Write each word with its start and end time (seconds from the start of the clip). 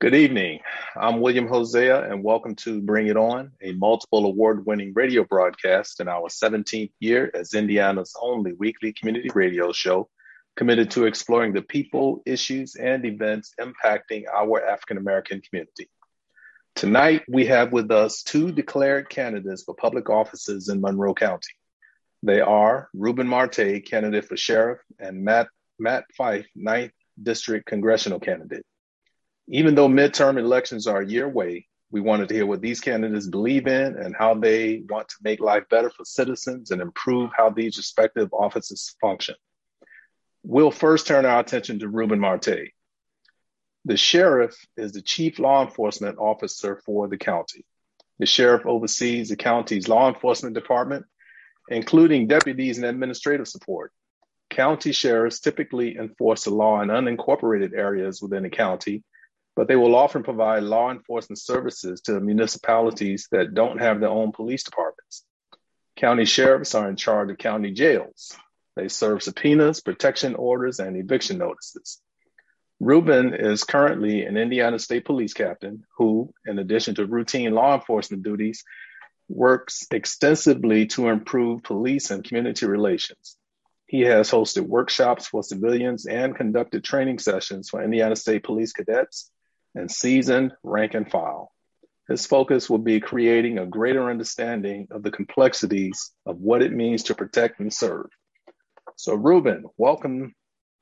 Good 0.00 0.14
evening. 0.14 0.60
I'm 0.96 1.20
William 1.20 1.46
Hosea, 1.46 2.10
and 2.10 2.24
welcome 2.24 2.54
to 2.64 2.80
Bring 2.80 3.08
It 3.08 3.18
On, 3.18 3.52
a 3.60 3.72
multiple 3.72 4.24
award 4.24 4.64
winning 4.64 4.94
radio 4.94 5.24
broadcast 5.24 6.00
in 6.00 6.08
our 6.08 6.30
17th 6.30 6.92
year 7.00 7.30
as 7.34 7.52
Indiana's 7.52 8.14
only 8.18 8.54
weekly 8.54 8.94
community 8.94 9.28
radio 9.34 9.72
show 9.72 10.08
committed 10.56 10.90
to 10.92 11.04
exploring 11.04 11.52
the 11.52 11.60
people, 11.60 12.22
issues, 12.24 12.76
and 12.76 13.04
events 13.04 13.52
impacting 13.60 14.24
our 14.34 14.66
African 14.66 14.96
American 14.96 15.42
community. 15.42 15.90
Tonight, 16.74 17.24
we 17.28 17.44
have 17.48 17.70
with 17.70 17.90
us 17.90 18.22
two 18.22 18.52
declared 18.52 19.10
candidates 19.10 19.64
for 19.64 19.74
public 19.74 20.08
offices 20.08 20.70
in 20.70 20.80
Monroe 20.80 21.12
County. 21.12 21.52
They 22.22 22.40
are 22.40 22.88
Ruben 22.94 23.28
Marte, 23.28 23.84
candidate 23.84 24.24
for 24.24 24.38
sheriff, 24.38 24.78
and 24.98 25.22
Matt, 25.22 25.48
Matt 25.78 26.04
Fyfe, 26.18 26.46
9th 26.56 26.92
District 27.22 27.66
congressional 27.66 28.18
candidate. 28.18 28.64
Even 29.52 29.74
though 29.74 29.88
midterm 29.88 30.38
elections 30.38 30.86
are 30.86 31.00
a 31.00 31.06
year 31.06 31.26
away, 31.26 31.66
we 31.90 32.00
wanted 32.00 32.28
to 32.28 32.34
hear 32.34 32.46
what 32.46 32.60
these 32.60 32.80
candidates 32.80 33.26
believe 33.26 33.66
in 33.66 33.96
and 33.96 34.14
how 34.14 34.32
they 34.32 34.84
want 34.88 35.08
to 35.08 35.16
make 35.22 35.40
life 35.40 35.64
better 35.68 35.90
for 35.90 36.04
citizens 36.04 36.70
and 36.70 36.80
improve 36.80 37.30
how 37.36 37.50
these 37.50 37.76
respective 37.76 38.32
offices 38.32 38.94
function. 39.00 39.34
We'll 40.44 40.70
first 40.70 41.08
turn 41.08 41.26
our 41.26 41.40
attention 41.40 41.80
to 41.80 41.88
Ruben 41.88 42.20
Marte. 42.20 42.70
The 43.86 43.96
sheriff 43.96 44.54
is 44.76 44.92
the 44.92 45.02
chief 45.02 45.40
law 45.40 45.64
enforcement 45.64 46.18
officer 46.18 46.80
for 46.86 47.08
the 47.08 47.18
county. 47.18 47.64
The 48.20 48.26
sheriff 48.26 48.64
oversees 48.66 49.30
the 49.30 49.36
county's 49.36 49.88
law 49.88 50.06
enforcement 50.08 50.54
department, 50.54 51.06
including 51.68 52.28
deputies 52.28 52.78
and 52.78 52.86
administrative 52.86 53.48
support. 53.48 53.92
County 54.48 54.92
sheriffs 54.92 55.40
typically 55.40 55.96
enforce 55.96 56.44
the 56.44 56.50
law 56.50 56.80
in 56.82 56.88
unincorporated 56.88 57.76
areas 57.76 58.22
within 58.22 58.44
the 58.44 58.50
county 58.50 59.02
but 59.60 59.68
they 59.68 59.76
will 59.76 59.94
often 59.94 60.22
provide 60.22 60.62
law 60.62 60.90
enforcement 60.90 61.38
services 61.38 62.00
to 62.00 62.18
municipalities 62.18 63.28
that 63.30 63.52
don't 63.52 63.78
have 63.78 64.00
their 64.00 64.08
own 64.08 64.32
police 64.32 64.62
departments. 64.62 65.22
County 65.96 66.24
sheriffs 66.24 66.74
are 66.74 66.88
in 66.88 66.96
charge 66.96 67.30
of 67.30 67.36
county 67.36 67.70
jails. 67.70 68.34
They 68.74 68.88
serve 68.88 69.22
subpoenas, 69.22 69.82
protection 69.82 70.34
orders, 70.34 70.80
and 70.80 70.96
eviction 70.96 71.36
notices. 71.36 72.00
Ruben 72.80 73.34
is 73.34 73.64
currently 73.64 74.24
an 74.24 74.38
Indiana 74.38 74.78
State 74.78 75.04
Police 75.04 75.34
captain 75.34 75.84
who, 75.98 76.32
in 76.46 76.58
addition 76.58 76.94
to 76.94 77.04
routine 77.04 77.52
law 77.52 77.74
enforcement 77.74 78.22
duties, 78.22 78.64
works 79.28 79.86
extensively 79.90 80.86
to 80.86 81.08
improve 81.08 81.64
police 81.64 82.10
and 82.10 82.24
community 82.24 82.64
relations. 82.64 83.36
He 83.86 84.00
has 84.00 84.30
hosted 84.30 84.62
workshops 84.62 85.26
for 85.26 85.42
civilians 85.42 86.06
and 86.06 86.34
conducted 86.34 86.82
training 86.82 87.18
sessions 87.18 87.68
for 87.68 87.82
Indiana 87.82 88.16
State 88.16 88.42
Police 88.42 88.72
cadets 88.72 89.30
and 89.74 89.90
seasoned 89.90 90.52
rank 90.62 90.94
and 90.94 91.10
file. 91.10 91.52
His 92.08 92.26
focus 92.26 92.68
will 92.68 92.78
be 92.78 92.98
creating 92.98 93.58
a 93.58 93.66
greater 93.66 94.10
understanding 94.10 94.88
of 94.90 95.02
the 95.02 95.12
complexities 95.12 96.10
of 96.26 96.38
what 96.38 96.62
it 96.62 96.72
means 96.72 97.04
to 97.04 97.14
protect 97.14 97.60
and 97.60 97.72
serve. 97.72 98.06
So, 98.96 99.14
Ruben, 99.14 99.64
welcome. 99.76 100.34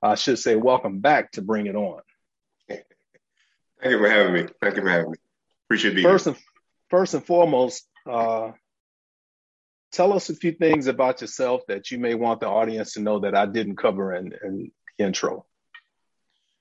I 0.03 0.15
should 0.15 0.39
say, 0.39 0.57
welcome 0.57 1.01
back 1.01 1.33
to 1.33 1.43
Bring 1.43 1.67
It 1.67 1.77
On. 1.77 2.01
Thank 2.69 3.93
you 3.93 3.99
for 3.99 4.09
having 4.09 4.33
me. 4.33 4.47
Thank 4.61 4.77
you 4.77 4.83
for 4.83 4.89
having 4.89 5.11
me. 5.11 5.19
Appreciate 5.67 5.95
being 5.95 6.07
first 6.07 6.25
here. 6.25 6.35
And, 6.35 6.43
first 6.89 7.15
and 7.15 7.25
foremost, 7.25 7.87
uh, 8.11 8.53
tell 9.93 10.13
us 10.13 10.31
a 10.31 10.35
few 10.35 10.53
things 10.53 10.87
about 10.87 11.21
yourself 11.21 11.63
that 11.69 11.91
you 11.91 11.99
may 11.99 12.15
want 12.15 12.41
the 12.41 12.49
audience 12.49 12.95
to 12.95 13.01
know 13.01 13.21
that 13.21 13.35
I 13.35 13.47
didn't 13.47 13.77
cover 13.77 14.15
in, 14.15 14.33
in 14.43 14.73
the 14.99 15.05
intro. 15.05 15.45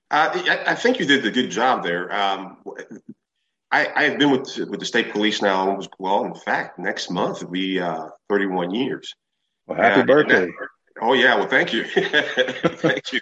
I, 0.10 0.64
I, 0.68 0.76
think 0.76 1.00
you 1.00 1.06
did 1.06 1.26
a 1.26 1.32
good 1.32 1.50
job 1.50 1.84
there. 1.84 2.14
Um, 2.14 2.58
I, 3.72 3.88
I, 3.94 4.04
have 4.04 4.20
been 4.20 4.32
with 4.32 4.58
with 4.58 4.80
the 4.80 4.86
state 4.86 5.12
police 5.12 5.42
now 5.42 5.68
almost 5.68 5.90
well. 6.00 6.24
In 6.24 6.34
fact, 6.34 6.80
next 6.80 7.10
month 7.10 7.44
will 7.44 7.52
be 7.52 7.80
uh, 7.80 8.08
31 8.30 8.74
years. 8.74 9.14
Well, 9.66 9.78
happy 9.78 10.02
uh, 10.02 10.06
birthday! 10.06 10.46
That, 10.46 10.68
oh 11.02 11.14
yeah, 11.14 11.36
well 11.36 11.48
thank 11.48 11.74
you, 11.74 11.84
thank 11.86 13.12
you. 13.12 13.20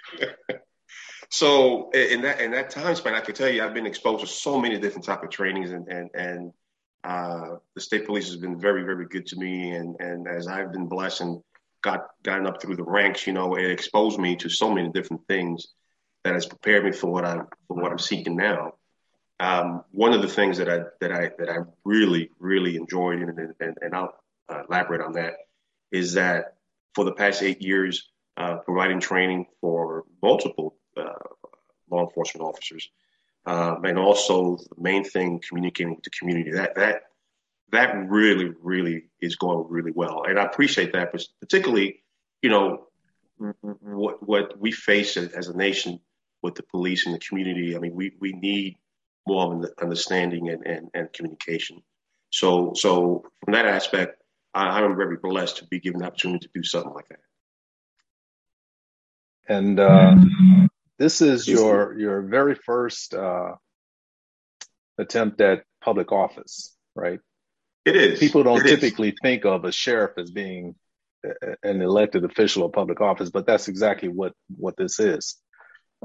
so 1.28 1.90
in 1.90 2.22
that 2.22 2.40
in 2.40 2.52
that 2.52 2.70
time 2.70 2.94
span, 2.94 3.14
I 3.14 3.20
can 3.20 3.34
tell 3.34 3.48
you 3.48 3.64
I've 3.64 3.74
been 3.74 3.86
exposed 3.86 4.20
to 4.20 4.28
so 4.28 4.60
many 4.60 4.78
different 4.78 5.04
type 5.04 5.24
of 5.24 5.30
trainings, 5.30 5.72
and 5.72 5.88
and 5.88 6.10
and 6.14 6.52
uh, 7.02 7.56
the 7.74 7.80
state 7.80 8.06
police 8.06 8.28
has 8.28 8.36
been 8.36 8.60
very 8.60 8.84
very 8.84 9.06
good 9.06 9.26
to 9.26 9.36
me. 9.36 9.72
And 9.72 9.96
and 9.98 10.28
as 10.28 10.46
I've 10.46 10.70
been 10.70 10.86
blessed 10.86 11.22
and 11.22 11.42
got 11.82 12.06
gotten 12.22 12.46
up 12.46 12.62
through 12.62 12.76
the 12.76 12.84
ranks, 12.84 13.26
you 13.26 13.32
know, 13.32 13.56
it 13.56 13.68
exposed 13.68 14.20
me 14.20 14.36
to 14.36 14.48
so 14.48 14.72
many 14.72 14.88
different 14.90 15.26
things 15.26 15.66
that 16.26 16.34
has 16.34 16.46
prepared 16.46 16.84
me 16.84 16.90
for 16.90 17.12
what 17.12 17.24
I'm 17.24 17.46
for 17.68 17.80
what 17.80 17.92
I'm 17.92 18.00
seeking 18.00 18.36
now. 18.36 18.74
Um, 19.38 19.84
one 19.92 20.12
of 20.12 20.22
the 20.22 20.28
things 20.28 20.58
that 20.58 20.68
I 20.68 20.80
that 21.00 21.12
I 21.12 21.30
that 21.38 21.48
I 21.48 21.58
really 21.84 22.30
really 22.40 22.76
enjoyed 22.76 23.20
and 23.20 23.38
and, 23.60 23.76
and 23.80 23.94
I'll 23.94 24.12
uh, 24.48 24.62
elaborate 24.68 25.00
on 25.00 25.12
that 25.12 25.34
is 25.92 26.14
that 26.14 26.56
for 26.96 27.04
the 27.04 27.12
past 27.12 27.42
eight 27.42 27.62
years, 27.62 28.10
uh, 28.36 28.56
providing 28.56 28.98
training 28.98 29.46
for 29.60 30.04
multiple 30.20 30.76
uh, 30.96 31.12
law 31.90 32.02
enforcement 32.04 32.44
officers, 32.44 32.90
um, 33.46 33.84
and 33.84 33.96
also 33.96 34.56
the 34.56 34.82
main 34.82 35.04
thing 35.04 35.40
communicating 35.48 35.94
with 35.94 36.02
the 36.02 36.10
community 36.10 36.50
that 36.50 36.74
that 36.74 37.02
that 37.70 37.94
really 38.08 38.52
really 38.60 39.04
is 39.20 39.36
going 39.36 39.64
really 39.68 39.92
well, 39.94 40.24
and 40.24 40.40
I 40.40 40.44
appreciate 40.44 40.92
that, 40.94 41.14
particularly 41.40 42.02
you 42.42 42.50
know 42.50 42.88
what 43.38 44.26
what 44.26 44.58
we 44.58 44.72
face 44.72 45.16
as 45.16 45.46
a 45.46 45.56
nation 45.56 46.00
with 46.46 46.54
the 46.54 46.62
police 46.62 47.06
and 47.06 47.14
the 47.14 47.18
community. 47.18 47.76
I 47.76 47.80
mean, 47.80 47.94
we, 47.94 48.12
we 48.20 48.32
need 48.32 48.76
more 49.26 49.44
of 49.44 49.52
an 49.64 49.68
understanding 49.82 50.48
and, 50.48 50.64
and, 50.64 50.88
and 50.94 51.12
communication. 51.12 51.82
So, 52.30 52.72
so 52.74 53.24
from 53.44 53.54
that 53.54 53.66
aspect, 53.66 54.22
I, 54.54 54.80
am 54.82 54.96
very 54.96 55.16
blessed 55.16 55.58
to 55.58 55.66
be 55.66 55.80
given 55.80 56.00
the 56.00 56.06
opportunity 56.06 56.46
to 56.46 56.52
do 56.54 56.62
something 56.62 56.92
like 56.92 57.08
that. 57.08 57.18
And 59.48 59.78
uh, 59.78 60.14
this 60.98 61.20
is 61.20 61.46
your 61.46 61.96
your 61.96 62.22
very 62.22 62.56
first 62.56 63.14
uh, 63.14 63.54
attempt 64.98 65.40
at 65.40 65.62
public 65.84 66.10
office, 66.10 66.74
right? 66.96 67.20
It 67.84 67.96
is. 67.96 68.18
People 68.18 68.42
don't 68.42 68.66
it 68.66 68.68
typically 68.68 69.10
is. 69.10 69.18
think 69.22 69.44
of 69.44 69.64
a 69.64 69.70
sheriff 69.70 70.12
as 70.18 70.30
being 70.30 70.74
an 71.62 71.80
elected 71.82 72.24
official 72.24 72.64
of 72.64 72.72
public 72.72 73.00
office, 73.00 73.30
but 73.30 73.46
that's 73.46 73.68
exactly 73.68 74.08
what 74.08 74.32
what 74.56 74.76
this 74.76 74.98
is. 74.98 75.36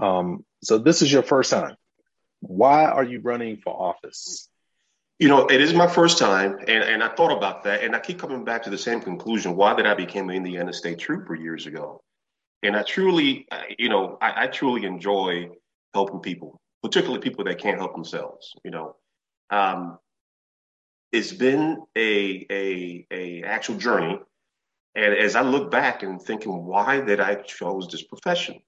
Um, 0.02 0.44
so 0.64 0.80
this 0.80 1.02
is 1.02 1.12
your 1.12 1.24
first 1.24 1.52
time. 1.52 1.76
Why 2.42 2.86
are 2.86 3.04
you 3.04 3.22
running 3.22 3.58
for 3.58 3.72
office? 3.72 4.50
You 5.20 5.28
know, 5.28 5.46
it 5.46 5.62
is 5.62 5.74
my 5.76 5.86
first 5.86 6.18
time, 6.18 6.58
and, 6.68 6.84
and 6.84 7.04
I 7.04 7.10
thought 7.10 7.32
about 7.32 7.64
that, 7.66 7.84
and 7.84 7.96
I 7.96 8.00
keep 8.00 8.20
coming 8.20 8.44
back 8.44 8.64
to 8.64 8.72
the 8.72 8.78
same 8.78 9.02
conclusion. 9.02 9.56
Why 9.56 9.76
did 9.76 9.86
I 9.86 9.94
become 9.94 10.32
an 10.32 10.36
Indiana 10.36 10.74
State 10.74 10.98
Trooper 10.98 11.36
years 11.36 11.68
ago? 11.68 12.02
And 12.64 12.76
I 12.76 12.82
truly, 12.82 13.48
you 13.78 13.90
know, 13.90 14.18
I, 14.20 14.46
I 14.46 14.48
truly 14.48 14.86
enjoy 14.86 15.50
helping 15.94 16.22
people, 16.22 16.60
particularly 16.82 17.22
people 17.22 17.44
that 17.46 17.60
can't 17.60 17.78
help 17.78 17.94
themselves. 17.94 18.56
You 18.64 18.72
know, 18.72 18.96
um, 19.52 20.00
it's 21.12 21.32
been 21.32 21.84
a 21.96 22.48
a 22.50 23.08
a 23.12 23.44
actual 23.44 23.76
journey, 23.76 24.20
and 24.96 25.14
as 25.14 25.36
I 25.36 25.42
look 25.42 25.70
back 25.70 26.02
and 26.02 26.20
thinking, 26.20 26.66
why 26.66 27.00
did 27.02 27.20
I 27.20 27.36
chose 27.36 27.88
this 27.88 28.04
profession? 28.04 28.60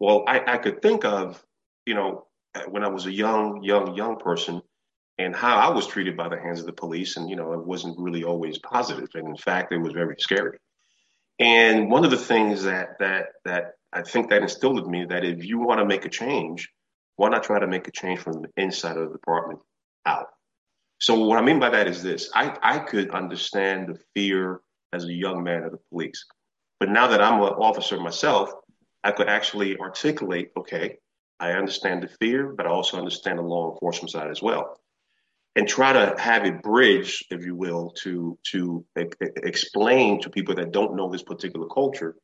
Well, 0.00 0.24
I, 0.26 0.54
I 0.54 0.58
could 0.58 0.80
think 0.80 1.04
of, 1.04 1.42
you 1.86 1.94
know, 1.94 2.26
when 2.68 2.84
I 2.84 2.88
was 2.88 3.06
a 3.06 3.12
young, 3.12 3.62
young, 3.62 3.94
young 3.94 4.16
person 4.16 4.62
and 5.18 5.34
how 5.34 5.56
I 5.56 5.68
was 5.70 5.86
treated 5.86 6.16
by 6.16 6.28
the 6.28 6.38
hands 6.38 6.60
of 6.60 6.66
the 6.66 6.72
police. 6.72 7.16
And, 7.16 7.28
you 7.28 7.36
know, 7.36 7.52
it 7.52 7.66
wasn't 7.66 7.98
really 7.98 8.24
always 8.24 8.58
positive. 8.58 9.08
And 9.14 9.28
in 9.28 9.36
fact, 9.36 9.72
it 9.72 9.78
was 9.78 9.92
very 9.92 10.16
scary. 10.18 10.58
And 11.38 11.90
one 11.90 12.04
of 12.04 12.10
the 12.10 12.16
things 12.16 12.64
that, 12.64 12.98
that, 13.00 13.26
that 13.44 13.72
I 13.92 14.02
think 14.02 14.30
that 14.30 14.42
instilled 14.42 14.78
in 14.84 14.90
me 14.90 15.04
that 15.06 15.24
if 15.24 15.44
you 15.44 15.58
want 15.58 15.80
to 15.80 15.86
make 15.86 16.04
a 16.04 16.08
change, 16.08 16.68
why 17.16 17.28
not 17.28 17.42
try 17.42 17.58
to 17.58 17.66
make 17.66 17.88
a 17.88 17.92
change 17.92 18.20
from 18.20 18.42
the 18.42 18.48
inside 18.56 18.96
of 18.96 19.08
the 19.08 19.12
department 19.12 19.60
out? 20.06 20.26
So 21.00 21.24
what 21.24 21.38
I 21.38 21.42
mean 21.42 21.60
by 21.60 21.70
that 21.70 21.86
is 21.86 22.02
this, 22.02 22.30
I, 22.34 22.56
I 22.62 22.78
could 22.80 23.10
understand 23.10 23.88
the 23.88 23.98
fear 24.14 24.60
as 24.92 25.04
a 25.04 25.12
young 25.12 25.44
man 25.44 25.62
of 25.62 25.72
the 25.72 25.78
police. 25.90 26.24
But 26.80 26.90
now 26.90 27.06
that 27.08 27.22
I'm 27.22 27.40
an 27.40 27.48
officer 27.48 27.98
myself, 28.00 28.50
I 29.04 29.12
could 29.12 29.28
actually 29.28 29.78
articulate, 29.78 30.50
okay, 30.56 30.98
I 31.40 31.52
understand 31.52 32.02
the 32.02 32.08
fear, 32.08 32.52
but 32.56 32.66
I 32.66 32.70
also 32.70 32.98
understand 32.98 33.38
the 33.38 33.42
law 33.42 33.72
enforcement 33.72 34.10
side 34.10 34.30
as 34.30 34.42
well. 34.42 34.78
And 35.56 35.68
try 35.68 35.92
to 35.92 36.20
have 36.20 36.44
a 36.44 36.52
bridge, 36.52 37.24
if 37.30 37.44
you 37.44 37.54
will, 37.54 37.92
to 38.02 38.38
to 38.52 38.84
e- 38.98 39.06
explain 39.36 40.20
to 40.22 40.30
people 40.30 40.54
that 40.56 40.72
don't 40.72 40.96
know 40.96 41.10
this 41.10 41.22
particular 41.22 41.66
culture, 41.66 42.16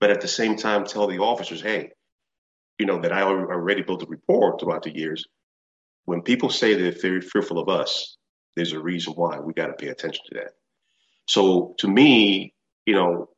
but 0.00 0.10
at 0.10 0.20
the 0.20 0.28
same 0.28 0.56
time 0.56 0.84
tell 0.84 1.06
the 1.06 1.18
officers, 1.18 1.62
hey, 1.62 1.90
you 2.78 2.86
know 2.86 3.00
that 3.00 3.12
I 3.12 3.22
already 3.22 3.82
built 3.82 4.02
a 4.02 4.06
rapport 4.06 4.58
throughout 4.58 4.82
the 4.82 4.96
years. 4.96 5.24
When 6.04 6.22
people 6.22 6.50
say 6.50 6.74
they're 6.74 6.92
very 6.92 7.20
fearful 7.20 7.58
of 7.58 7.68
us, 7.68 8.16
there's 8.56 8.72
a 8.72 8.80
reason 8.80 9.14
why 9.14 9.40
we 9.40 9.52
got 9.54 9.68
to 9.68 9.74
pay 9.74 9.88
attention 9.88 10.24
to 10.28 10.34
that. 10.36 10.52
So 11.26 11.74
to 11.78 11.88
me, 11.88 12.54
you 12.84 12.94
know, 12.94 13.30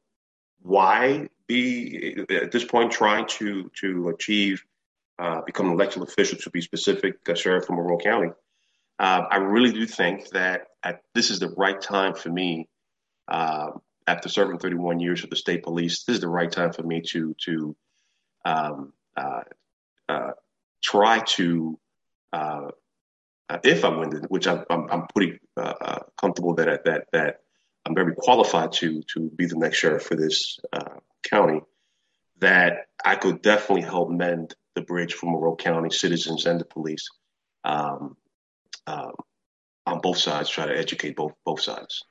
why 0.61 1.29
be 1.49 2.25
at 2.31 2.53
this 2.53 2.65
point 2.65 2.93
trying 2.93 3.27
to 3.27 3.71
to 3.81 4.11
achieve 4.11 4.63
uh, 5.19 5.41
become 5.43 5.67
an 5.67 5.73
elected 5.73 6.03
official 6.03 6.39
to 6.39 6.51
be 6.51 6.61
specific, 6.61 7.17
uh, 7.29 7.35
sheriff 7.35 7.65
from 7.65 7.77
Monroe 7.77 7.99
County, 7.99 8.31
uh, 8.99 9.23
I 9.31 9.37
really 9.39 9.73
do 9.73 9.85
think 9.87 10.29
that 10.31 10.69
at, 10.83 11.03
this 11.15 11.31
is 11.31 11.41
the 11.41 11.49
right 11.51 11.81
time 11.81 12.15
for 12.15 12.31
me. 12.31 12.69
Uh, 13.27 13.73
after 14.07 14.29
serving 14.29 14.59
31 14.59 15.01
years 15.01 15.21
with 15.21 15.31
the 15.31 15.37
state 15.37 15.63
police, 15.63 16.05
this 16.05 16.15
is 16.15 16.21
the 16.21 16.29
right 16.29 16.51
time 16.51 16.73
for 16.73 16.83
me 16.83 17.03
to 17.03 17.35
to 17.45 17.77
um, 18.45 18.93
uh, 19.17 19.43
uh, 20.09 20.31
try 20.83 21.19
to, 21.19 21.79
if 23.65 23.85
I 23.85 23.89
win, 23.89 24.13
which 24.29 24.47
I'm, 24.47 24.65
I'm, 24.71 24.91
I'm 24.91 25.07
pretty 25.15 25.39
comfortable 26.17 26.55
that 26.55 26.85
that 26.85 27.09
that 27.13 27.41
I'm 27.89 27.95
very 27.95 28.15
qualified 28.15 28.73
to 28.75 29.03
to 29.15 29.31
be 29.35 29.47
the 29.47 29.57
next 29.57 29.79
sheriff 29.79 30.03
for 30.03 30.17
this 30.17 30.59
county. 31.25 31.61
That 32.41 32.87
I 33.05 33.17
could 33.17 33.43
definitely 33.43 33.83
help 33.83 34.11
mend 34.11 34.55
the 34.75 34.83
bridge 34.83 35.15
for 35.15 35.27
Monroe 35.27 35.57
County 35.57 35.91
citizens 35.91 36.47
and 36.47 36.61
the 36.61 36.65
police 36.65 37.09
um, 37.65 38.17
um, 38.87 39.13
on 39.87 40.01
both 40.01 40.19
sides, 40.19 40.49
try 40.49 40.67
to 40.67 40.77
educate 40.77 41.17
both 41.17 41.33
both 41.45 41.61
sides. 41.61 42.05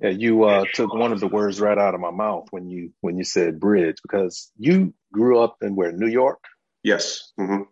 Yeah, 0.00 0.10
you 0.10 0.44
uh, 0.44 0.64
took 0.72 0.94
one 0.94 1.12
of 1.12 1.20
the 1.20 1.28
words 1.28 1.60
right 1.60 1.76
out 1.76 1.94
of 1.94 2.00
my 2.00 2.10
mouth 2.10 2.46
when 2.50 2.70
you 2.70 2.92
when 3.00 3.18
you 3.18 3.24
said 3.24 3.60
bridge 3.60 3.98
because 4.02 4.50
you 4.56 4.94
grew 5.12 5.40
up 5.40 5.56
in 5.60 5.76
where 5.76 5.92
New 5.92 6.08
York. 6.08 6.42
Yes. 6.82 7.32
Mm-hmm. 7.38 7.62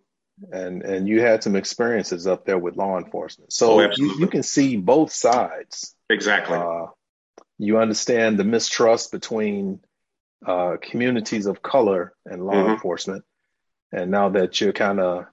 And 0.52 0.82
and 0.82 1.08
you 1.08 1.20
had 1.20 1.42
some 1.42 1.56
experiences 1.56 2.26
up 2.26 2.44
there 2.44 2.58
with 2.58 2.76
law 2.76 2.98
enforcement, 2.98 3.52
so 3.52 3.80
oh, 3.80 3.90
you, 3.96 4.20
you, 4.20 4.28
can 4.28 4.44
see 4.44 4.76
both 4.76 5.10
sides. 5.10 5.96
Exactly. 6.08 6.56
Uh, 6.56 6.86
you 7.58 7.78
understand 7.78 8.38
the 8.38 8.44
mistrust 8.44 9.12
between 9.12 9.80
uh, 10.46 10.76
communities 10.80 11.46
of 11.46 11.62
color 11.62 12.14
and 12.24 12.46
law 12.46 12.54
mm-hmm. 12.54 12.72
enforcement, 12.72 13.24
and 13.92 14.10
now 14.10 14.28
that 14.30 14.60
you're 14.60 14.72
kind 14.72 15.00
of 15.00 15.26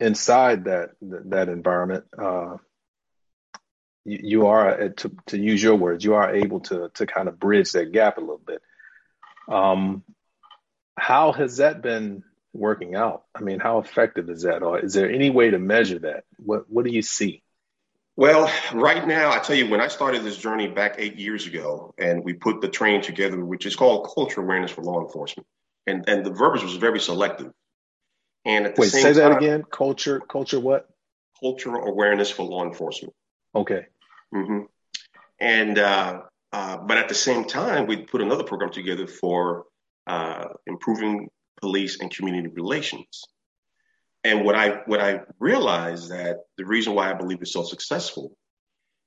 inside 0.00 0.64
that 0.64 0.90
that 1.00 1.48
environment, 1.48 2.04
uh, 2.16 2.56
you, 4.04 4.18
you, 4.22 4.46
are 4.46 4.82
uh, 4.82 4.88
to 4.96 5.12
to 5.26 5.38
use 5.38 5.62
your 5.62 5.76
words, 5.76 6.04
you 6.04 6.14
are 6.14 6.34
able 6.34 6.60
to 6.60 6.90
to 6.94 7.06
kind 7.06 7.28
of 7.28 7.38
bridge 7.38 7.72
that 7.72 7.92
gap 7.92 8.16
a 8.16 8.20
little 8.20 8.40
bit. 8.44 8.62
Um, 9.48 10.04
how 10.98 11.32
has 11.32 11.58
that 11.58 11.82
been 11.82 12.24
working 12.52 12.94
out? 12.94 13.24
I 13.34 13.40
mean, 13.40 13.60
how 13.60 13.78
effective 13.78 14.30
is 14.30 14.42
that, 14.42 14.62
or 14.62 14.78
is 14.78 14.94
there 14.94 15.10
any 15.10 15.30
way 15.30 15.50
to 15.50 15.58
measure 15.58 15.98
that? 16.00 16.24
What 16.38 16.70
what 16.70 16.84
do 16.84 16.90
you 16.90 17.02
see? 17.02 17.42
Well, 18.18 18.52
right 18.74 19.06
now, 19.06 19.30
I 19.30 19.38
tell 19.38 19.54
you, 19.54 19.70
when 19.70 19.80
I 19.80 19.86
started 19.86 20.24
this 20.24 20.36
journey 20.36 20.66
back 20.66 20.96
eight 20.98 21.20
years 21.20 21.46
ago, 21.46 21.94
and 21.98 22.24
we 22.24 22.32
put 22.32 22.60
the 22.60 22.66
training 22.66 23.02
together, 23.02 23.44
which 23.44 23.64
is 23.64 23.76
called 23.76 24.10
Culture 24.12 24.40
Awareness 24.40 24.72
for 24.72 24.82
Law 24.82 25.00
Enforcement, 25.00 25.46
and 25.86 26.02
and 26.08 26.26
the 26.26 26.32
verbiage 26.32 26.64
was 26.64 26.74
very 26.74 26.98
selective. 26.98 27.52
And 28.44 28.66
at 28.66 28.74
the 28.74 28.80
Wait, 28.80 28.90
same 28.90 29.02
say 29.02 29.12
that 29.12 29.28
time, 29.28 29.36
again. 29.36 29.62
Culture, 29.70 30.18
culture, 30.18 30.58
what? 30.58 30.88
Culture 31.38 31.76
awareness 31.76 32.28
for 32.28 32.42
law 32.42 32.64
enforcement. 32.64 33.14
Okay. 33.54 33.86
Mm-hmm. 34.34 34.62
And 35.38 35.78
uh, 35.78 36.22
uh, 36.52 36.76
but 36.78 36.98
at 36.98 37.08
the 37.08 37.14
same 37.14 37.44
time, 37.44 37.86
we 37.86 37.98
put 37.98 38.20
another 38.20 38.42
program 38.42 38.72
together 38.72 39.06
for 39.06 39.66
uh, 40.08 40.46
improving 40.66 41.28
police 41.60 42.00
and 42.00 42.10
community 42.10 42.48
relations. 42.48 43.22
And 44.28 44.44
what 44.44 44.54
I 44.54 44.82
what 44.84 45.00
I 45.00 45.22
realized 45.38 46.10
that 46.10 46.40
the 46.58 46.66
reason 46.66 46.94
why 46.94 47.10
I 47.10 47.14
believe 47.14 47.40
it's 47.40 47.54
so 47.54 47.62
successful 47.62 48.36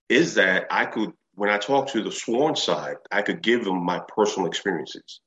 is 0.09 0.33
that 0.33 0.65
I 0.71 0.87
could 0.87 1.13
when 1.35 1.51
I 1.51 1.59
talk 1.59 1.89
to 1.89 2.01
the 2.01 2.11
sworn 2.11 2.55
side, 2.55 2.95
I 3.11 3.21
could 3.21 3.43
give 3.43 3.63
them 3.63 3.85
my 3.85 4.01
personal 4.15 4.49
experiences. 4.49 5.21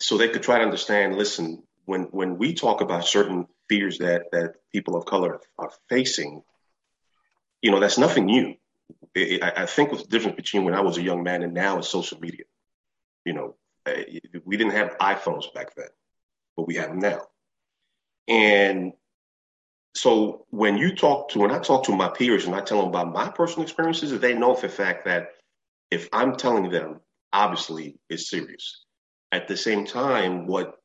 So 0.00 0.18
they 0.18 0.28
could 0.28 0.42
try 0.42 0.58
to 0.58 0.64
understand 0.64 1.16
listen 1.16 1.62
when 1.84 2.04
when 2.10 2.36
we 2.36 2.52
talk 2.52 2.80
about 2.80 3.06
certain 3.06 3.46
fears 3.68 3.98
that 3.98 4.24
that 4.32 4.54
people 4.72 4.96
of 4.96 5.06
color 5.06 5.38
are 5.56 5.70
facing 5.88 6.42
you 7.62 7.70
know 7.70 7.78
that's 7.78 7.96
nothing 7.96 8.26
new. 8.26 8.54
It, 9.14 9.40
I, 9.44 9.62
I 9.62 9.66
think 9.66 9.90
the 9.92 10.04
difference 10.04 10.34
between 10.34 10.64
when 10.64 10.74
i 10.74 10.80
was 10.80 10.98
a 10.98 11.02
young 11.02 11.22
man 11.22 11.42
and 11.44 11.54
now 11.54 11.78
is 11.78 11.88
social 11.88 12.18
media. 12.18 12.44
You 13.24 13.34
know 13.34 13.54
eh, 13.86 14.18
we 14.44 14.56
didn't 14.56 14.72
have 14.72 14.98
iphones 14.98 15.54
back 15.54 15.76
then 15.76 15.92
but 16.56 16.66
we 16.66 16.74
have 16.74 16.88
them 16.88 16.98
now 16.98 17.22
and 18.28 18.92
so 19.94 20.44
when 20.50 20.76
you 20.76 20.94
talk 20.94 21.28
to 21.30 21.38
when 21.40 21.50
i 21.50 21.58
talk 21.58 21.84
to 21.84 21.96
my 21.96 22.08
peers 22.08 22.46
and 22.46 22.54
i 22.54 22.60
tell 22.60 22.78
them 22.78 22.88
about 22.88 23.12
my 23.12 23.28
personal 23.28 23.62
experiences 23.62 24.18
they 24.20 24.34
know 24.34 24.54
for 24.54 24.66
a 24.66 24.70
fact 24.70 25.04
that 25.04 25.28
if 25.90 26.08
i'm 26.12 26.36
telling 26.36 26.70
them 26.70 27.00
obviously 27.32 27.98
it's 28.08 28.30
serious 28.30 28.84
at 29.34 29.48
the 29.48 29.56
same 29.56 29.84
time, 29.84 30.46
what 30.46 30.76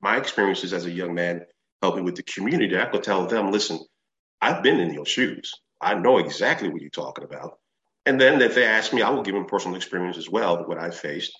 my 0.00 0.16
experiences 0.16 0.72
as 0.72 0.86
a 0.86 0.90
young 0.90 1.14
man 1.14 1.44
helping 1.82 2.04
with 2.04 2.16
the 2.16 2.22
community, 2.22 2.78
I 2.78 2.86
could 2.86 3.02
tell 3.02 3.26
them, 3.26 3.52
listen, 3.52 3.80
I've 4.40 4.62
been 4.62 4.80
in 4.80 4.94
your 4.94 5.04
shoes. 5.04 5.52
I 5.80 5.94
know 5.94 6.16
exactly 6.16 6.70
what 6.70 6.80
you're 6.80 6.90
talking 6.90 7.24
about. 7.24 7.58
And 8.06 8.18
then 8.18 8.40
if 8.40 8.54
they 8.54 8.64
ask 8.64 8.94
me, 8.94 9.02
I 9.02 9.10
will 9.10 9.22
give 9.22 9.34
them 9.34 9.44
personal 9.44 9.76
experience 9.76 10.16
as 10.16 10.30
well, 10.30 10.66
what 10.66 10.78
I 10.78 10.90
faced. 10.90 11.32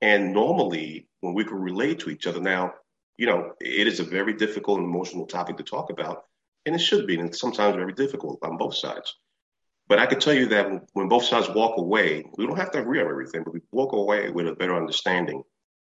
And 0.00 0.32
normally, 0.32 1.08
when 1.20 1.34
we 1.34 1.44
can 1.44 1.56
relate 1.56 2.00
to 2.00 2.10
each 2.10 2.28
other, 2.28 2.40
now, 2.40 2.74
you 3.16 3.26
know, 3.26 3.52
it 3.60 3.86
is 3.86 4.00
a 4.00 4.04
very 4.04 4.34
difficult 4.34 4.78
and 4.78 4.88
emotional 4.88 5.26
topic 5.26 5.56
to 5.58 5.62
talk 5.62 5.90
about, 5.90 6.24
and 6.66 6.74
it 6.74 6.80
should 6.80 7.06
be, 7.06 7.18
and 7.18 7.28
it's 7.28 7.40
sometimes 7.40 7.76
very 7.76 7.92
difficult 7.92 8.38
on 8.42 8.56
both 8.56 8.74
sides. 8.74 9.14
But 9.88 9.98
I 9.98 10.06
can 10.06 10.20
tell 10.20 10.34
you 10.34 10.46
that 10.46 10.70
when 10.92 11.08
both 11.08 11.24
sides 11.24 11.48
walk 11.50 11.76
away, 11.76 12.24
we 12.36 12.46
don't 12.46 12.58
have 12.58 12.70
to 12.72 12.80
agree 12.80 13.00
on 13.00 13.08
everything, 13.08 13.42
but 13.44 13.52
we 13.52 13.60
walk 13.72 13.92
away 13.92 14.30
with 14.30 14.46
a 14.46 14.54
better 14.54 14.76
understanding 14.76 15.42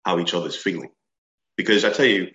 how 0.05 0.19
each 0.19 0.35
other's 0.35 0.57
feeling. 0.57 0.91
Because 1.57 1.85
I 1.85 1.93
tell 1.93 2.07
you, 2.07 2.29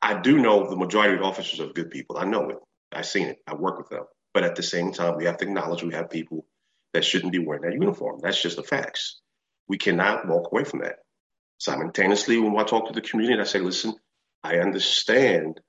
I 0.00 0.20
do 0.20 0.38
know 0.38 0.68
the 0.68 0.76
majority 0.76 1.16
of 1.16 1.22
officers 1.22 1.60
are 1.60 1.72
good 1.72 1.90
people. 1.90 2.18
I 2.18 2.24
know 2.24 2.50
it. 2.50 2.58
I've 2.92 3.06
seen 3.06 3.28
it. 3.28 3.38
I 3.46 3.54
work 3.54 3.78
with 3.78 3.88
them. 3.88 4.04
But 4.32 4.44
at 4.44 4.54
the 4.54 4.62
same 4.62 4.92
time, 4.92 5.16
we 5.16 5.24
have 5.24 5.38
to 5.38 5.44
acknowledge 5.46 5.82
we 5.82 5.94
have 5.94 6.10
people 6.10 6.46
that 6.92 7.04
shouldn't 7.04 7.32
be 7.32 7.38
wearing 7.38 7.62
that 7.62 7.72
uniform. 7.72 8.20
That's 8.22 8.40
just 8.40 8.56
the 8.56 8.62
facts. 8.62 9.20
We 9.68 9.78
cannot 9.78 10.28
walk 10.28 10.52
away 10.52 10.64
from 10.64 10.80
that. 10.80 10.96
Simultaneously, 11.58 12.38
when 12.38 12.56
I 12.58 12.64
talk 12.64 12.86
to 12.86 12.92
the 12.92 13.00
community, 13.00 13.40
I 13.40 13.44
say, 13.44 13.60
listen, 13.60 13.94
I 14.44 14.58
understand 14.58 15.60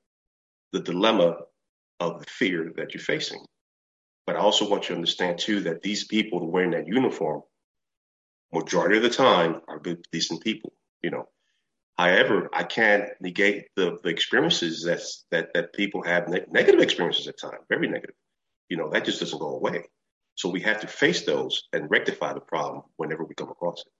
the 0.74 0.81
dilemma 0.81 1.38
of 2.00 2.19
the 2.19 2.25
fear 2.30 2.74
that 2.78 2.94
you're 2.94 3.01
facing. 3.04 3.44
But 4.25 4.36
I 4.36 4.39
also 4.39 4.69
want 4.69 4.84
you 4.84 4.89
to 4.89 4.95
understand, 4.95 5.39
too, 5.39 5.62
that 5.62 5.81
these 5.81 6.06
people 6.06 6.51
wearing 6.51 6.72
that 6.72 6.88
uniform, 6.88 7.42
majority 8.54 8.98
of 8.98 9.04
the 9.04 9.10
time, 9.10 9.62
are 9.68 9.80
good, 9.80 10.06
decent 10.12 10.44
people 10.44 10.74
you 11.01 11.12
know. 11.12 11.28
However, 11.98 12.50
I 12.54 12.63
can't 12.63 13.10
negate 13.22 13.69
the, 13.75 13.98
the 14.04 14.10
experiences 14.10 14.83
that's, 14.83 15.25
that 15.31 15.54
that 15.56 15.74
people 15.74 16.04
have 16.04 16.28
ne- 16.28 16.45
negative 16.50 16.81
experiences 16.81 17.28
at 17.28 17.40
times, 17.40 17.63
very 17.69 17.88
negative. 17.88 18.16
You 18.69 18.78
know, 18.78 18.90
that 18.92 19.06
just 19.06 19.19
doesn't 19.19 19.40
go 19.40 19.56
away. 19.56 19.85
So 20.35 20.50
we 20.50 20.61
have 20.61 20.81
to 20.81 20.88
face 20.88 21.26
those 21.26 21.64
and 21.73 21.90
rectify 21.90 22.33
the 22.33 22.42
problem 22.42 22.83
whenever 22.97 23.23
we 23.23 23.33
come 23.33 23.50
across 23.50 23.81
it. 23.81 23.92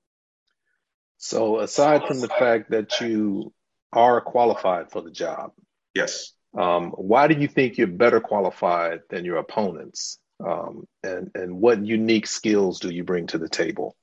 So 1.18 1.60
aside 1.60 2.06
from 2.08 2.20
the 2.20 2.28
fact 2.28 2.72
that 2.72 3.02
you 3.02 3.54
are 3.92 4.22
qualified 4.22 4.92
for 4.92 5.02
the 5.02 5.12
job, 5.12 5.52
yes. 5.94 6.34
Um, 6.58 6.92
why 6.92 7.28
do 7.28 7.40
you 7.40 7.48
think 7.48 7.78
you're 7.78 7.88
better 7.88 8.20
qualified 8.20 9.02
than 9.10 9.26
your 9.26 9.38
opponents? 9.38 10.20
Um, 10.44 10.88
and 11.04 11.32
and 11.36 11.60
what 11.60 11.86
unique 11.86 12.28
skills 12.28 12.80
do 12.80 12.90
you 12.90 13.04
bring 13.04 13.28
to 13.28 13.38
the 13.38 13.50
table? 13.50 13.96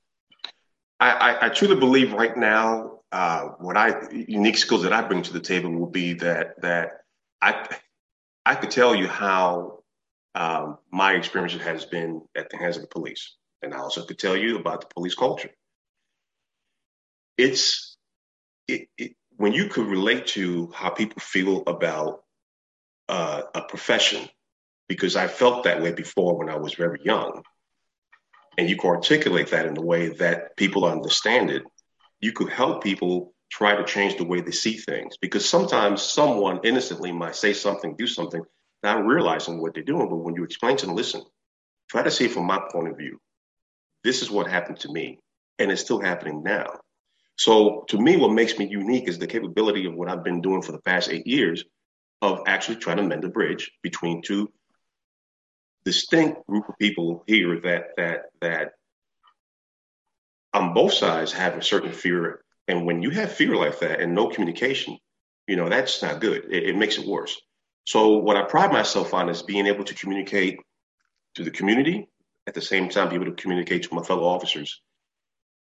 I, 1.01 1.11
I, 1.11 1.47
I 1.47 1.49
truly 1.49 1.77
believe 1.77 2.13
right 2.13 2.37
now, 2.37 3.01
uh, 3.13 3.49
what 3.59 3.77
I 3.77 3.95
unique 4.13 4.57
skills 4.57 4.83
that 4.83 4.93
I 4.93 5.03
bring 5.03 5.23
to 5.23 5.33
the 5.33 5.41
table 5.41 5.71
will 5.71 5.91
be 5.91 6.15
that 6.15 6.61
that 6.63 7.03
I 7.41 7.69
I 8.45 8.57
could 8.57 8.71
tell 8.71 8.95
you 8.95 9.09
how 9.09 9.81
um, 10.35 10.79
my 10.91 11.13
experience 11.15 11.55
has 11.55 11.85
been 11.85 12.23
at 12.37 12.51
the 12.51 12.57
hands 12.57 12.77
of 12.77 12.83
the 12.83 12.89
police, 12.89 13.37
and 13.63 13.73
I 13.73 13.79
also 13.79 14.05
could 14.05 14.19
tell 14.19 14.37
you 14.37 14.59
about 14.59 14.81
the 14.83 14.89
police 14.95 15.15
culture. 15.15 15.51
It's 17.37 17.97
it, 18.69 18.89
it, 18.97 19.13
when 19.37 19.53
you 19.53 19.69
could 19.69 19.87
relate 19.87 20.29
to 20.29 20.71
how 20.75 20.91
people 20.91 21.21
feel 21.21 21.63
about 21.67 22.23
uh, 23.09 23.43
a 23.55 23.63
profession, 23.63 24.29
because 24.89 25.17
I 25.17 25.27
felt 25.27 25.65
that 25.65 25.83
way 25.83 25.93
before 25.93 26.39
when 26.39 26.49
I 26.49 26.57
was 26.57 26.75
very 26.75 27.01
young 27.05 27.43
and 28.57 28.69
you 28.69 28.77
can 28.77 28.91
articulate 28.91 29.51
that 29.51 29.67
in 29.67 29.77
a 29.77 29.83
way 29.83 30.09
that 30.09 30.57
people 30.57 30.85
understand 30.85 31.51
it, 31.51 31.63
you 32.21 32.33
could 32.33 32.49
help 32.49 32.83
people 32.83 33.35
try 33.51 33.75
to 33.75 33.85
change 33.85 34.17
the 34.17 34.25
way 34.25 34.41
they 34.41 34.51
see 34.51 34.77
things. 34.77 35.17
Because 35.17 35.49
sometimes 35.49 36.03
someone 36.03 36.61
innocently 36.65 37.13
might 37.13 37.37
say 37.37 37.53
something, 37.53 37.97
do 37.97 38.07
something, 38.07 38.43
not 38.83 39.05
realizing 39.05 39.61
what 39.61 39.75
they're 39.75 39.83
doing. 39.83 40.09
But 40.09 40.17
when 40.17 40.35
you 40.35 40.45
explain 40.45 40.77
to 40.79 40.87
them, 40.87 40.95
listen, 40.95 41.23
try 41.91 42.03
to 42.03 42.11
see 42.11 42.27
it 42.27 42.33
from 42.33 42.47
my 42.47 42.61
point 42.71 42.89
of 42.89 42.97
view. 42.97 43.19
This 44.03 44.23
is 44.23 44.31
what 44.31 44.51
happened 44.51 44.81
to 44.81 44.93
me, 44.93 45.19
and 45.59 45.71
it's 45.71 45.81
still 45.81 46.01
happening 46.01 46.43
now. 46.43 46.81
So 47.37 47.85
to 47.89 47.99
me, 47.99 48.17
what 48.17 48.33
makes 48.33 48.59
me 48.59 48.67
unique 48.67 49.09
is 49.09 49.19
the 49.19 49.27
capability 49.27 49.87
of 49.87 49.95
what 49.95 50.09
I've 50.09 50.25
been 50.25 50.41
doing 50.41 50.63
for 50.63 50.73
the 50.73 50.81
past 50.81 51.11
eight 51.11 51.27
years 51.27 51.65
of 52.23 52.43
actually 52.47 52.77
trying 52.77 52.99
to 52.99 53.03
mend 53.03 53.25
a 53.25 53.29
bridge 53.29 53.73
between 53.83 54.23
two 54.23 54.53
distinct 55.85 56.47
group 56.47 56.69
of 56.69 56.79
people 56.79 57.25
here 57.27 57.61
that 57.61 57.97
that 57.97 58.23
that 58.41 58.73
on 60.53 60.75
both 60.75 60.93
sides 60.95 61.33
have 61.33 61.57
a 61.57 61.63
certain 61.63 61.93
fear. 61.93 62.43
And 62.69 62.87
when 62.87 63.03
you 63.03 63.11
have 63.11 63.33
fear 63.33 63.57
like 63.57 63.81
that 63.81 64.01
and 64.01 64.15
no 64.15 64.29
communication, 64.29 64.99
You 65.47 65.57
know, 65.57 65.69
that's 65.69 66.03
not 66.03 66.21
good. 66.21 66.47
It, 66.51 66.71
it 66.71 66.77
makes 66.77 66.99
it 66.99 67.07
worse. 67.07 67.41
So 67.85 68.19
what 68.19 68.37
I 68.37 68.45
pride 68.45 68.73
myself 68.73 69.13
on 69.13 69.29
is 69.29 69.43
being 69.43 69.67
able 69.67 69.85
to 69.85 69.95
communicate 69.95 70.59
to 71.35 71.45
the 71.45 71.51
community 71.51 72.09
at 72.47 72.55
the 72.55 72.63
same 72.63 72.89
time, 72.89 73.11
be 73.11 73.17
able 73.17 73.27
to 73.27 73.43
communicate 73.43 73.83
to 73.85 73.95
my 73.95 74.03
fellow 74.03 74.25
officers 74.25 74.81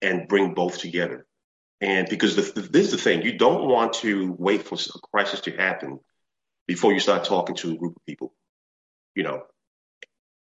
and 0.02 0.28
bring 0.28 0.54
both 0.54 0.78
together. 0.78 1.26
And 1.84 2.08
because 2.08 2.38
the, 2.38 2.62
this 2.62 2.86
is 2.86 2.92
the 2.92 2.98
thing, 2.98 3.24
you 3.24 3.38
don't 3.38 3.68
want 3.68 3.92
to 3.96 4.34
wait 4.40 4.64
for 4.64 4.76
a 4.76 5.00
crisis 5.12 5.42
to 5.42 5.52
happen 5.52 6.00
before 6.66 6.94
you 6.94 7.02
start 7.02 7.26
talking 7.26 7.56
to 7.58 7.74
a 7.74 7.76
group 7.76 7.98
of 7.98 8.06
people, 8.06 8.34
you 9.16 9.24
know. 9.24 9.44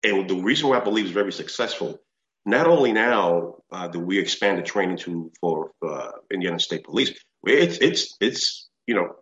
And 0.02 0.30
the 0.30 0.36
reason 0.36 0.70
why 0.70 0.78
I 0.78 0.84
believe 0.84 1.04
is 1.04 1.12
very 1.12 1.34
successful, 1.34 2.00
not 2.46 2.68
only 2.68 2.94
now 2.94 3.56
uh, 3.70 3.90
do 3.90 4.00
we 4.00 4.18
expand 4.18 4.60
the 4.60 4.62
training 4.62 4.96
to 5.00 5.30
for 5.42 5.72
uh, 5.86 6.12
Indiana 6.32 6.58
State 6.58 6.86
Police, 6.86 7.12
it's 7.46 7.80
it's 7.80 8.16
it's 8.22 8.70
you 8.88 8.96
know 8.96 9.16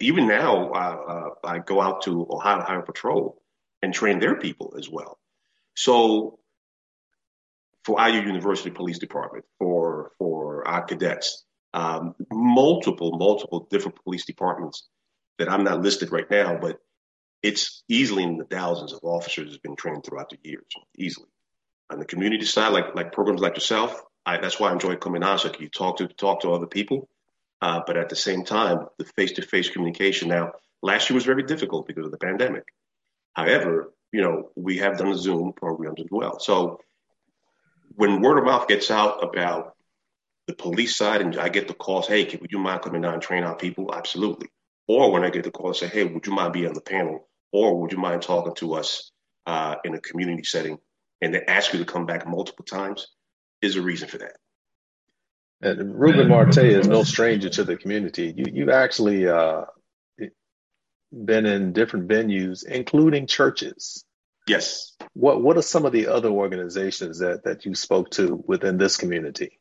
even 0.00 0.26
now 0.26 0.70
uh, 0.72 1.28
I 1.44 1.58
go 1.60 1.80
out 1.80 2.02
to 2.02 2.26
Ohio 2.28 2.62
Highway 2.62 2.82
Patrol 2.84 3.40
and 3.80 3.94
train 3.94 4.18
their 4.18 4.34
people 4.34 4.74
as 4.76 4.90
well. 4.90 5.20
So 5.76 6.40
for 7.84 8.04
IU 8.04 8.22
University 8.22 8.70
Police 8.70 8.98
Department, 8.98 9.44
for 9.60 10.10
for 10.18 10.66
our 10.66 10.82
cadets, 10.82 11.44
um, 11.72 12.14
multiple 12.32 13.16
multiple 13.18 13.66
different 13.70 14.02
police 14.02 14.24
departments 14.24 14.88
that 15.38 15.50
I'm 15.50 15.64
not 15.64 15.82
listed 15.82 16.12
right 16.12 16.30
now, 16.30 16.58
but 16.60 16.78
it's 17.42 17.82
easily 17.88 18.22
in 18.22 18.36
the 18.36 18.44
thousands 18.44 18.92
of 18.92 19.00
officers 19.02 19.46
that's 19.46 19.58
been 19.58 19.76
trained 19.76 20.04
throughout 20.04 20.30
the 20.30 20.38
years, 20.42 20.66
easily. 20.98 21.28
On 21.90 21.98
the 21.98 22.04
community 22.04 22.44
side, 22.44 22.72
like 22.72 22.94
like 22.94 23.12
programs 23.12 23.40
like 23.40 23.54
yourself, 23.54 24.02
I, 24.26 24.38
that's 24.38 24.60
why 24.60 24.70
I 24.70 24.72
enjoy 24.72 24.96
coming 24.96 25.22
on. 25.22 25.38
So 25.38 25.50
you 25.58 25.68
talk 25.68 25.98
to 25.98 26.08
talk 26.08 26.40
to 26.42 26.52
other 26.52 26.66
people, 26.66 27.08
uh, 27.62 27.80
but 27.86 27.96
at 27.96 28.08
the 28.08 28.16
same 28.16 28.44
time, 28.44 28.86
the 28.98 29.04
face-to-face 29.04 29.70
communication. 29.70 30.28
Now, 30.28 30.52
last 30.82 31.08
year 31.08 31.14
was 31.14 31.24
very 31.24 31.42
difficult 31.42 31.86
because 31.86 32.04
of 32.04 32.10
the 32.10 32.18
pandemic. 32.18 32.64
However, 33.32 33.92
you 34.12 34.22
know 34.22 34.50
we 34.56 34.78
have 34.78 34.98
done 34.98 35.16
Zoom 35.16 35.52
programs 35.52 36.00
as 36.00 36.08
well. 36.10 36.38
So 36.40 36.80
when 37.94 38.20
word 38.20 38.38
of 38.38 38.44
mouth 38.44 38.68
gets 38.68 38.90
out 38.90 39.24
about 39.24 39.74
the 40.46 40.54
police 40.54 40.96
side, 40.96 41.20
and 41.20 41.38
I 41.38 41.48
get 41.48 41.68
the 41.68 41.74
calls, 41.74 42.08
hey, 42.08 42.24
can, 42.24 42.40
would 42.40 42.52
you 42.52 42.58
mind 42.58 42.82
coming 42.82 43.02
down 43.02 43.14
and 43.14 43.22
train 43.22 43.44
our 43.44 43.56
people? 43.56 43.94
Absolutely. 43.94 44.48
Or 44.88 45.12
when 45.12 45.24
I 45.24 45.30
get 45.30 45.44
the 45.44 45.50
call 45.50 45.68
and 45.68 45.76
say, 45.76 45.86
hey, 45.86 46.04
would 46.04 46.26
you 46.26 46.32
mind 46.32 46.52
being 46.52 46.66
on 46.66 46.74
the 46.74 46.80
panel? 46.80 47.28
Or 47.52 47.80
would 47.80 47.92
you 47.92 47.98
mind 47.98 48.22
talking 48.22 48.54
to 48.56 48.74
us 48.74 49.12
uh, 49.46 49.76
in 49.84 49.94
a 49.94 50.00
community 50.00 50.44
setting? 50.44 50.78
And 51.20 51.34
they 51.34 51.42
ask 51.42 51.72
you 51.72 51.78
to 51.78 51.84
come 51.84 52.06
back 52.06 52.26
multiple 52.26 52.64
times 52.64 53.06
is 53.62 53.76
a 53.76 53.82
reason 53.82 54.08
for 54.08 54.18
that. 54.18 54.36
And 55.62 55.94
Ruben 55.94 56.28
Marte 56.28 56.58
is 56.58 56.88
no 56.88 57.04
stranger 57.04 57.50
to 57.50 57.64
the 57.64 57.76
community. 57.76 58.32
You, 58.34 58.46
you've 58.50 58.70
actually 58.70 59.28
uh, 59.28 59.64
been 61.12 61.44
in 61.44 61.72
different 61.74 62.08
venues, 62.08 62.64
including 62.66 63.26
churches. 63.26 64.04
Yes. 64.48 64.96
What 65.12 65.42
What 65.42 65.58
are 65.58 65.62
some 65.62 65.84
of 65.84 65.92
the 65.92 66.08
other 66.08 66.30
organizations 66.30 67.18
that 67.18 67.44
that 67.44 67.66
you 67.66 67.74
spoke 67.74 68.10
to 68.12 68.42
within 68.46 68.78
this 68.78 68.96
community? 68.96 69.59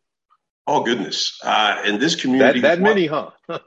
Oh 0.71 0.83
goodness! 0.83 1.39
Uh, 1.43 1.81
in 1.83 1.97
this 1.97 2.13
community, 2.13 2.59
that, 2.59 2.77
that 2.77 2.83
many, 2.83 3.07
huh? 3.07 3.31
yeah, 3.49 3.57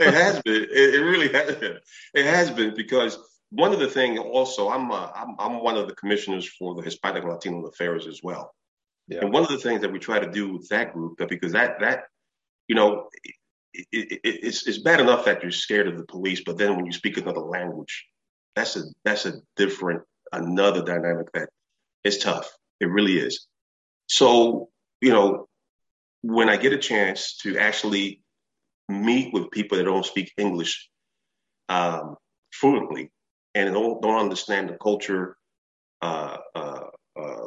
it 0.00 0.14
has 0.14 0.40
been. 0.40 0.62
It, 0.62 0.94
it, 0.94 1.02
really 1.04 1.30
has 1.30 1.56
been. 1.56 1.78
It 2.14 2.24
has 2.24 2.50
been 2.50 2.74
because 2.74 3.18
one 3.50 3.74
of 3.74 3.80
the 3.80 3.86
things 3.86 4.18
also, 4.18 4.70
I'm, 4.70 4.90
uh, 4.90 5.10
I'm 5.14 5.36
I'm 5.38 5.62
one 5.62 5.76
of 5.76 5.88
the 5.88 5.94
commissioners 5.94 6.48
for 6.48 6.74
the 6.74 6.80
Hispanic 6.80 7.22
Latino 7.22 7.66
Affairs 7.66 8.06
as 8.06 8.20
well. 8.22 8.54
Yeah. 9.08 9.18
And 9.20 9.30
one 9.30 9.42
of 9.42 9.50
the 9.50 9.58
things 9.58 9.82
that 9.82 9.92
we 9.92 9.98
try 9.98 10.18
to 10.18 10.30
do 10.30 10.54
with 10.54 10.66
that 10.70 10.94
group, 10.94 11.18
because 11.28 11.52
that 11.52 11.80
that 11.80 12.04
you 12.66 12.74
know, 12.74 13.10
it, 13.74 13.84
it, 13.92 14.20
it's 14.24 14.66
it's 14.66 14.78
bad 14.78 15.00
enough 15.00 15.26
that 15.26 15.42
you're 15.42 15.52
scared 15.52 15.88
of 15.88 15.98
the 15.98 16.06
police, 16.06 16.40
but 16.46 16.56
then 16.56 16.76
when 16.76 16.86
you 16.86 16.92
speak 16.92 17.18
another 17.18 17.40
language, 17.40 18.06
that's 18.56 18.76
a 18.76 18.84
that's 19.04 19.26
a 19.26 19.34
different 19.54 20.00
another 20.32 20.82
dynamic 20.82 21.30
that 21.34 21.50
is 22.04 22.16
tough. 22.16 22.50
It 22.80 22.86
really 22.86 23.18
is. 23.18 23.46
So, 24.12 24.68
you 25.00 25.10
know, 25.10 25.48
when 26.20 26.50
I 26.50 26.58
get 26.58 26.74
a 26.74 26.78
chance 26.78 27.38
to 27.44 27.56
actually 27.56 28.20
meet 28.86 29.32
with 29.32 29.50
people 29.50 29.78
that 29.78 29.84
don't 29.84 30.04
speak 30.04 30.30
English 30.36 30.90
um, 31.70 32.16
fluently 32.52 33.10
and 33.54 33.72
don't, 33.72 34.02
don't 34.02 34.20
understand 34.20 34.68
the 34.68 34.76
culture 34.76 35.34
uh, 36.02 36.36
uh, 36.54 36.84
uh, 37.18 37.46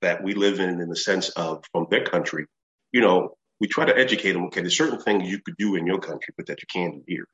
that 0.00 0.24
we 0.24 0.32
live 0.32 0.58
in, 0.58 0.80
in 0.80 0.88
the 0.88 0.96
sense 0.96 1.28
of 1.28 1.62
from 1.70 1.86
their 1.90 2.04
country, 2.04 2.46
you 2.92 3.02
know, 3.02 3.36
we 3.60 3.68
try 3.68 3.84
to 3.84 3.98
educate 3.98 4.32
them. 4.32 4.46
Okay, 4.46 4.62
there's 4.62 4.78
certain 4.78 5.00
things 5.00 5.28
you 5.28 5.42
could 5.44 5.58
do 5.58 5.76
in 5.76 5.86
your 5.86 5.98
country, 5.98 6.32
but 6.34 6.46
that 6.46 6.62
you 6.62 6.66
can't 6.72 6.94
do 6.94 7.02
here, 7.06 7.26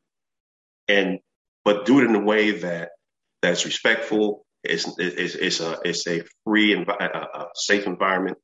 and 0.88 1.20
but 1.64 1.86
do 1.86 2.00
it 2.00 2.06
in 2.06 2.16
a 2.16 2.24
way 2.24 2.50
that 2.60 2.90
that's 3.42 3.64
respectful. 3.64 4.44
It's 4.64 4.86
it's, 4.98 5.34
it's 5.34 5.60
a 5.60 5.78
it's 5.84 6.06
a 6.06 6.22
free 6.44 6.72
and 6.74 6.88
a 6.88 7.46
safe 7.54 7.86
environment, 7.86 8.38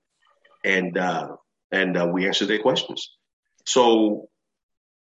and 0.68 0.96
uh, 0.98 1.28
and 1.72 1.96
uh, 1.96 2.06
we 2.12 2.26
answer 2.26 2.46
their 2.46 2.60
questions. 2.60 3.16
So 3.66 4.28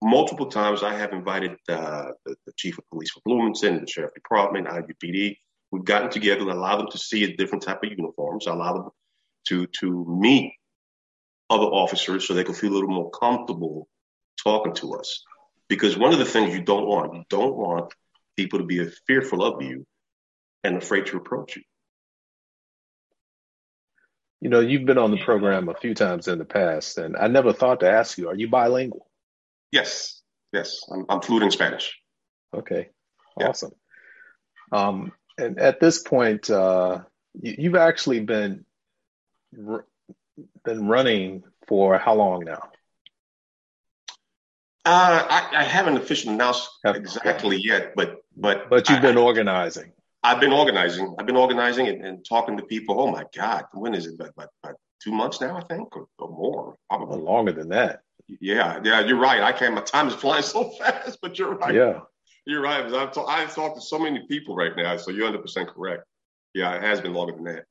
multiple 0.02 0.48
times 0.48 0.84
I 0.84 0.96
have 0.96 1.14
invited 1.14 1.52
uh, 1.70 2.08
the, 2.26 2.36
the, 2.46 2.54
chief 2.58 2.78
of 2.78 2.88
police 2.90 3.12
for 3.12 3.22
Bloomington, 3.26 3.80
the 3.80 3.88
sheriff 3.88 4.14
department, 4.14 4.68
IUPD. 4.68 5.38
We've 5.72 5.86
gotten 5.86 6.10
together 6.10 6.42
and 6.42 6.52
allowed 6.52 6.80
them 6.80 6.92
to 6.92 6.98
see 6.98 7.24
a 7.24 7.36
different 7.36 7.64
type 7.64 7.82
of 7.84 7.90
uniforms, 7.90 8.48
allow 8.48 8.74
them 8.74 8.90
to 9.48 9.68
to 9.80 10.06
meet 10.08 10.54
other 11.50 11.66
officers 11.66 12.28
so 12.28 12.34
they 12.34 12.44
can 12.44 12.56
feel 12.56 12.72
a 12.72 12.76
little 12.76 12.90
more 12.90 13.12
comfortable 13.12 13.88
talking 14.44 14.74
to 14.76 14.96
us. 14.96 15.24
Because 15.70 15.98
one 15.98 16.14
of 16.14 16.20
the 16.20 16.26
things 16.26 16.54
you 16.54 16.64
don't 16.64 16.88
want, 16.88 17.14
you 17.14 17.24
don't 17.30 17.56
want 17.56 17.94
people 18.36 18.60
to 18.60 18.66
be 18.66 18.86
fearful 19.08 19.44
of 19.44 19.62
you 19.62 19.86
and 20.64 20.78
afraid 20.78 21.06
to 21.08 21.18
approach 21.18 21.56
you. 21.56 21.64
You 24.44 24.50
know, 24.50 24.60
you've 24.60 24.84
been 24.84 24.98
on 24.98 25.12
the 25.12 25.24
program 25.24 25.70
a 25.70 25.74
few 25.74 25.94
times 25.94 26.28
in 26.28 26.38
the 26.38 26.44
past, 26.44 26.98
and 26.98 27.16
I 27.16 27.28
never 27.28 27.54
thought 27.54 27.80
to 27.80 27.90
ask 27.90 28.18
you, 28.18 28.28
are 28.28 28.36
you 28.36 28.50
bilingual? 28.50 29.10
Yes, 29.72 30.22
yes, 30.52 30.82
I'm, 30.92 31.06
I'm 31.08 31.22
fluent 31.22 31.46
in 31.46 31.52
Spanish. 31.52 31.98
Okay, 32.54 32.90
awesome. 33.40 33.72
Um, 34.74 35.14
and 35.38 35.60
at 35.60 35.80
this 35.80 36.04
point, 36.04 36.50
uh, 36.50 37.04
you, 37.42 37.72
have 37.72 37.80
actually 37.80 38.20
been 38.20 38.66
been 40.66 40.88
running 40.90 41.44
for 41.70 41.98
how 41.98 42.16
long 42.16 42.44
now? 42.44 42.70
Uh, 44.84 45.26
I, 45.30 45.60
I, 45.60 45.64
haven't 45.64 45.96
officially 45.96 46.34
announced 46.34 46.70
exactly 46.84 47.62
yet, 47.64 47.94
but 47.96 48.18
but 48.36 48.70
but 48.70 48.90
you've 48.90 49.00
I, 49.00 49.04
been 49.04 49.18
organizing. 49.18 49.94
I've 50.24 50.40
been 50.40 50.54
organizing. 50.54 51.16
I've 51.20 51.26
been 51.26 51.36
organizing 51.36 51.88
and, 51.88 52.06
and, 52.06 52.26
talking 52.26 52.58
to 52.58 52.64
people. 52.64 53.00
Oh 53.00 53.12
my 53.12 53.26
God, 53.36 53.66
when 53.74 53.94
is 53.94 54.08
it? 54.08 54.14
About, 54.16 54.30
about, 54.30 54.50
about 54.64 54.76
two 55.04 55.12
months 55.12 55.42
now, 55.42 55.58
I 55.58 55.64
think, 55.64 55.96
or, 55.98 56.08
or 56.18 56.30
more, 56.30 56.76
probably 56.90 57.20
longer 57.20 57.52
than 57.52 57.70
that. 57.70 58.02
Yeah, 58.40 58.80
yeah, 58.84 59.02
you're 59.02 59.20
right. 59.20 59.42
I 59.42 59.52
can't. 59.52 59.76
My 59.76 59.82
time 59.82 60.08
is 60.08 60.14
flying 60.14 60.44
so 60.56 60.70
fast, 60.72 61.20
but 61.22 61.38
you're 61.38 61.56
right. 61.56 61.74
Yeah, 61.74 62.00
you're 62.46 62.62
right. 62.62 62.86
I've, 62.86 63.12
t- 63.12 63.24
I've 63.28 63.54
talked 63.54 63.76
to 63.76 63.82
so 63.82 64.00
many 64.00 64.26
people 64.28 64.56
right 64.56 64.76
now, 64.76 64.96
so 64.98 65.12
you're 65.12 65.26
100 65.26 65.42
percent 65.42 65.70
correct. 65.70 66.04
Yeah, 66.54 66.74
it 66.76 66.84
has 66.84 67.02
been 67.02 67.14
longer 67.14 67.34
than 67.34 67.44
that. 67.46 67.66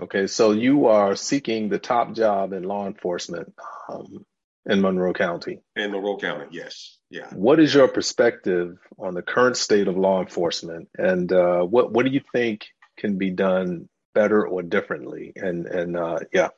Okay, 0.00 0.26
so 0.26 0.52
you 0.52 0.86
are 0.86 1.16
seeking 1.16 1.68
the 1.68 1.78
top 1.78 2.14
job 2.14 2.52
in 2.52 2.62
law 2.62 2.86
enforcement 2.86 3.52
um, 3.88 4.24
in 4.66 4.80
Monroe 4.80 5.12
County. 5.12 5.60
In 5.76 5.92
Monroe 5.92 6.18
County, 6.18 6.46
yes. 6.50 6.98
Yeah. 7.10 7.28
What 7.32 7.60
is 7.60 7.74
your 7.74 7.88
perspective 7.88 8.78
on 8.98 9.14
the 9.14 9.22
current 9.22 9.56
state 9.56 9.88
of 9.88 9.96
law 9.96 10.20
enforcement, 10.20 10.88
and 10.96 11.30
uh, 11.32 11.62
what 11.62 11.92
what 11.92 12.06
do 12.06 12.12
you 12.12 12.22
think 12.32 12.66
can 12.96 13.18
be 13.18 13.30
done 13.30 13.88
better 14.14 14.46
or 14.46 14.62
differently? 14.62 15.32
And 15.36 15.66
and 15.66 15.96
uh, 15.96 16.20
yeah, 16.32 16.48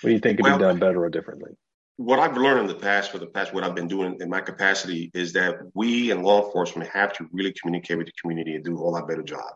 what 0.00 0.08
do 0.08 0.12
you 0.12 0.20
think 0.20 0.38
can 0.38 0.44
well, 0.44 0.58
be 0.58 0.64
done 0.64 0.78
better 0.78 1.04
or 1.04 1.10
differently? 1.10 1.52
What 1.96 2.18
I've 2.18 2.36
learned 2.36 2.60
in 2.60 2.66
the 2.66 2.80
past, 2.80 3.12
for 3.12 3.18
the 3.18 3.26
past, 3.26 3.54
what 3.54 3.64
I've 3.64 3.74
been 3.74 3.88
doing 3.88 4.18
in 4.20 4.28
my 4.28 4.40
capacity, 4.40 5.10
is 5.14 5.32
that 5.34 5.56
we 5.74 6.10
in 6.10 6.22
law 6.22 6.44
enforcement 6.44 6.90
have 6.90 7.12
to 7.14 7.28
really 7.32 7.54
communicate 7.60 7.98
with 7.98 8.06
the 8.06 8.12
community 8.20 8.54
and 8.54 8.64
do 8.64 8.74
a 8.74 8.78
whole 8.78 8.92
lot 8.92 9.08
better 9.08 9.22
job 9.22 9.54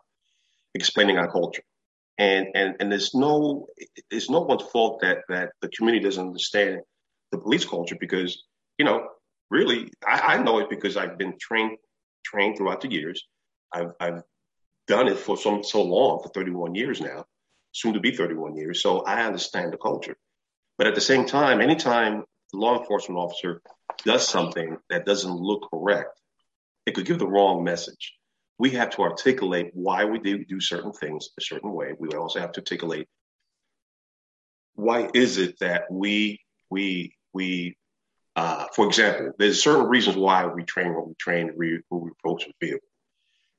explaining 0.74 1.16
our 1.16 1.30
culture 1.30 1.62
and 2.18 2.48
and 2.54 2.76
and 2.80 2.92
there's 2.92 3.14
no 3.14 3.66
it's 4.10 4.28
no 4.28 4.40
one's 4.40 4.62
fault 4.62 5.00
that 5.00 5.18
that 5.28 5.52
the 5.62 5.68
community 5.68 6.04
doesn't 6.04 6.26
understand 6.26 6.80
the 7.32 7.38
police 7.38 7.64
culture 7.64 7.96
because 7.98 8.44
you 8.78 8.84
know 8.84 9.08
really 9.50 9.90
I, 10.06 10.34
I 10.34 10.42
know 10.42 10.58
it 10.58 10.70
because 10.70 10.96
I've 10.96 11.18
been 11.18 11.36
trained 11.40 11.78
trained 12.24 12.56
throughout 12.56 12.80
the 12.80 12.90
years. 12.90 13.24
I've 13.72 13.92
I've 14.00 14.22
done 14.86 15.08
it 15.08 15.18
for 15.18 15.36
so 15.36 15.62
so 15.62 15.82
long 15.82 16.20
for 16.22 16.30
31 16.30 16.74
years 16.74 17.00
now, 17.00 17.24
soon 17.72 17.94
to 17.94 18.00
be 18.00 18.12
31 18.12 18.56
years. 18.56 18.82
So 18.82 19.00
I 19.00 19.24
understand 19.24 19.72
the 19.72 19.78
culture. 19.78 20.16
But 20.76 20.86
at 20.86 20.94
the 20.94 21.00
same 21.00 21.26
time, 21.26 21.60
anytime 21.60 22.24
a 22.54 22.56
law 22.56 22.78
enforcement 22.78 23.18
officer 23.18 23.62
does 24.04 24.26
something 24.26 24.78
that 24.90 25.04
doesn't 25.04 25.34
look 25.34 25.68
correct, 25.70 26.20
it 26.86 26.94
could 26.94 27.04
give 27.04 27.18
the 27.18 27.26
wrong 27.26 27.64
message 27.64 28.14
we 28.58 28.70
have 28.70 28.90
to 28.90 29.02
articulate 29.02 29.70
why 29.72 30.04
we 30.04 30.18
do, 30.18 30.44
do 30.44 30.60
certain 30.60 30.92
things 30.92 31.30
a 31.38 31.42
certain 31.42 31.72
way. 31.72 31.94
We 31.98 32.08
also 32.10 32.40
have 32.40 32.52
to 32.52 32.60
articulate 32.60 33.08
why 34.74 35.08
is 35.14 35.38
it 35.38 35.58
that 35.60 35.90
we 35.90 36.40
we 36.70 37.14
we 37.32 37.76
Uh, 38.36 38.66
for 38.74 38.86
example, 38.86 39.32
there's 39.38 39.62
certain 39.62 39.88
reasons 39.88 40.16
why 40.16 40.46
we 40.46 40.62
train 40.64 40.94
what 40.94 41.08
we 41.08 41.14
train, 41.14 41.52
we, 41.56 41.80
we 41.90 42.10
approach 42.16 42.46
the 42.46 42.54
field. 42.60 42.80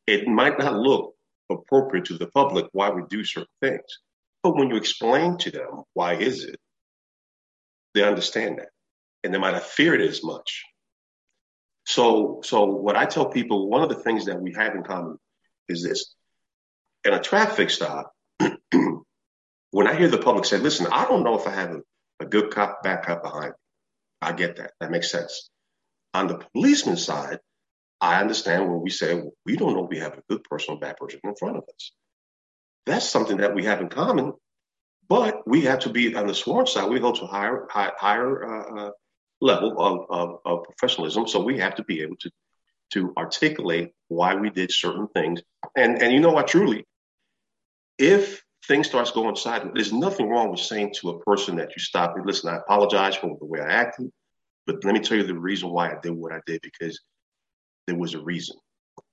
It 0.07 0.25
might 0.27 0.57
not 0.57 0.75
look 0.87 1.15
appropriate 1.49 2.05
to 2.05 2.17
the 2.17 2.27
public 2.27 2.65
why 2.71 2.89
we 2.89 3.03
do 3.09 3.23
certain 3.25 3.57
things, 3.61 3.89
but 4.41 4.55
when 4.55 4.69
you 4.69 4.77
explain 4.77 5.37
to 5.39 5.51
them 5.51 5.83
why 5.93 6.13
is 6.15 6.45
it, 6.45 6.59
they 7.93 8.03
understand 8.03 8.59
that, 8.59 8.69
and 9.21 9.33
they 9.33 9.39
might 9.39 9.51
not 9.57 9.63
fear 9.77 9.93
it 9.95 10.01
as 10.09 10.23
much. 10.23 10.63
So, 11.85 12.39
so 12.43 12.63
what 12.65 12.95
I 12.95 13.05
tell 13.05 13.29
people, 13.29 13.67
one 13.69 13.83
of 13.83 13.89
the 13.89 14.03
things 14.03 14.25
that 14.25 14.41
we 14.41 14.53
have 14.53 14.75
in 14.75 14.83
common 14.83 15.17
is 15.67 15.83
this: 15.83 16.15
in 17.03 17.13
a 17.13 17.19
traffic 17.19 17.69
stop, 17.69 18.13
when 19.71 19.87
I 19.87 19.95
hear 19.95 20.07
the 20.09 20.25
public 20.29 20.45
say, 20.45 20.57
"Listen, 20.57 20.87
I 20.87 21.03
don't 21.09 21.23
know 21.23 21.37
if 21.37 21.47
I 21.47 21.51
have 21.61 21.71
a, 21.71 21.81
a 22.19 22.25
good 22.25 22.51
cop, 22.51 22.83
bad 22.83 23.05
cop 23.05 23.23
behind," 23.23 23.49
me. 23.49 23.57
I 24.21 24.33
get 24.33 24.57
that. 24.57 24.73
That 24.79 24.91
makes 24.91 25.11
sense. 25.11 25.49
On 26.13 26.27
the 26.27 26.43
policeman 26.53 26.97
side, 26.97 27.39
I 28.01 28.21
understand 28.21 28.69
when 28.69 28.81
we 28.81 28.89
say 28.89 29.15
well, 29.15 29.33
we 29.45 29.55
don't 29.55 29.73
know 29.73 29.81
we 29.81 29.99
have 29.99 30.17
a 30.17 30.23
good 30.29 30.43
person 30.43 30.75
or 30.75 30.79
bad 30.79 30.97
person 30.97 31.19
in 31.23 31.35
front 31.35 31.57
of 31.57 31.63
us. 31.63 31.91
That's 32.85 33.09
something 33.09 33.37
that 33.37 33.53
we 33.53 33.65
have 33.65 33.81
in 33.81 33.89
common, 33.89 34.33
but 35.07 35.47
we 35.47 35.61
have 35.61 35.79
to 35.79 35.89
be 35.89 36.15
on 36.15 36.27
the 36.27 36.33
sworn 36.33 36.65
side. 36.65 36.89
We 36.89 36.99
go 36.99 37.11
to 37.11 37.23
a 37.23 37.27
higher, 37.27 37.67
high, 37.69 37.91
higher 37.97 38.43
uh, 38.43 38.87
uh, 38.87 38.91
level 39.41 39.75
of, 39.79 40.05
of, 40.09 40.39
of 40.45 40.63
professionalism, 40.63 41.27
so 41.27 41.43
we 41.43 41.59
have 41.59 41.75
to 41.75 41.83
be 41.83 42.01
able 42.01 42.15
to 42.17 42.31
to 42.91 43.13
articulate 43.17 43.91
why 44.07 44.33
we 44.33 44.49
did 44.49 44.71
certain 44.71 45.07
things. 45.09 45.41
And 45.75 46.01
and 46.01 46.11
you 46.13 46.19
know 46.19 46.31
what, 46.31 46.47
truly, 46.47 46.85
if 47.97 48.43
things 48.67 48.87
starts 48.87 49.11
going 49.11 49.35
sideways, 49.35 49.73
there's 49.73 49.93
nothing 49.93 50.29
wrong 50.29 50.51
with 50.51 50.59
saying 50.59 50.93
to 50.99 51.09
a 51.09 51.19
person 51.21 51.55
that 51.57 51.69
you 51.75 51.81
stop 51.81 52.15
me, 52.15 52.23
listen, 52.25 52.49
I 52.49 52.57
apologize 52.57 53.15
for 53.15 53.35
the 53.39 53.45
way 53.45 53.59
I 53.59 53.71
acted, 53.71 54.11
but 54.67 54.83
let 54.83 54.93
me 54.93 54.99
tell 54.99 55.17
you 55.17 55.23
the 55.23 55.37
reason 55.37 55.69
why 55.69 55.89
I 55.89 55.95
did 56.01 56.11
what 56.11 56.33
I 56.33 56.41
did 56.45 56.61
because 56.61 56.99
there 57.87 57.95
was 57.95 58.13
a 58.13 58.21
reason. 58.21 58.57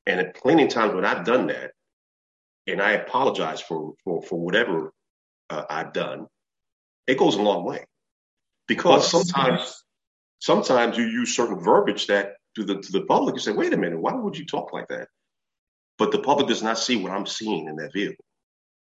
And 0.06 0.20
at 0.20 0.36
plenty 0.36 0.64
of 0.64 0.68
times 0.68 0.94
when 0.94 1.04
I've 1.04 1.24
done 1.24 1.46
that, 1.46 1.72
and 2.66 2.82
I 2.82 2.92
apologize 2.92 3.60
for 3.60 3.94
for 4.04 4.22
for 4.22 4.38
whatever 4.38 4.92
uh, 5.50 5.64
I've 5.70 5.92
done, 5.92 6.26
it 7.06 7.18
goes 7.18 7.36
a 7.36 7.42
long 7.42 7.64
way. 7.64 7.84
Because 8.68 9.08
sometimes 9.10 9.84
sometimes 10.40 10.98
you 10.98 11.04
use 11.04 11.34
certain 11.34 11.60
verbiage 11.60 12.08
that 12.08 12.34
to 12.56 12.64
the 12.64 12.80
to 12.80 12.92
the 12.92 13.06
public 13.06 13.36
you 13.36 13.40
say, 13.40 13.52
wait 13.52 13.72
a 13.72 13.76
minute, 13.76 14.00
why 14.00 14.12
would 14.12 14.36
you 14.36 14.44
talk 14.44 14.72
like 14.72 14.88
that? 14.88 15.08
But 15.98 16.12
the 16.12 16.18
public 16.18 16.48
does 16.48 16.62
not 16.62 16.78
see 16.78 16.96
what 16.96 17.12
I'm 17.12 17.26
seeing 17.26 17.68
in 17.68 17.76
that 17.76 17.92
vehicle. 17.92 18.25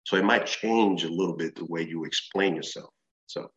So 0.07 0.17
it 0.17 0.25
might 0.25 0.47
change 0.47 1.03
a 1.03 1.11
little 1.11 1.37
bit 1.37 1.57
the 1.57 1.65
way 1.65 1.83
you 1.83 2.05
explain 2.05 2.55
yourself. 2.55 2.91
So, 3.27 3.51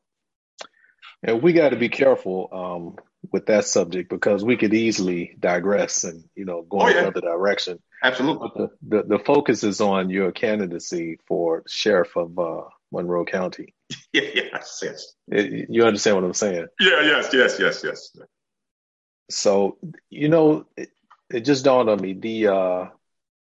and 1.21 1.43
we 1.43 1.53
got 1.53 1.69
to 1.69 1.75
be 1.75 1.89
careful 1.89 2.49
um, 2.51 3.05
with 3.31 3.45
that 3.45 3.65
subject 3.65 4.09
because 4.09 4.43
we 4.43 4.57
could 4.57 4.73
easily 4.73 5.35
digress 5.39 6.03
and 6.05 6.23
you 6.33 6.45
know 6.45 6.63
go 6.63 6.79
oh, 6.79 6.87
in 6.87 6.95
yeah. 6.95 7.01
another 7.01 7.21
direction. 7.21 7.77
Absolutely. 8.03 8.49
The, 8.55 8.69
the, 8.81 9.17
the 9.17 9.23
focus 9.23 9.63
is 9.63 9.79
on 9.79 10.09
your 10.09 10.31
candidacy 10.31 11.19
for 11.27 11.61
sheriff 11.67 12.17
of 12.17 12.39
uh, 12.39 12.61
Monroe 12.91 13.25
County. 13.25 13.75
yeah, 14.11 14.23
yes, 14.33 14.79
yes. 14.81 15.13
It, 15.27 15.69
you 15.69 15.83
understand 15.83 16.15
what 16.15 16.25
I'm 16.25 16.33
saying? 16.33 16.65
Yeah, 16.79 17.01
yes, 17.03 17.29
yes, 17.31 17.59
yes, 17.59 17.83
yes. 17.83 18.09
So 19.29 19.77
you 20.09 20.29
know, 20.29 20.65
it, 20.75 20.89
it 21.29 21.41
just 21.41 21.63
dawned 21.63 21.91
on 21.91 22.01
me 22.01 22.13
the 22.13 22.47
uh, 22.47 22.85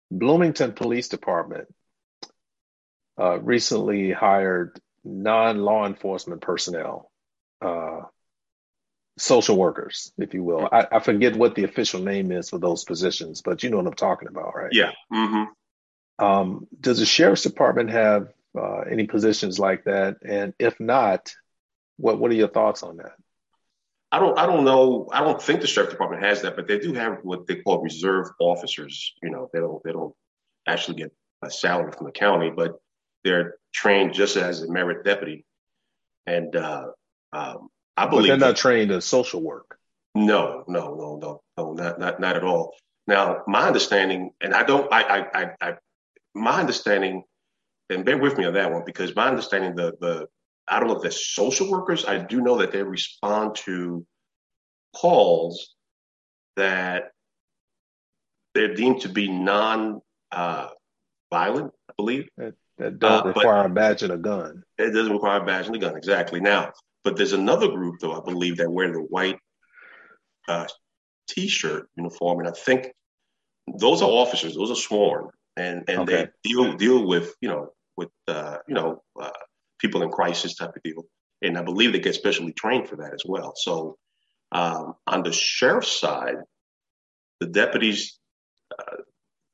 Bloomington 0.10 0.74
Police 0.74 1.10
Department 1.10 1.68
uh, 3.20 3.40
recently 3.40 4.12
hired 4.12 4.80
non 5.04 5.60
law 5.60 5.86
enforcement 5.86 6.42
personnel, 6.42 7.12
uh, 7.62 8.02
social 9.18 9.58
workers, 9.58 10.12
if 10.18 10.34
you 10.34 10.44
will. 10.44 10.68
I, 10.72 10.88
I, 10.92 11.00
forget 11.00 11.36
what 11.36 11.56
the 11.56 11.64
official 11.64 12.02
name 12.02 12.32
is 12.32 12.50
for 12.50 12.60
those 12.60 12.84
positions, 12.84 13.42
but 13.42 13.64
you 13.64 13.70
know 13.70 13.78
what 13.78 13.88
I'm 13.88 13.94
talking 13.94 14.28
about, 14.28 14.56
right? 14.56 14.72
Yeah. 14.72 14.92
Mm-hmm. 15.14 16.26
Um, 16.26 16.68
does 16.80 17.00
the 17.00 17.06
sheriff's 17.06 17.44
department 17.44 17.92
have 17.92 18.34
uh, 18.58 18.82
any 18.82 19.08
positions 19.08 19.60
like 19.60 19.86
that? 19.86 20.18
And 20.26 20.54
if 20.60 20.80
not, 20.80 21.34
what 21.98 22.20
what 22.20 22.32
are 22.32 22.36
your 22.36 22.50
thoughts 22.50 22.84
on 22.84 22.98
that? 22.98 23.14
I 24.12 24.20
don't 24.20 24.38
I 24.38 24.46
don't 24.46 24.66
know. 24.66 25.10
I 25.12 25.22
don't 25.22 25.42
think 25.42 25.62
the 25.62 25.68
sheriff 25.68 25.90
department 25.92 26.24
has 26.24 26.42
that, 26.42 26.56
but 26.56 26.68
they 26.68 26.80
do 26.80 26.94
have 26.94 27.20
what 27.24 27.48
they 27.48 27.56
call 27.56 27.82
reserve 27.82 28.28
officers. 28.40 29.14
You 29.22 29.30
know, 29.30 29.50
they 29.52 29.60
don't 29.60 29.84
they 29.84 29.92
don't 29.92 30.14
actually 30.68 30.98
get 30.98 31.12
a 31.42 31.52
salary 31.52 31.92
from 31.92 32.06
the 32.06 32.12
county, 32.12 32.50
but 32.50 32.80
they're 33.26 33.56
trained 33.74 34.14
just 34.14 34.38
as 34.38 34.62
a 34.62 34.72
merit 34.72 35.04
deputy. 35.04 35.46
And 36.26 36.56
uh, 36.56 36.88
um, 37.34 37.68
I 37.98 38.08
believe 38.08 38.30
but 38.30 38.40
they're 38.40 38.50
not 38.50 38.56
trained 38.56 38.92
in 38.92 39.02
social 39.02 39.42
work. 39.42 39.78
No, 40.14 40.64
no, 40.68 40.96
no, 40.96 41.20
no, 41.22 41.42
no, 41.58 41.74
not 41.74 42.00
not 42.00 42.20
not 42.22 42.38
at 42.38 42.44
all. 42.44 42.74
Now, 43.08 43.44
my 43.48 43.68
understanding, 43.68 44.32
and 44.42 44.54
I 44.54 44.64
don't, 44.64 44.92
I, 44.92 45.02
I, 45.04 45.42
I, 45.42 45.52
I 45.62 45.74
my 46.34 46.60
understanding, 46.60 47.24
and 47.90 48.06
bear 48.06 48.18
with 48.18 48.38
me 48.38 48.46
on 48.46 48.54
that 48.54 48.72
one 48.72 48.84
because 48.86 49.16
my 49.16 49.28
understanding, 49.28 49.76
the 49.76 49.94
the, 50.00 50.28
I 50.68 50.80
don't 50.80 50.88
know 50.88 50.96
if 50.96 51.02
they're 51.02 51.12
social 51.12 51.70
workers. 51.70 52.06
I 52.06 52.20
do 52.20 52.42
know 52.42 52.58
that 52.60 52.72
they 52.72 52.82
respond 52.82 53.56
to 53.66 54.06
calls 54.96 55.76
that 56.56 57.12
they're 58.54 58.74
deemed 58.74 59.02
to 59.02 59.10
be 59.10 59.28
non 59.30 60.02
uh, 60.32 60.70
violent, 61.32 61.74
I 61.90 61.94
believe. 61.98 62.30
That 62.78 63.00
don't 63.00 63.26
uh, 63.26 63.28
require 63.30 63.66
a 63.66 63.70
badge 63.70 64.04
and 64.04 64.12
a 64.12 64.18
gun. 64.18 64.64
It 64.78 64.92
doesn't 64.92 65.14
require 65.14 65.42
a 65.42 65.46
badge 65.46 65.68
and 65.68 65.76
a 65.76 65.80
gun, 65.80 65.96
exactly. 65.96 66.42
Now, 66.42 66.74
but 67.04 67.16
there's 67.16 67.34
another 67.34 67.70
group, 67.70 67.96
though, 68.02 68.14
I 68.14 68.24
believe, 68.24 68.58
that 68.58 68.70
wear 68.72 68.92
the 68.92 69.00
white 69.00 69.38
uh, 70.48 70.68
t-shirt 71.28 71.88
uniform, 71.96 72.40
and 72.40 72.48
I 72.48 72.52
think 72.52 72.92
those 73.80 74.02
are 74.02 74.10
officers. 74.10 74.56
Those 74.56 74.72
are 74.72 74.76
sworn, 74.76 75.30
and 75.56 75.84
and 75.88 76.02
okay. 76.02 76.26
they 76.44 76.50
deal 76.50 76.76
deal 76.76 77.08
with 77.08 77.34
you 77.42 77.50
know 77.50 77.70
with 77.98 78.10
uh, 78.28 78.58
you 78.68 78.76
know 78.76 79.04
uh, 79.20 79.30
people 79.80 80.04
in 80.04 80.10
crisis 80.10 80.56
type 80.56 80.76
of 80.76 80.84
deal, 80.84 81.06
and 81.42 81.58
I 81.58 81.64
believe 81.64 81.94
they 81.94 82.00
get 82.00 82.16
specially 82.16 82.54
trained 82.54 82.90
for 82.90 82.98
that 82.98 83.14
as 83.14 83.24
well. 83.26 83.54
So 83.56 83.98
um, 84.52 84.96
on 85.08 85.24
the 85.24 85.32
sheriff's 85.32 86.00
side, 86.00 86.36
the 87.40 87.48
deputies 87.48 88.20
uh, 88.20 88.25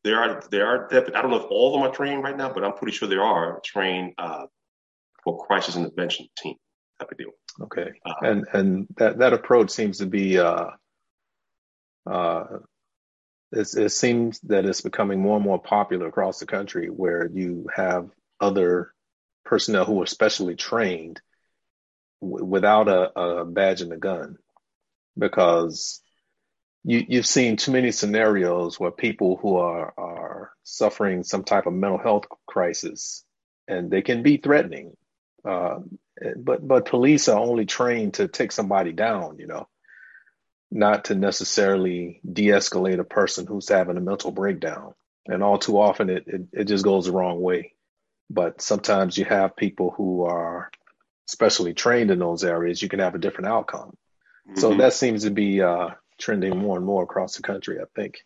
there 0.04 0.20
are 0.20 0.44
there 0.50 0.68
are 0.68 0.88
I 0.94 1.22
don't 1.22 1.32
know 1.32 1.38
if 1.38 1.52
all 1.52 1.68
of 1.68 1.74
them 1.74 1.90
are 1.90 1.96
trained 1.96 2.24
right 2.24 2.38
now, 2.38 2.52
but 2.54 2.64
I'm 2.64 2.74
pretty 2.74 2.96
sure 2.96 3.08
there 3.08 3.24
are 3.24 3.60
trained 3.64 4.14
uh, 4.18 4.46
for 5.24 5.46
crisis 5.46 5.76
intervention 5.76 6.28
team 6.38 6.56
type 7.00 7.12
of 7.12 7.18
deal. 7.18 7.32
Okay, 7.62 7.92
uh, 8.06 8.14
and 8.22 8.48
and 8.54 8.88
that 8.98 9.20
that 9.20 9.34
approach 9.34 9.70
seems 9.70 10.00
to 10.00 10.06
be 10.06 10.40
uh, 10.40 10.68
uh, 12.10 12.44
it 13.52 13.92
seems 13.92 14.40
that 14.42 14.66
it's 14.66 14.82
becoming 14.82 15.20
more 15.20 15.36
and 15.36 15.46
more 15.46 15.62
popular 15.62 16.08
across 16.08 16.40
the 16.40 16.46
country, 16.46 16.88
where 16.88 17.30
you 17.32 17.68
have 17.76 18.10
other 18.40 18.94
personnel 19.44 19.86
who 19.86 20.02
are 20.02 20.08
specially 20.08 20.56
trained 20.56 21.22
w- 22.22 22.46
without 22.46 22.88
a, 22.88 23.20
a 23.20 23.46
badge 23.46 23.82
and 23.82 23.92
a 23.92 23.98
gun, 23.98 24.38
because 25.18 26.01
you, 26.84 27.06
you've 27.08 27.26
seen 27.26 27.58
too 27.58 27.72
many 27.72 27.91
scenarios 27.91 28.80
where 28.80 28.91
people 28.91 29.38
who 29.38 29.58
are, 29.58 29.94
are 29.98 30.52
suffering 30.63 31.24
some 31.24 31.44
type 31.44 31.67
of 31.67 31.74
mental 31.74 32.00
health 32.00 32.26
crisis 32.48 33.24
and 33.67 33.91
they 33.91 34.02
can 34.02 34.24
be 34.24 34.38
threatening. 34.38 34.96
Uh, 35.44 35.80
but 36.38 36.67
but 36.67 36.86
police 36.86 37.28
are 37.28 37.39
only 37.39 37.65
trained 37.65 38.15
to 38.15 38.28
take 38.28 38.52
somebody 38.52 38.91
down, 38.91 39.39
you 39.39 39.48
know, 39.48 39.67
not 40.70 41.06
to 41.06 41.15
necessarily 41.15 42.22
de-escalate 42.32 43.00
a 43.00 43.04
person 43.04 43.48
who's 43.48 43.70
having 43.70 43.98
a 43.98 44.02
mental 44.02 44.32
breakdown. 44.32 44.94
And 45.28 45.44
all 45.44 45.58
too 45.58 45.80
often, 45.80 46.10
it, 46.10 46.24
it, 46.28 46.41
it 46.54 46.63
just 46.65 46.84
goes 46.84 47.06
the 47.06 47.12
wrong 47.12 47.41
way. 47.41 47.74
But 48.30 48.62
sometimes 48.62 49.17
you 49.17 49.26
have 49.26 49.56
people 49.56 49.91
who 49.96 50.24
are 50.24 50.72
specially 51.28 51.74
trained 51.74 52.12
in 52.12 52.20
those 52.20 52.44
areas. 52.44 52.82
You 52.82 52.89
can 52.89 53.00
have 53.00 53.15
a 53.15 53.20
different 53.20 53.50
outcome. 53.50 53.98
Mm-hmm. 54.48 54.60
So 54.60 54.76
that 54.76 54.94
seems 54.94 55.24
to 55.24 55.32
be 55.32 55.62
uh, 55.62 55.89
trending 56.22 56.58
more 56.58 56.78
and 56.78 56.86
more 56.86 57.04
across 57.04 57.36
the 57.36 57.44
country. 57.44 57.80
I 57.80 57.86
think. 57.96 58.20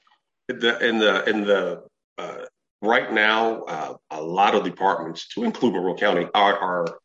In 0.49 0.59
the 0.59 0.87
in 0.87 0.99
the 0.99 1.29
in 1.29 1.43
the 1.43 1.83
uh, 2.17 2.45
right 2.81 3.11
now, 3.11 3.63
uh, 3.63 3.95
a 4.11 4.21
lot 4.21 4.55
of 4.55 4.63
departments, 4.63 5.27
to 5.29 5.43
include 5.43 5.73
Monroe 5.73 5.95
County, 5.95 6.27
are 6.33 6.57
are 6.57 6.99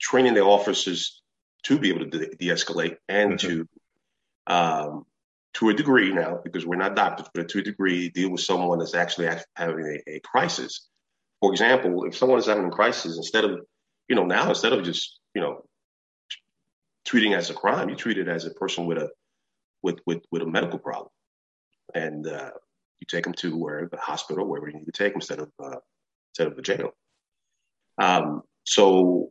training 0.00 0.34
their 0.34 0.44
officers 0.44 1.22
to 1.64 1.78
be 1.78 1.90
able 1.90 2.10
to 2.10 2.18
de- 2.18 2.48
escalate 2.48 2.96
and 3.08 3.34
mm-hmm. 3.34 3.48
to 3.48 3.68
um, 4.46 5.04
to 5.54 5.68
a 5.68 5.74
degree 5.74 6.12
now, 6.12 6.40
because 6.42 6.64
we're 6.64 6.76
not 6.76 6.96
doctors, 6.96 7.28
but 7.34 7.48
to 7.50 7.58
a 7.58 7.62
degree, 7.62 8.08
deal 8.08 8.30
with 8.30 8.40
someone 8.40 8.78
that's 8.78 8.94
actually 8.94 9.28
having 9.54 10.00
a, 10.06 10.10
a 10.16 10.20
crisis. 10.20 10.88
For 11.40 11.52
example, 11.52 12.04
if 12.04 12.16
someone 12.16 12.38
is 12.38 12.46
having 12.46 12.66
a 12.66 12.70
crisis, 12.70 13.16
instead 13.16 13.44
of 13.44 13.60
you 14.08 14.16
know 14.16 14.24
now 14.24 14.48
instead 14.48 14.72
of 14.72 14.84
just 14.84 15.18
you 15.34 15.42
know 15.42 15.64
treating 17.04 17.34
as 17.34 17.50
a 17.50 17.54
crime, 17.54 17.88
you 17.88 17.96
treat 17.96 18.18
it 18.18 18.28
as 18.28 18.46
a 18.46 18.50
person 18.50 18.86
with 18.86 18.98
a 18.98 19.10
with 19.82 19.98
with 20.06 20.22
with 20.30 20.42
a 20.42 20.46
medical 20.46 20.78
problem, 20.78 21.08
and 21.94 22.26
uh, 22.26 22.50
you 23.00 23.06
take 23.08 23.24
them 23.24 23.34
to 23.34 23.56
where 23.56 23.88
the 23.90 23.98
hospital, 23.98 24.46
wherever 24.46 24.68
you 24.68 24.78
need 24.78 24.86
to 24.86 24.92
take 24.92 25.12
them, 25.12 25.20
instead 25.20 25.40
of 25.40 25.50
uh, 25.62 25.78
instead 26.30 26.46
of 26.46 26.56
the 26.56 26.62
jail. 26.62 26.90
Um, 27.98 28.42
so 28.64 29.30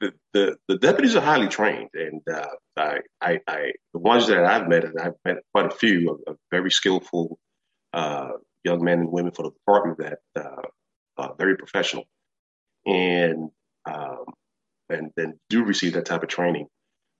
the, 0.00 0.12
the, 0.32 0.56
the 0.68 0.78
deputies 0.78 1.16
are 1.16 1.22
highly 1.22 1.48
trained, 1.48 1.90
and 1.94 2.20
uh, 2.30 2.48
I, 2.76 2.98
I, 3.20 3.40
I, 3.46 3.72
the 3.92 3.98
ones 3.98 4.26
that 4.28 4.44
I've 4.44 4.68
met, 4.68 4.84
and 4.84 4.98
I've 5.00 5.14
met 5.24 5.38
quite 5.52 5.66
a 5.66 5.76
few 5.76 6.22
of, 6.26 6.36
very 6.50 6.70
skillful 6.70 7.38
uh, 7.92 8.32
young 8.64 8.84
men 8.84 9.00
and 9.00 9.12
women 9.12 9.32
for 9.32 9.44
the 9.44 9.50
department 9.50 9.98
that 9.98 10.18
uh, 10.36 10.62
are 11.16 11.34
very 11.38 11.56
professional, 11.56 12.04
and 12.84 13.50
um, 13.86 14.24
and 14.88 15.10
then 15.16 15.38
do 15.48 15.64
receive 15.64 15.94
that 15.94 16.06
type 16.06 16.22
of 16.22 16.28
training. 16.28 16.66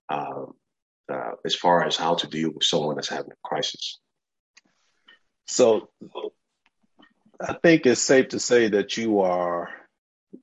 Um, 0.09 0.53
uh, 1.11 1.31
as 1.45 1.55
far 1.55 1.85
as 1.85 1.95
how 1.95 2.15
to 2.15 2.27
deal 2.27 2.51
with 2.51 2.63
someone 2.63 2.95
that's 2.95 3.09
having 3.09 3.31
a 3.31 3.47
crisis. 3.47 3.99
So, 5.45 5.89
I 7.39 7.53
think 7.53 7.85
it's 7.85 8.01
safe 8.01 8.29
to 8.29 8.39
say 8.39 8.69
that 8.69 8.97
you 8.97 9.21
are 9.21 9.69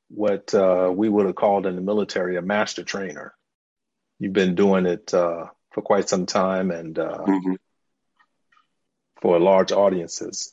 what 0.08 0.54
uh, 0.54 0.90
we 0.94 1.08
would 1.08 1.26
have 1.26 1.34
called 1.34 1.66
in 1.66 1.76
the 1.76 1.82
military 1.82 2.36
a 2.36 2.42
master 2.42 2.84
trainer. 2.84 3.34
You've 4.18 4.32
been 4.32 4.54
doing 4.54 4.86
it 4.86 5.12
uh, 5.12 5.46
for 5.72 5.82
quite 5.82 6.08
some 6.08 6.26
time 6.26 6.70
and 6.70 6.98
uh, 6.98 7.24
mm-hmm. 7.26 7.54
for 9.20 9.38
large 9.38 9.72
audiences. 9.72 10.52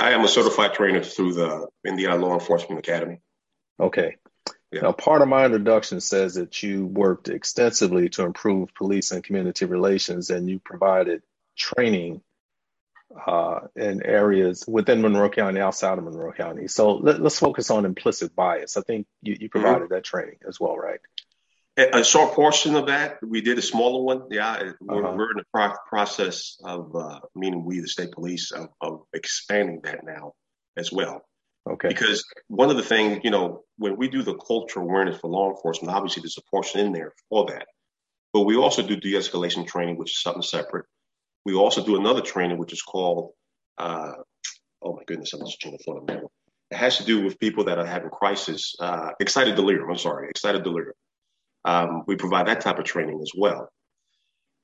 I 0.00 0.12
am 0.12 0.24
a 0.24 0.28
certified 0.28 0.72
trainer 0.72 1.02
through 1.02 1.34
the 1.34 1.68
Indiana 1.86 2.16
Law 2.16 2.34
Enforcement 2.34 2.78
Academy. 2.78 3.20
Okay. 3.78 4.16
Yeah. 4.72 4.82
Now, 4.82 4.92
part 4.92 5.20
of 5.20 5.28
my 5.28 5.44
introduction 5.44 6.00
says 6.00 6.34
that 6.34 6.62
you 6.62 6.86
worked 6.86 7.28
extensively 7.28 8.08
to 8.10 8.24
improve 8.24 8.74
police 8.74 9.10
and 9.10 9.22
community 9.22 9.66
relations, 9.66 10.30
and 10.30 10.48
you 10.48 10.58
provided 10.58 11.22
training 11.56 12.22
uh, 13.26 13.60
in 13.76 14.02
areas 14.04 14.64
within 14.66 15.02
Monroe 15.02 15.28
County, 15.28 15.60
outside 15.60 15.98
of 15.98 16.04
Monroe 16.04 16.32
County. 16.32 16.68
So 16.68 16.94
let, 16.94 17.20
us 17.20 17.38
focus 17.38 17.70
on 17.70 17.84
implicit 17.84 18.34
bias. 18.34 18.78
I 18.78 18.80
think 18.80 19.06
you, 19.20 19.36
you 19.38 19.48
provided 19.50 19.84
mm-hmm. 19.84 19.94
that 19.94 20.04
training 20.04 20.38
as 20.48 20.58
well, 20.58 20.76
right? 20.76 21.00
A 21.76 22.04
short 22.04 22.34
portion 22.34 22.74
of 22.74 22.88
that, 22.88 23.18
we 23.22 23.40
did 23.40 23.56
a 23.56 23.62
smaller 23.62 24.02
one. 24.02 24.24
Yeah, 24.30 24.72
we're, 24.80 25.04
uh-huh. 25.04 25.14
we're 25.16 25.30
in 25.30 25.38
the 25.38 25.44
pro- 25.54 25.74
process 25.88 26.58
of, 26.62 26.94
uh, 26.94 27.20
meaning 27.34 27.64
we, 27.64 27.80
the 27.80 27.88
state 27.88 28.12
police, 28.12 28.52
of, 28.52 28.68
of, 28.80 29.04
expanding 29.14 29.80
that 29.84 30.04
now 30.04 30.34
as 30.76 30.92
well. 30.92 31.22
Okay. 31.70 31.88
Because 31.88 32.24
one 32.48 32.70
of 32.70 32.76
the 32.76 32.82
things, 32.82 33.20
you 33.22 33.30
know, 33.30 33.62
when 33.78 33.96
we 33.96 34.08
do 34.08 34.22
the 34.22 34.34
cultural 34.34 34.86
awareness 34.86 35.18
for 35.18 35.30
law 35.30 35.50
enforcement, 35.50 35.94
obviously 35.94 36.20
there's 36.22 36.38
a 36.38 36.50
portion 36.50 36.80
in 36.80 36.92
there 36.92 37.12
for 37.28 37.46
that. 37.46 37.66
But 38.32 38.42
we 38.42 38.56
also 38.56 38.82
do 38.82 38.96
de-escalation 38.96 39.66
training, 39.66 39.96
which 39.96 40.12
is 40.12 40.22
something 40.22 40.42
separate. 40.42 40.86
We 41.44 41.54
also 41.54 41.84
do 41.84 41.96
another 41.96 42.20
training, 42.20 42.58
which 42.58 42.72
is 42.72 42.82
called, 42.82 43.32
uh, 43.78 44.14
oh 44.82 44.96
my 44.96 45.02
goodness, 45.06 45.32
I'm 45.32 45.40
just 45.40 45.60
trying 45.60 45.76
to 45.76 45.84
phone 45.84 46.04
now. 46.06 46.30
It 46.70 46.76
has 46.76 46.96
to 46.96 47.04
do 47.04 47.22
with 47.22 47.38
people 47.38 47.64
that 47.64 47.78
are 47.78 47.86
having 47.86 48.10
crisis, 48.10 48.74
uh, 48.80 49.10
excited 49.20 49.54
delirium. 49.54 49.90
I'm 49.90 49.98
sorry, 49.98 50.30
excited 50.30 50.64
delirium. 50.64 50.94
Um, 51.64 52.02
we 52.06 52.16
provide 52.16 52.46
that 52.48 52.60
type 52.60 52.78
of 52.78 52.84
training 52.84 53.20
as 53.22 53.32
well. 53.36 53.68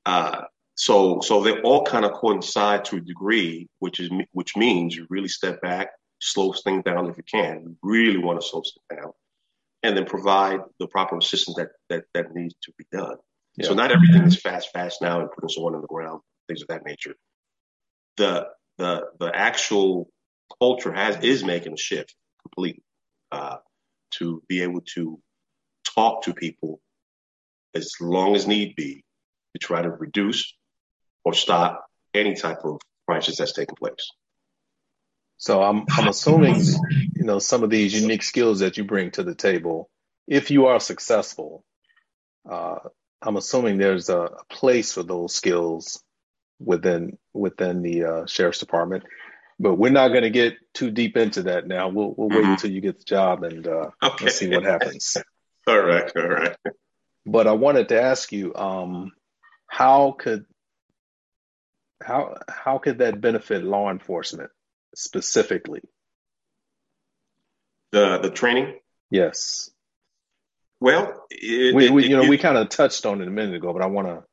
Uh, 0.05 0.41
so, 0.75 1.19
so 1.21 1.43
they 1.43 1.61
all 1.61 1.83
kind 1.83 2.05
of 2.05 2.13
coincide 2.13 2.85
to 2.85 2.97
a 2.97 3.01
degree, 3.01 3.67
which 3.79 3.99
is 3.99 4.09
which 4.31 4.55
means 4.57 4.95
you 4.95 5.05
really 5.09 5.27
step 5.27 5.61
back, 5.61 5.89
slow 6.19 6.53
things 6.53 6.83
down 6.83 7.09
if 7.09 7.17
you 7.17 7.23
can. 7.23 7.77
Really 7.81 8.17
want 8.17 8.41
to 8.41 8.47
slow 8.47 8.61
things 8.61 9.01
down, 9.01 9.11
and 9.83 9.97
then 9.97 10.05
provide 10.05 10.59
the 10.79 10.87
proper 10.87 11.17
assistance 11.17 11.57
that 11.57 11.69
that 11.89 12.05
that 12.13 12.33
needs 12.33 12.55
to 12.63 12.73
be 12.77 12.85
done. 12.91 13.17
Yeah. 13.55 13.67
So 13.67 13.73
not 13.73 13.91
everything 13.91 14.23
is 14.23 14.39
fast, 14.39 14.71
fast 14.71 15.01
now 15.01 15.21
and 15.21 15.31
putting 15.31 15.49
someone 15.49 15.75
on 15.75 15.81
the 15.81 15.87
ground, 15.87 16.21
things 16.47 16.61
of 16.61 16.67
that 16.69 16.85
nature. 16.85 17.15
The 18.17 18.47
the 18.77 19.07
the 19.19 19.31
actual 19.33 20.09
culture 20.59 20.93
has 20.93 21.23
is 21.23 21.43
making 21.43 21.73
a 21.73 21.77
shift 21.77 22.15
completely 22.41 22.83
uh, 23.31 23.57
to 24.11 24.41
be 24.47 24.61
able 24.61 24.81
to 24.95 25.19
talk 25.95 26.23
to 26.23 26.33
people 26.33 26.79
as 27.75 27.93
long 28.01 28.35
as 28.35 28.47
need 28.47 28.75
be 28.75 29.03
to 29.53 29.59
try 29.59 29.81
to 29.81 29.89
reduce 29.89 30.53
or 31.23 31.33
stop 31.33 31.85
any 32.13 32.35
type 32.35 32.59
of 32.63 32.79
crisis 33.07 33.37
that's 33.37 33.53
taking 33.53 33.75
place. 33.75 34.09
So 35.39 35.63
I'm 35.63 35.85
I'm 35.89 36.09
assuming 36.09 36.57
you 37.15 37.23
know 37.23 37.39
some 37.39 37.63
of 37.63 37.69
these 37.69 37.99
unique 37.99 38.23
skills 38.23 38.59
that 38.59 38.77
you 38.77 38.83
bring 38.83 39.11
to 39.11 39.23
the 39.23 39.33
table. 39.33 39.89
If 40.27 40.51
you 40.51 40.67
are 40.67 40.81
successful, 40.81 41.63
uh, 42.47 42.79
I'm 43.21 43.37
assuming 43.37 43.77
there's 43.77 44.09
a, 44.09 44.19
a, 44.19 44.43
place 44.49 44.91
for 44.91 45.01
those 45.01 45.33
skills 45.33 46.03
within 46.59 47.17
within 47.33 47.81
the 47.81 48.03
uh, 48.03 48.25
sheriff's 48.25 48.59
department. 48.59 49.05
But 49.57 49.75
we're 49.75 49.91
not 49.91 50.09
going 50.09 50.23
to 50.23 50.29
get 50.29 50.55
too 50.73 50.91
deep 50.91 51.15
into 51.15 51.43
that 51.43 51.65
now. 51.65 51.87
We'll 51.87 52.13
we'll 52.17 52.27
mm-hmm. 52.27 52.37
wait 52.37 52.45
until 52.45 52.71
you 52.71 52.81
get 52.81 52.99
the 52.99 53.05
job 53.05 53.43
and 53.43 53.65
uh, 53.65 53.91
okay. 54.03 54.27
see 54.27 54.49
what 54.49 54.63
happens. 54.63 55.15
all 55.67 55.81
right, 55.81 56.11
all 56.17 56.27
right. 56.27 56.57
But 57.25 57.47
I 57.47 57.53
wanted 57.53 57.89
to 57.89 58.01
ask 58.01 58.33
you, 58.33 58.53
um, 58.55 59.13
how 59.67 60.17
could 60.19 60.45
how 62.03 62.35
how 62.49 62.77
could 62.77 62.97
that 62.97 63.21
benefit 63.21 63.63
law 63.63 63.89
enforcement 63.89 64.51
specifically? 64.95 65.81
The 67.91 68.19
the 68.19 68.29
training. 68.29 68.79
Yes. 69.09 69.71
Well, 70.79 71.25
it, 71.29 71.75
we, 71.75 71.89
we 71.89 72.05
it, 72.05 72.09
you 72.09 72.15
know 72.15 72.23
it, 72.23 72.29
we 72.29 72.37
kind 72.37 72.57
of 72.57 72.69
touched 72.69 73.05
on 73.05 73.21
it 73.21 73.27
a 73.27 73.31
minute 73.31 73.55
ago, 73.55 73.73
but 73.73 73.81
I 73.81 73.87
want 73.87 74.07
to 74.07 74.23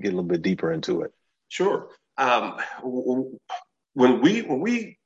get 0.00 0.08
a 0.08 0.16
little 0.16 0.22
bit 0.24 0.42
deeper 0.42 0.72
into 0.72 1.02
it. 1.02 1.12
Sure. 1.48 1.88
Um, 2.16 2.58
when 2.82 4.20
we 4.20 4.42
when 4.42 4.60
we 4.60 4.98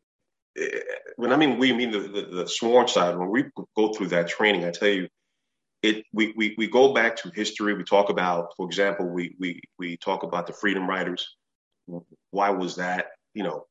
eh, 0.58 0.80
when 1.16 1.32
I 1.32 1.36
mean 1.36 1.58
we 1.58 1.72
mean 1.72 1.90
the, 1.90 2.00
the, 2.00 2.22
the 2.42 2.48
sworn 2.48 2.88
side 2.88 3.16
when 3.16 3.30
we 3.30 3.44
go 3.76 3.92
through 3.92 4.08
that 4.08 4.28
training, 4.28 4.64
I 4.64 4.70
tell 4.70 4.88
you 4.88 5.08
it 5.82 6.04
we, 6.12 6.32
we 6.36 6.54
we 6.56 6.66
go 6.66 6.94
back 6.94 7.16
to 7.16 7.30
history. 7.30 7.74
We 7.74 7.84
talk 7.84 8.08
about, 8.08 8.54
for 8.56 8.66
example, 8.66 9.06
we 9.08 9.34
we 9.38 9.60
we 9.78 9.96
talk 9.96 10.22
about 10.22 10.46
the 10.46 10.52
Freedom 10.52 10.88
Riders. 10.88 11.36
Why 12.30 12.50
was 12.50 12.76
that? 12.76 13.08
You 13.34 13.42
know, 13.42 13.66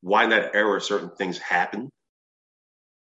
why 0.00 0.24
in 0.24 0.30
that 0.30 0.54
era 0.54 0.80
certain 0.80 1.10
things 1.10 1.38
happened. 1.38 1.90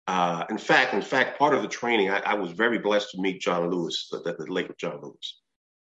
Uh, 0.08 0.45
in 0.49 0.58
fact, 0.58 0.93
in 0.93 1.01
fact, 1.01 1.38
part 1.39 1.54
of 1.54 1.62
the 1.62 1.67
training, 1.67 2.10
I, 2.10 2.19
I 2.19 2.34
was 2.34 2.51
very 2.51 2.80
blessed 2.80 3.12
to 3.12 3.21
meet 3.21 3.39
John 3.39 3.69
Lewis, 3.69 4.08
the, 4.12 4.19
the 4.19 4.51
late 4.51 4.75
John 4.77 4.99
Lewis, 5.01 5.39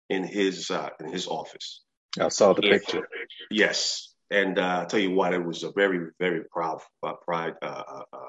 in 0.10 0.24
his 0.24 0.72
uh, 0.72 0.90
in 1.00 1.12
his 1.12 1.28
office. 1.28 1.84
I 2.20 2.30
saw 2.30 2.54
the 2.54 2.64
and, 2.64 2.72
picture. 2.72 3.08
Yes, 3.52 4.14
and 4.32 4.58
uh, 4.58 4.80
I'll 4.80 4.86
tell 4.86 5.00
you 5.00 5.12
what, 5.12 5.34
it 5.34 5.46
was 5.46 5.64
a 5.64 5.72
very 5.72 6.08
very 6.20 6.44
proud 6.46 6.80
uh, 7.04 7.14
pride. 7.14 7.54
Uh, 7.62 7.84
uh, 8.12 8.20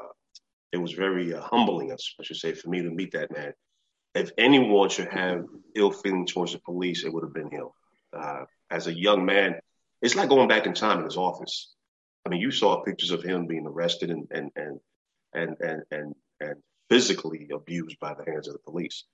it 0.72 0.78
was 0.78 0.92
very 0.92 1.32
humbling, 1.32 1.92
I 1.92 2.22
should 2.22 2.36
say, 2.36 2.52
for 2.52 2.68
me 2.68 2.82
to 2.82 2.90
meet 2.90 3.12
that 3.12 3.32
man 3.32 3.54
if 4.16 4.30
anyone 4.38 4.88
should 4.88 5.08
have 5.08 5.44
ill 5.74 5.90
feeling 5.90 6.26
towards 6.26 6.52
the 6.52 6.58
police, 6.58 7.04
it 7.04 7.12
would 7.12 7.22
have 7.22 7.34
been 7.34 7.50
him. 7.50 7.68
Uh, 8.12 8.44
as 8.70 8.86
a 8.86 8.98
young 8.98 9.26
man, 9.26 9.56
it's 10.00 10.16
like 10.16 10.30
going 10.30 10.48
back 10.48 10.66
in 10.66 10.72
time 10.72 10.98
in 10.98 11.04
his 11.04 11.18
office. 11.18 11.74
I 12.26 12.28
mean, 12.28 12.40
you 12.40 12.50
saw 12.50 12.82
pictures 12.82 13.12
of 13.12 13.22
him 13.22 13.46
being 13.46 13.66
arrested 13.66 14.10
and 14.10 14.26
and 14.30 14.50
and 14.56 14.80
and 15.32 15.56
and 15.60 15.82
and, 15.90 16.14
and 16.40 16.56
physically 16.90 17.48
abused 17.54 17.98
by 18.00 18.14
the 18.14 18.30
hands 18.30 18.48
of 18.48 18.54
the 18.54 18.70
police. 18.70 19.04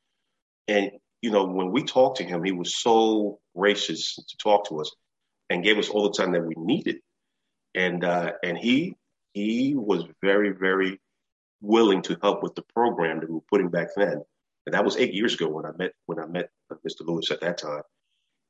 And 0.66 0.90
you 1.20 1.30
know, 1.30 1.44
when 1.44 1.70
we 1.70 1.84
talked 1.84 2.18
to 2.18 2.24
him, 2.24 2.42
he 2.42 2.52
was 2.52 2.74
so 2.74 3.38
gracious 3.56 4.16
to 4.16 4.36
talk 4.38 4.68
to 4.68 4.80
us 4.80 4.90
and 5.50 5.62
gave 5.62 5.78
us 5.78 5.88
all 5.88 6.04
the 6.04 6.16
time 6.16 6.32
that 6.32 6.44
we 6.44 6.54
needed. 6.56 6.96
And 7.74 8.02
uh, 8.04 8.32
and 8.42 8.56
he 8.58 8.96
he 9.34 9.74
was 9.76 10.04
very 10.22 10.50
very 10.50 10.98
willing 11.60 12.02
to 12.02 12.18
help 12.22 12.42
with 12.42 12.54
the 12.54 12.64
program 12.74 13.20
that 13.20 13.28
we 13.28 13.34
were 13.36 13.50
putting 13.50 13.68
back 13.68 13.88
then 13.94 14.22
and 14.66 14.74
that 14.74 14.84
was 14.84 14.96
eight 14.96 15.14
years 15.14 15.34
ago 15.34 15.48
when 15.48 15.66
I 15.66 15.72
met 15.76 15.92
when 16.06 16.18
I 16.18 16.26
met 16.26 16.50
Mr. 16.86 17.06
Lewis 17.06 17.30
at 17.30 17.40
that 17.40 17.58
time. 17.58 17.82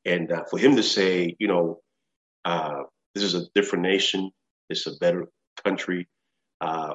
And 0.04 0.30
uh, 0.32 0.44
for 0.44 0.58
him 0.58 0.76
to 0.76 0.82
say, 0.82 1.36
you 1.38 1.48
know, 1.48 1.80
uh, 2.44 2.82
this 3.14 3.24
is 3.24 3.34
a 3.34 3.46
different 3.54 3.82
nation, 3.82 4.30
it's 4.72 4.86
a 4.86 4.96
better 4.98 5.28
country. 5.64 6.08
Uh, 6.60 6.94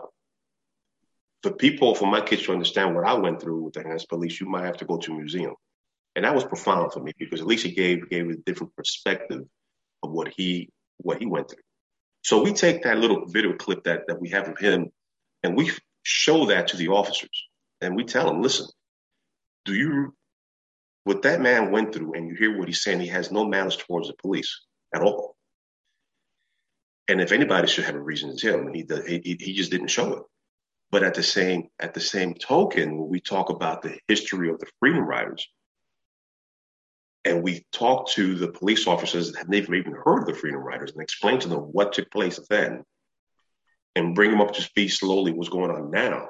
for 1.43 1.53
people, 1.53 1.95
for 1.95 2.07
my 2.07 2.21
kids 2.21 2.43
to 2.43 2.51
understand 2.51 2.95
what 2.95 3.05
I 3.05 3.13
went 3.13 3.41
through 3.41 3.63
with 3.63 3.73
the 3.73 3.83
Hands 3.83 4.05
Police, 4.05 4.39
you 4.39 4.47
might 4.47 4.65
have 4.65 4.77
to 4.77 4.85
go 4.85 4.97
to 4.97 5.11
a 5.13 5.15
museum. 5.15 5.53
And 6.15 6.25
that 6.25 6.35
was 6.35 6.43
profound 6.43 6.91
for 6.91 6.99
me 6.99 7.13
because 7.17 7.41
at 7.41 7.47
least 7.47 7.65
he 7.65 7.71
gave 7.71 8.09
gave 8.09 8.29
a 8.29 8.35
different 8.37 8.75
perspective 8.75 9.43
of 10.03 10.11
what 10.11 10.29
he 10.35 10.69
what 10.97 11.19
he 11.19 11.27
went 11.27 11.49
through. 11.49 11.61
So 12.23 12.43
we 12.43 12.53
take 12.53 12.83
that 12.83 12.97
little 12.97 13.25
video 13.27 13.53
clip 13.53 13.83
that 13.83 14.07
that 14.07 14.19
we 14.19 14.29
have 14.29 14.47
of 14.47 14.57
him, 14.57 14.89
and 15.43 15.55
we 15.55 15.71
show 16.01 16.47
that 16.47 16.69
to 16.69 16.77
the 16.77 16.87
officers, 16.87 17.47
and 17.81 17.95
we 17.95 18.03
tell 18.03 18.25
them, 18.25 18.41
listen, 18.41 18.67
do 19.65 19.75
you 19.75 20.15
what 21.03 21.21
that 21.21 21.39
man 21.39 21.71
went 21.71 21.93
through 21.93 22.13
and 22.15 22.27
you 22.27 22.35
hear 22.35 22.57
what 22.57 22.67
he's 22.67 22.83
saying 22.83 22.99
he 22.99 23.07
has 23.07 23.31
no 23.31 23.45
malice 23.45 23.77
towards 23.77 24.09
the 24.09 24.13
police 24.15 24.65
at 24.93 25.01
all 25.01 25.37
and 27.07 27.21
if 27.21 27.31
anybody 27.31 27.67
should 27.67 27.85
have 27.85 27.95
a 27.95 27.99
reason 27.99 28.29
it's 28.29 28.43
him 28.43 28.73
he, 28.73 28.85
he, 29.07 29.37
he 29.39 29.53
just 29.53 29.71
didn't 29.71 29.87
show 29.87 30.13
it 30.13 30.23
but 30.91 31.03
at 31.03 31.13
the 31.13 31.23
same 31.23 31.67
at 31.79 31.93
the 31.93 31.99
same 31.99 32.33
token 32.33 32.97
when 32.97 33.09
we 33.09 33.19
talk 33.19 33.49
about 33.49 33.81
the 33.81 33.97
history 34.07 34.49
of 34.49 34.59
the 34.59 34.67
freedom 34.79 35.03
riders 35.03 35.47
and 37.25 37.43
we 37.43 37.65
talk 37.73 38.09
to 38.09 38.35
the 38.35 38.51
police 38.51 38.87
officers 38.87 39.31
that 39.31 39.39
have 39.39 39.49
never 39.49 39.75
even 39.75 39.93
heard 39.93 40.19
of 40.19 40.27
the 40.27 40.33
freedom 40.33 40.61
riders 40.61 40.91
and 40.91 41.01
explain 41.01 41.39
to 41.39 41.49
them 41.49 41.59
what 41.59 41.93
took 41.93 42.09
place 42.11 42.39
then 42.49 42.83
and 43.95 44.15
bring 44.15 44.31
them 44.31 44.41
up 44.41 44.53
to 44.53 44.61
speed 44.61 44.89
slowly 44.89 45.31
what's 45.31 45.49
going 45.49 45.71
on 45.71 45.91
now 45.91 46.29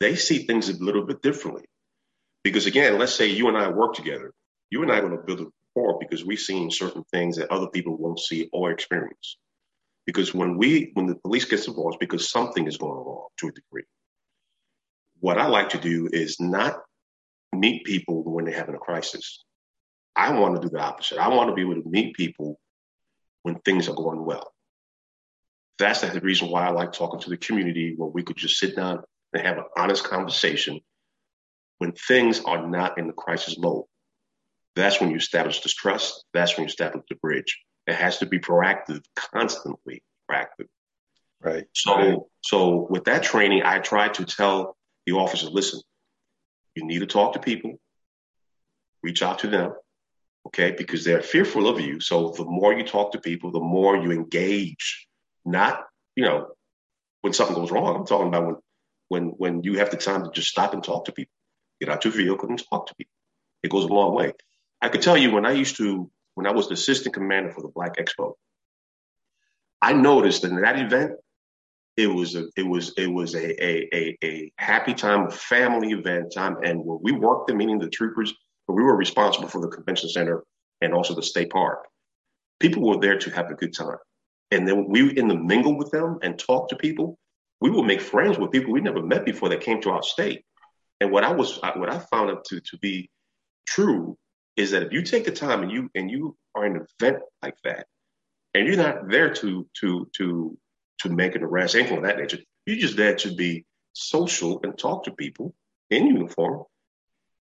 they 0.00 0.14
see 0.14 0.46
things 0.46 0.68
a 0.68 0.84
little 0.84 1.04
bit 1.04 1.22
differently 1.22 1.64
because 2.46 2.66
again, 2.66 2.96
let's 2.96 3.12
say 3.12 3.26
you 3.26 3.48
and 3.48 3.56
I 3.56 3.68
work 3.70 3.94
together. 3.94 4.32
You 4.70 4.84
and 4.84 4.92
I 4.92 4.98
are 4.98 5.00
going 5.00 5.16
to 5.16 5.24
build 5.24 5.40
a 5.40 5.46
rapport 5.74 5.98
because 5.98 6.24
we've 6.24 6.38
seen 6.38 6.70
certain 6.70 7.02
things 7.10 7.38
that 7.38 7.50
other 7.50 7.66
people 7.66 7.96
won't 7.96 8.20
see 8.20 8.48
or 8.52 8.70
experience. 8.70 9.36
Because 10.06 10.32
when 10.32 10.56
we 10.56 10.90
when 10.94 11.06
the 11.06 11.16
police 11.16 11.44
gets 11.44 11.66
involved, 11.66 11.98
because 11.98 12.30
something 12.30 12.66
is 12.66 12.76
going 12.76 12.94
wrong 12.94 13.26
to 13.38 13.48
a 13.48 13.52
degree. 13.52 13.84
What 15.20 15.38
I 15.38 15.46
like 15.46 15.70
to 15.70 15.78
do 15.78 16.08
is 16.12 16.38
not 16.40 16.76
meet 17.52 17.84
people 17.84 18.22
when 18.22 18.44
they're 18.44 18.54
having 18.54 18.74
a 18.74 18.78
crisis. 18.78 19.44
I 20.14 20.32
want 20.38 20.54
to 20.54 20.60
do 20.60 20.70
the 20.70 20.80
opposite. 20.80 21.18
I 21.18 21.28
want 21.28 21.50
to 21.50 21.54
be 21.54 21.62
able 21.62 21.82
to 21.82 21.88
meet 21.88 22.14
people 22.14 22.58
when 23.42 23.56
things 23.60 23.88
are 23.88 23.94
going 23.94 24.24
well. 24.24 24.52
That's 25.78 26.00
the 26.00 26.20
reason 26.20 26.48
why 26.48 26.66
I 26.66 26.70
like 26.70 26.92
talking 26.92 27.20
to 27.20 27.30
the 27.30 27.36
community 27.36 27.94
where 27.96 28.08
we 28.08 28.22
could 28.22 28.36
just 28.36 28.58
sit 28.58 28.76
down 28.76 29.02
and 29.32 29.46
have 29.46 29.58
an 29.58 29.64
honest 29.76 30.04
conversation 30.04 30.80
when 31.78 31.92
things 31.92 32.40
are 32.44 32.66
not 32.66 32.98
in 32.98 33.06
the 33.06 33.12
crisis 33.12 33.58
mode. 33.58 33.84
That's 34.74 35.00
when 35.00 35.10
you 35.10 35.16
establish 35.16 35.60
this 35.60 35.74
trust. 35.74 36.24
That's 36.32 36.56
when 36.56 36.64
you 36.64 36.68
establish 36.68 37.04
the 37.08 37.16
bridge. 37.16 37.58
It 37.86 37.94
has 37.94 38.18
to 38.18 38.26
be 38.26 38.38
proactive, 38.38 39.04
constantly 39.14 40.02
proactive. 40.30 40.66
Right. 41.40 41.66
So, 41.74 41.94
right. 41.94 42.18
so 42.40 42.86
with 42.90 43.04
that 43.04 43.22
training, 43.22 43.62
I 43.64 43.78
try 43.78 44.08
to 44.08 44.24
tell 44.24 44.76
the 45.06 45.12
officers, 45.12 45.50
listen, 45.50 45.80
you 46.74 46.84
need 46.84 47.00
to 47.00 47.06
talk 47.06 47.34
to 47.34 47.38
people, 47.38 47.78
reach 49.02 49.22
out 49.22 49.40
to 49.40 49.48
them, 49.48 49.72
okay, 50.46 50.72
because 50.72 51.04
they're 51.04 51.22
fearful 51.22 51.68
of 51.68 51.80
you. 51.80 52.00
So 52.00 52.30
the 52.30 52.44
more 52.44 52.72
you 52.72 52.84
talk 52.84 53.12
to 53.12 53.20
people, 53.20 53.50
the 53.50 53.60
more 53.60 53.96
you 53.96 54.10
engage. 54.12 55.06
Not, 55.44 55.84
you 56.16 56.24
know, 56.24 56.48
when 57.20 57.32
something 57.32 57.56
goes 57.56 57.70
wrong. 57.70 57.96
I'm 57.96 58.06
talking 58.06 58.28
about 58.28 58.46
when, 58.46 58.56
when, 59.08 59.24
when 59.30 59.62
you 59.62 59.78
have 59.78 59.90
the 59.90 59.96
time 59.96 60.24
to 60.24 60.30
just 60.32 60.48
stop 60.48 60.74
and 60.74 60.82
talk 60.82 61.04
to 61.04 61.12
people, 61.12 61.32
get 61.80 61.88
out 61.88 62.04
your 62.04 62.12
vehicle 62.12 62.48
and 62.48 62.62
talk 62.70 62.86
to 62.86 62.94
people. 62.94 63.12
It 63.62 63.70
goes 63.70 63.84
a 63.84 63.88
long 63.88 64.14
way. 64.14 64.32
I 64.80 64.88
could 64.88 65.02
tell 65.02 65.16
you 65.16 65.30
when 65.30 65.46
I 65.46 65.52
used 65.52 65.76
to, 65.78 66.10
when 66.36 66.46
I 66.46 66.52
was 66.52 66.68
the 66.68 66.74
assistant 66.74 67.14
commander 67.14 67.50
for 67.50 67.62
the 67.62 67.72
Black 67.74 67.96
Expo, 67.96 68.34
I 69.80 69.94
noticed 69.94 70.42
that 70.42 70.52
in 70.52 70.60
that 70.60 70.78
event, 70.78 71.12
it 71.96 72.08
was 72.08 72.36
a 72.36 72.44
it 72.56 72.66
was 72.66 72.92
it 72.98 73.06
was 73.06 73.34
a 73.34 73.64
a 73.64 73.88
a, 73.92 74.18
a 74.22 74.52
happy 74.58 74.92
time, 74.92 75.26
a 75.26 75.30
family 75.30 75.92
event 75.92 76.32
time, 76.34 76.58
and 76.62 76.78
when 76.84 76.98
we 77.02 77.12
worked 77.12 77.48
the 77.48 77.54
meaning 77.54 77.78
the 77.78 77.88
troopers, 77.88 78.34
but 78.66 78.74
we 78.74 78.82
were 78.82 78.96
responsible 78.96 79.48
for 79.48 79.62
the 79.62 79.68
convention 79.68 80.10
center 80.10 80.44
and 80.82 80.92
also 80.92 81.14
the 81.14 81.22
state 81.22 81.50
park. 81.50 81.86
People 82.60 82.82
were 82.86 83.00
there 83.00 83.18
to 83.18 83.30
have 83.30 83.50
a 83.50 83.54
good 83.54 83.74
time, 83.74 83.96
and 84.50 84.68
then 84.68 84.88
we 84.88 85.16
in 85.16 85.28
the 85.28 85.36
mingle 85.36 85.78
with 85.78 85.90
them 85.90 86.18
and 86.22 86.38
talk 86.38 86.68
to 86.68 86.76
people. 86.76 87.18
We 87.62 87.70
would 87.70 87.86
make 87.86 88.02
friends 88.02 88.38
with 88.38 88.50
people 88.50 88.74
we 88.74 88.82
never 88.82 89.02
met 89.02 89.24
before 89.24 89.48
that 89.48 89.62
came 89.62 89.80
to 89.80 89.90
our 89.90 90.02
state. 90.02 90.44
And 91.00 91.10
what 91.10 91.24
I 91.24 91.32
was 91.32 91.58
what 91.62 91.90
I 91.90 91.98
found 91.98 92.30
out 92.30 92.44
to 92.46 92.60
to 92.60 92.78
be 92.78 93.08
true 93.66 94.18
is 94.56 94.70
that 94.70 94.82
if 94.82 94.92
you 94.92 95.02
take 95.02 95.24
the 95.24 95.32
time 95.32 95.62
and 95.62 95.70
you 95.70 95.90
and 95.94 96.10
you 96.10 96.36
are 96.54 96.66
in 96.66 96.76
an 96.76 96.86
event 97.00 97.22
like 97.42 97.56
that, 97.64 97.86
and 98.54 98.66
you're 98.66 98.76
not 98.76 99.08
there 99.08 99.32
to 99.34 99.66
to 99.80 100.08
to 100.16 100.58
to 101.00 101.08
make 101.10 101.34
an 101.34 101.42
arrest, 101.42 101.74
anything 101.74 101.98
of 101.98 102.04
that 102.04 102.18
nature. 102.18 102.38
You're 102.64 102.78
just 102.78 102.96
there 102.96 103.14
to 103.16 103.34
be 103.34 103.64
social 103.92 104.60
and 104.62 104.76
talk 104.76 105.04
to 105.04 105.12
people 105.12 105.54
in 105.90 106.06
uniform. 106.06 106.64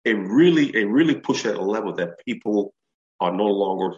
It 0.04 0.14
really, 0.14 0.74
it 0.74 0.84
really 0.84 1.16
pushed 1.16 1.46
at 1.46 1.56
a 1.56 1.62
level 1.62 1.94
that 1.94 2.24
people 2.24 2.74
are 3.20 3.32
no 3.32 3.46
longer 3.46 3.96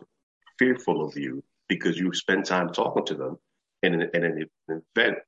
fearful 0.58 1.04
of 1.04 1.16
you 1.16 1.42
because 1.68 1.98
you 1.98 2.12
spend 2.14 2.44
time 2.44 2.72
talking 2.72 3.04
to 3.06 3.14
them 3.14 3.38
in 3.82 3.94
an, 3.94 4.10
in 4.14 4.24
an 4.24 4.48
event 4.68 5.18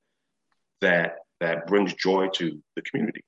that 0.81 1.17
that 1.41 1.67
brings 1.67 1.95
joy 1.95 2.29
to 2.29 2.63
the 2.77 2.83
community. 2.83 3.23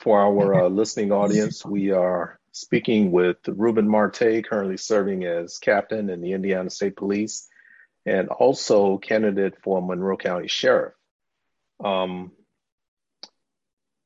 For 0.00 0.20
our 0.20 0.64
uh, 0.64 0.68
listening 0.70 1.12
audience, 1.12 1.64
we 1.64 1.92
are 1.92 2.38
speaking 2.52 3.12
with 3.12 3.36
Ruben 3.46 3.88
Marte, 3.88 4.44
currently 4.48 4.76
serving 4.76 5.24
as 5.24 5.58
captain 5.58 6.10
in 6.10 6.20
the 6.20 6.32
Indiana 6.32 6.70
State 6.70 6.96
Police 6.96 7.48
and 8.06 8.28
also 8.28 8.98
candidate 8.98 9.54
for 9.62 9.82
Monroe 9.82 10.16
County 10.16 10.46
Sheriff. 10.46 10.94
Um, 11.84 12.32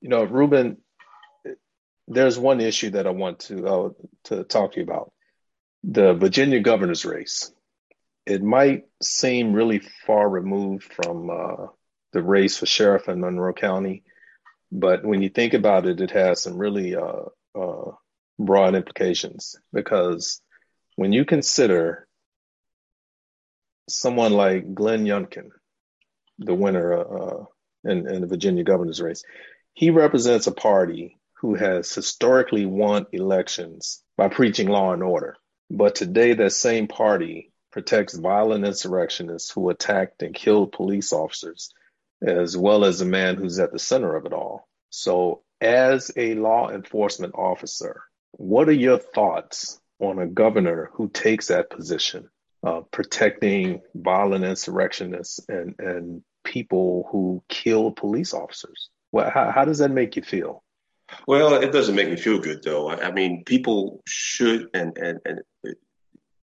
you 0.01 0.09
know, 0.09 0.25
Ruben, 0.25 0.79
there's 2.09 2.39
one 2.39 2.61
issue 2.61 2.91
that 2.91 3.07
I 3.07 3.11
want 3.11 3.41
to 3.41 3.67
uh, 3.67 3.89
to 4.25 4.45
talk 4.45 4.73
to 4.73 4.79
you 4.79 4.85
about: 4.85 5.13
the 5.85 6.15
Virginia 6.15 6.61
governor's 6.61 7.05
race. 7.05 7.53
It 8.27 8.43
might 8.43 8.85
seem 9.03 9.53
really 9.53 9.81
far 10.07 10.29
removed 10.29 10.85
from 10.85 11.31
uh, 11.31 11.67
the 12.13 12.23
race 12.23 12.57
for 12.57 12.67
sheriff 12.67 13.09
in 13.09 13.21
Monroe 13.21 13.53
County, 13.53 14.03
but 14.73 15.05
when 15.05 15.23
you 15.23 15.29
think 15.29 15.55
about 15.55 15.87
it, 15.87 16.01
it 16.01 16.11
has 16.11 16.43
some 16.43 16.57
really 16.57 16.97
uh, 16.97 17.25
uh 17.59 17.93
broad 18.39 18.75
implications 18.75 19.57
because 19.73 20.41
when 20.97 21.13
you 21.13 21.25
consider 21.25 22.07
someone 23.89 24.33
like 24.33 24.75
Glenn 24.75 25.05
Youngkin, 25.05 25.51
the 26.39 26.55
winner 26.55 26.95
uh, 26.95 27.45
in, 27.85 28.09
in 28.09 28.21
the 28.21 28.27
Virginia 28.27 28.65
governor's 28.65 29.01
race, 29.01 29.23
he 29.73 29.91
represents 29.91 30.47
a 30.47 30.53
party 30.53 31.19
who 31.41 31.55
has 31.55 31.95
historically 31.95 32.67
won 32.67 33.07
elections 33.13 34.03
by 34.17 34.29
preaching 34.29 34.69
law 34.69 34.93
and 34.93 35.03
order. 35.03 35.37
But 35.71 35.95
today, 35.95 36.35
that 36.35 36.53
same 36.53 36.89
party 36.89 37.53
protects 37.73 38.15
violent 38.15 38.67
insurrectionists 38.67 39.51
who 39.51 39.71
attacked 39.71 40.23
and 40.23 40.35
killed 40.35 40.73
police 40.73 41.13
officers, 41.13 41.73
as 42.23 42.57
well 42.57 42.85
as 42.85 42.99
the 42.99 43.05
man 43.05 43.37
who's 43.37 43.59
at 43.59 43.73
the 43.73 43.79
center 43.79 44.17
of 44.17 44.27
it 44.27 44.33
all. 44.33 44.69
So, 44.91 45.43
as 45.61 46.11
a 46.17 46.35
law 46.35 46.71
enforcement 46.71 47.35
officer, 47.35 48.03
what 48.33 48.69
are 48.69 48.73
your 48.73 48.99
thoughts 48.99 49.81
on 49.99 50.19
a 50.19 50.27
governor 50.27 50.91
who 50.95 51.09
takes 51.09 51.49
that 51.49 51.71
position? 51.71 52.31
uh, 52.63 52.81
protecting 52.91 53.81
violent 53.95 54.45
insurrectionists 54.45 55.41
and, 55.49 55.75
and 55.79 56.23
people 56.45 57.09
who 57.11 57.43
kill 57.49 57.91
police 57.91 58.35
officers. 58.35 58.91
Well, 59.13 59.31
how, 59.31 59.51
how 59.51 59.65
does 59.65 59.79
that 59.79 59.91
make 59.91 60.17
you 60.17 60.23
feel? 60.23 60.63
Well, 61.27 61.55
it 61.55 61.73
doesn't 61.73 61.97
make 61.97 62.09
me 62.09 62.17
feel 62.17 62.39
good, 62.39 62.63
though. 62.63 62.91
I 62.91 63.11
mean, 63.11 63.43
people 63.45 64.01
should 64.07 64.69
and 64.75 64.97
and, 64.97 65.19
and 65.25 65.41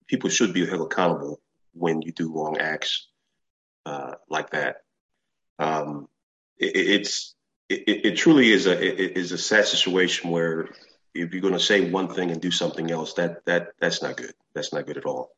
people 0.07 0.31
should 0.31 0.55
be 0.55 0.65
held 0.65 0.91
accountable 0.91 1.41
when 1.75 2.01
you 2.01 2.13
do 2.13 2.33
wrong 2.33 2.57
acts 2.59 3.09
uh, 3.85 4.13
like 4.31 4.51
that. 4.51 4.77
Um, 5.59 6.09
it, 6.59 6.77
it's 6.77 7.35
it, 7.69 8.07
it, 8.07 8.17
truly 8.17 8.53
is 8.53 8.67
a 8.67 8.73
it 8.73 9.17
is 9.17 9.33
a 9.33 9.38
sad 9.38 9.67
situation 9.67 10.31
where 10.31 10.69
if 11.14 11.33
you're 11.33 11.43
going 11.43 11.55
to 11.55 11.61
say 11.61 11.90
one 11.90 12.09
thing 12.09 12.31
and 12.31 12.40
do 12.40 12.51
something 12.51 12.90
else, 12.90 13.14
that 13.14 13.45
that 13.47 13.69
that's 13.81 14.03
not 14.03 14.17
good. 14.17 14.35
That's 14.55 14.73
not 14.73 14.87
good 14.87 14.99
at 14.99 15.07
all. 15.07 15.31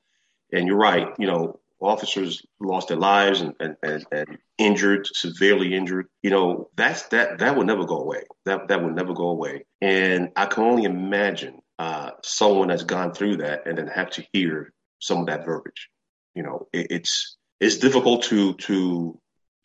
And 0.52 0.66
you're 0.66 0.76
right, 0.76 1.08
you 1.18 1.26
know, 1.26 1.60
officers 1.80 2.44
lost 2.60 2.88
their 2.88 2.96
lives 2.96 3.40
and, 3.40 3.54
and, 3.60 3.76
and, 3.82 4.06
and, 4.12 4.38
injured, 4.58 5.06
severely 5.12 5.74
injured. 5.74 6.06
You 6.22 6.30
know, 6.30 6.70
that's 6.76 7.02
that 7.08 7.38
that 7.38 7.56
would 7.56 7.66
never 7.66 7.84
go 7.84 7.98
away. 7.98 8.24
That 8.44 8.68
that 8.68 8.82
would 8.82 8.94
never 8.94 9.12
go 9.12 9.28
away. 9.28 9.64
And 9.80 10.30
I 10.36 10.46
can 10.46 10.64
only 10.64 10.84
imagine 10.84 11.60
uh, 11.78 12.12
someone 12.22 12.68
that's 12.68 12.84
gone 12.84 13.12
through 13.12 13.38
that 13.38 13.66
and 13.66 13.76
then 13.76 13.88
have 13.88 14.10
to 14.10 14.24
hear 14.32 14.72
some 14.98 15.20
of 15.20 15.26
that 15.26 15.44
verbiage. 15.44 15.90
You 16.34 16.42
know, 16.42 16.68
it, 16.72 16.86
it's 16.90 17.36
it's 17.60 17.78
difficult 17.78 18.24
to 18.24 18.54
to 18.54 19.20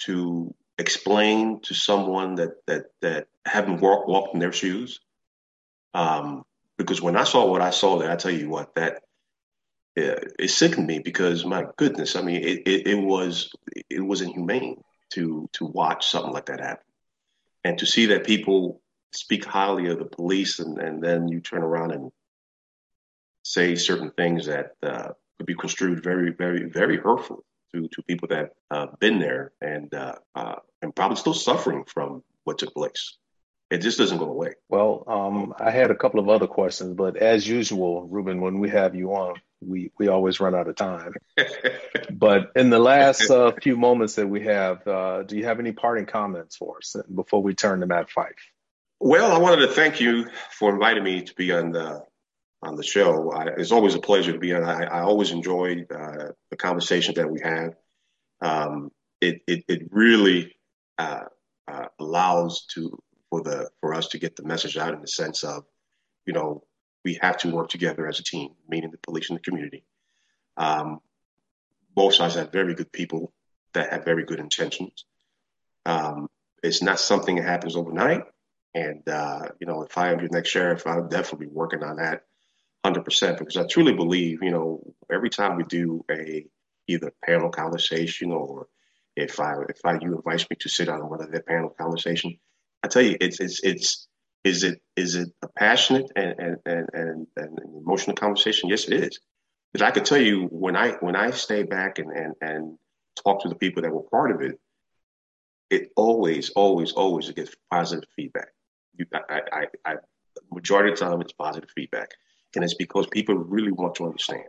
to 0.06 0.54
explain 0.78 1.62
to 1.62 1.74
someone 1.74 2.36
that 2.36 2.52
that 2.68 2.86
that 3.02 3.28
haven't 3.46 3.82
walked 3.82 4.10
walked 4.10 4.34
in 4.34 4.40
their 4.40 4.54
shoes. 4.54 5.00
Um, 5.94 6.44
because 6.78 7.02
when 7.02 7.16
I 7.16 7.24
saw 7.24 7.46
what 7.46 7.62
I 7.62 7.70
saw 7.70 8.00
there, 8.00 8.12
I 8.12 8.16
tell 8.16 8.32
you 8.32 8.50
what, 8.50 8.74
that 8.76 9.04
it 9.96 10.50
sickened 10.50 10.88
me 10.88 11.00
because 11.00 11.46
my 11.46 11.66
goodness, 11.78 12.16
I 12.16 12.22
mean, 12.22 12.44
it, 12.44 12.62
it, 12.66 12.88
it 12.88 12.96
was 12.96 13.52
it 13.90 14.02
was 14.02 14.22
inhumane 14.22 14.82
to 15.14 15.50
to 15.54 15.66
watch 15.66 16.08
something 16.08 16.32
like 16.34 16.48
that 16.48 16.62
happen, 16.62 16.86
and 17.64 17.78
to 17.80 17.86
see 17.86 18.08
that 18.08 18.26
people 18.26 18.82
speak 19.14 19.46
highly 19.46 19.90
of 19.90 20.00
the 20.00 20.06
police, 20.06 20.60
and, 20.60 20.78
and 20.80 21.04
then 21.04 21.28
you 21.28 21.42
turn 21.42 21.62
around 21.62 21.92
and 21.92 22.12
say 23.44 23.76
certain 23.76 24.12
things 24.12 24.46
that 24.46 24.72
uh, 24.82 25.10
could 25.38 25.46
be 25.46 25.56
construed 25.56 26.04
very, 26.04 26.32
very, 26.32 26.70
very 26.70 26.98
hurtful 26.98 27.44
to 27.74 27.88
to 27.90 28.04
people 28.04 28.28
that 28.30 28.54
have 28.72 28.90
uh, 28.90 28.92
been 29.00 29.20
there 29.20 29.54
and 29.62 29.94
uh, 29.94 30.16
uh, 30.36 30.56
and 30.82 30.96
probably 30.96 31.18
still 31.18 31.34
suffering 31.34 31.84
from 31.86 32.24
what 32.44 32.58
took 32.58 32.74
place 32.74 33.18
it 33.72 33.82
just 33.82 33.98
doesn't 33.98 34.18
go 34.18 34.30
away. 34.30 34.54
Well, 34.68 35.06
um, 35.08 35.54
I 35.58 35.72
had 35.72 35.92
a 35.92 35.96
couple 35.96 36.20
of 36.20 36.28
other 36.28 36.46
questions, 36.46 36.94
but 36.94 37.16
as 37.16 37.48
usual, 37.48 38.06
Ruben, 38.06 38.42
when 38.42 38.60
we 38.60 38.70
have 38.70 38.96
you 38.96 39.14
on, 39.14 39.36
we 39.62 39.92
we 39.98 40.10
always 40.10 40.42
run 40.42 40.54
out 40.54 40.68
of 40.68 40.76
time. 40.76 41.14
but 42.12 42.52
in 42.56 42.70
the 42.70 42.80
last 42.80 43.32
uh, 43.32 43.54
few 43.62 43.78
moments 43.78 44.16
that 44.16 44.28
we 44.28 44.44
have, 44.44 44.86
uh, 44.86 45.24
do 45.24 45.38
you 45.38 45.46
have 45.46 45.60
any 45.60 45.72
parting 45.72 46.06
comments 46.06 46.58
for 46.58 46.78
us 46.78 46.98
before 47.14 47.42
we 47.42 47.54
turn 47.54 47.80
to 47.80 47.88
Matt 47.88 48.10
Fyfe? 48.10 48.36
Well, 49.00 49.32
I 49.32 49.38
wanted 49.38 49.68
to 49.68 49.74
thank 49.74 50.02
you 50.02 50.28
for 50.52 50.74
inviting 50.74 51.04
me 51.04 51.22
to 51.24 51.34
be 51.34 51.54
on 51.54 51.72
the 51.72 52.04
on 52.62 52.76
the 52.76 52.84
show. 52.84 53.32
I, 53.32 53.48
it's 53.58 53.72
always 53.72 53.96
a 53.96 54.00
pleasure 54.00 54.34
to 54.34 54.40
be 54.40 54.54
on. 54.54 54.64
I, 54.64 54.84
I 54.84 55.02
always 55.02 55.32
enjoy 55.32 55.86
uh, 55.90 56.28
the 56.50 56.58
conversations 56.58 57.16
that 57.16 57.30
we 57.30 57.40
have. 57.42 57.76
Um, 58.42 58.92
it, 59.20 59.42
it, 59.48 59.64
it 59.68 59.82
really 59.92 60.56
uh, 60.98 61.26
uh, 61.68 61.86
allows 62.00 62.66
to 62.74 62.98
for 63.30 63.42
the 63.42 63.70
for 63.80 63.94
us 63.94 64.10
to 64.10 64.20
get 64.20 64.36
the 64.36 64.44
message 64.44 64.78
out 64.78 64.94
in 64.94 65.02
the 65.02 65.08
sense 65.08 65.44
of, 65.44 65.64
you 66.26 66.34
know, 66.34 66.64
we 67.04 67.18
have 67.22 67.38
to 67.38 67.50
work 67.50 67.70
together 67.70 68.08
as 68.08 68.20
a 68.20 68.24
team, 68.24 68.50
meaning 68.68 68.92
the 68.92 68.98
police 68.98 69.30
and 69.30 69.40
the 69.40 69.44
community. 69.44 69.84
Um, 70.58 71.00
both 71.96 72.14
sides 72.14 72.36
have 72.36 72.52
very 72.52 72.76
good 72.76 72.92
people 72.92 73.34
that 73.74 73.92
have 73.92 74.06
very 74.06 74.26
good 74.26 74.40
intentions. 74.40 75.06
Um, 75.86 76.28
it's 76.62 76.82
not 76.82 77.00
something 77.00 77.38
that 77.38 77.46
happens 77.46 77.76
overnight. 77.76 78.24
And, 78.74 79.08
uh, 79.08 79.50
you 79.60 79.68
know, 79.68 79.84
if 79.84 79.98
I 79.98 80.12
am 80.12 80.20
your 80.20 80.30
next 80.30 80.50
sheriff, 80.50 80.86
I'll 80.86 81.08
definitely 81.08 81.48
be 81.48 81.52
working 81.54 81.84
on 81.84 81.98
that 81.98 82.24
100% 82.86 83.38
because 83.38 83.58
I 83.58 83.66
truly 83.68 83.94
believe, 83.94 84.40
you 84.42 84.52
know, 84.52 84.82
every 85.12 85.30
time 85.30 85.58
we 85.58 85.64
do 85.64 86.04
a 86.10 86.46
either 86.88 87.14
panel 87.24 87.50
conversation 87.50 88.32
or 88.32 88.68
if 89.16 89.40
I 89.40 89.54
if 89.70 89.80
I 89.86 90.00
you 90.02 90.16
invite 90.16 90.48
me 90.50 90.58
to 90.60 90.70
sit 90.70 90.90
on 90.90 91.10
one 91.10 91.22
of 91.22 91.32
their 91.32 91.42
panel 91.42 91.70
conversation, 91.70 92.38
I 92.84 92.88
tell 92.88 93.02
you, 93.02 93.18
it's 93.20 93.40
it's 93.40 93.64
it's 93.64 94.08
is 94.44 94.64
it 94.64 94.82
is 94.96 95.16
it 95.16 95.30
a 95.42 95.48
passionate 95.48 96.12
and 96.16 96.36
and 96.40 96.58
and, 96.66 96.90
and, 96.94 97.28
and 97.38 97.60
emotional 97.76 98.16
conversation? 98.16 98.70
Yes, 98.70 98.86
it 98.88 98.94
is. 98.94 99.20
Because 99.72 99.88
I 99.88 99.92
could 99.92 100.06
tell 100.06 100.22
you 100.22 100.48
when 100.52 100.76
I 100.76 100.94
when 101.02 101.16
I 101.16 101.32
stay 101.32 101.64
back 101.64 102.00
and, 102.00 102.12
and 102.12 102.34
and 102.42 102.78
talk 103.24 103.44
to 103.44 103.50
the 103.50 103.56
people 103.56 103.84
that 103.84 103.94
were 103.94 104.04
part 104.04 104.32
of 104.32 104.42
it, 104.42 104.60
it 105.70 105.90
always 105.96 106.50
always 106.52 106.94
always 106.94 107.30
gets 107.32 107.56
positive 107.70 108.10
feedback. 108.16 108.50
You, 108.98 109.06
I, 109.14 109.42
I, 109.52 109.66
I 109.86 109.96
majority 110.52 110.92
of 110.92 111.00
the 111.00 111.06
time 111.06 111.22
it's 111.22 111.34
positive 111.34 111.70
feedback, 111.76 112.10
and 112.56 112.64
it's 112.64 112.74
because 112.74 113.08
people 113.08 113.36
really 113.36 113.72
want 113.72 113.96
to 113.96 114.06
understand. 114.06 114.44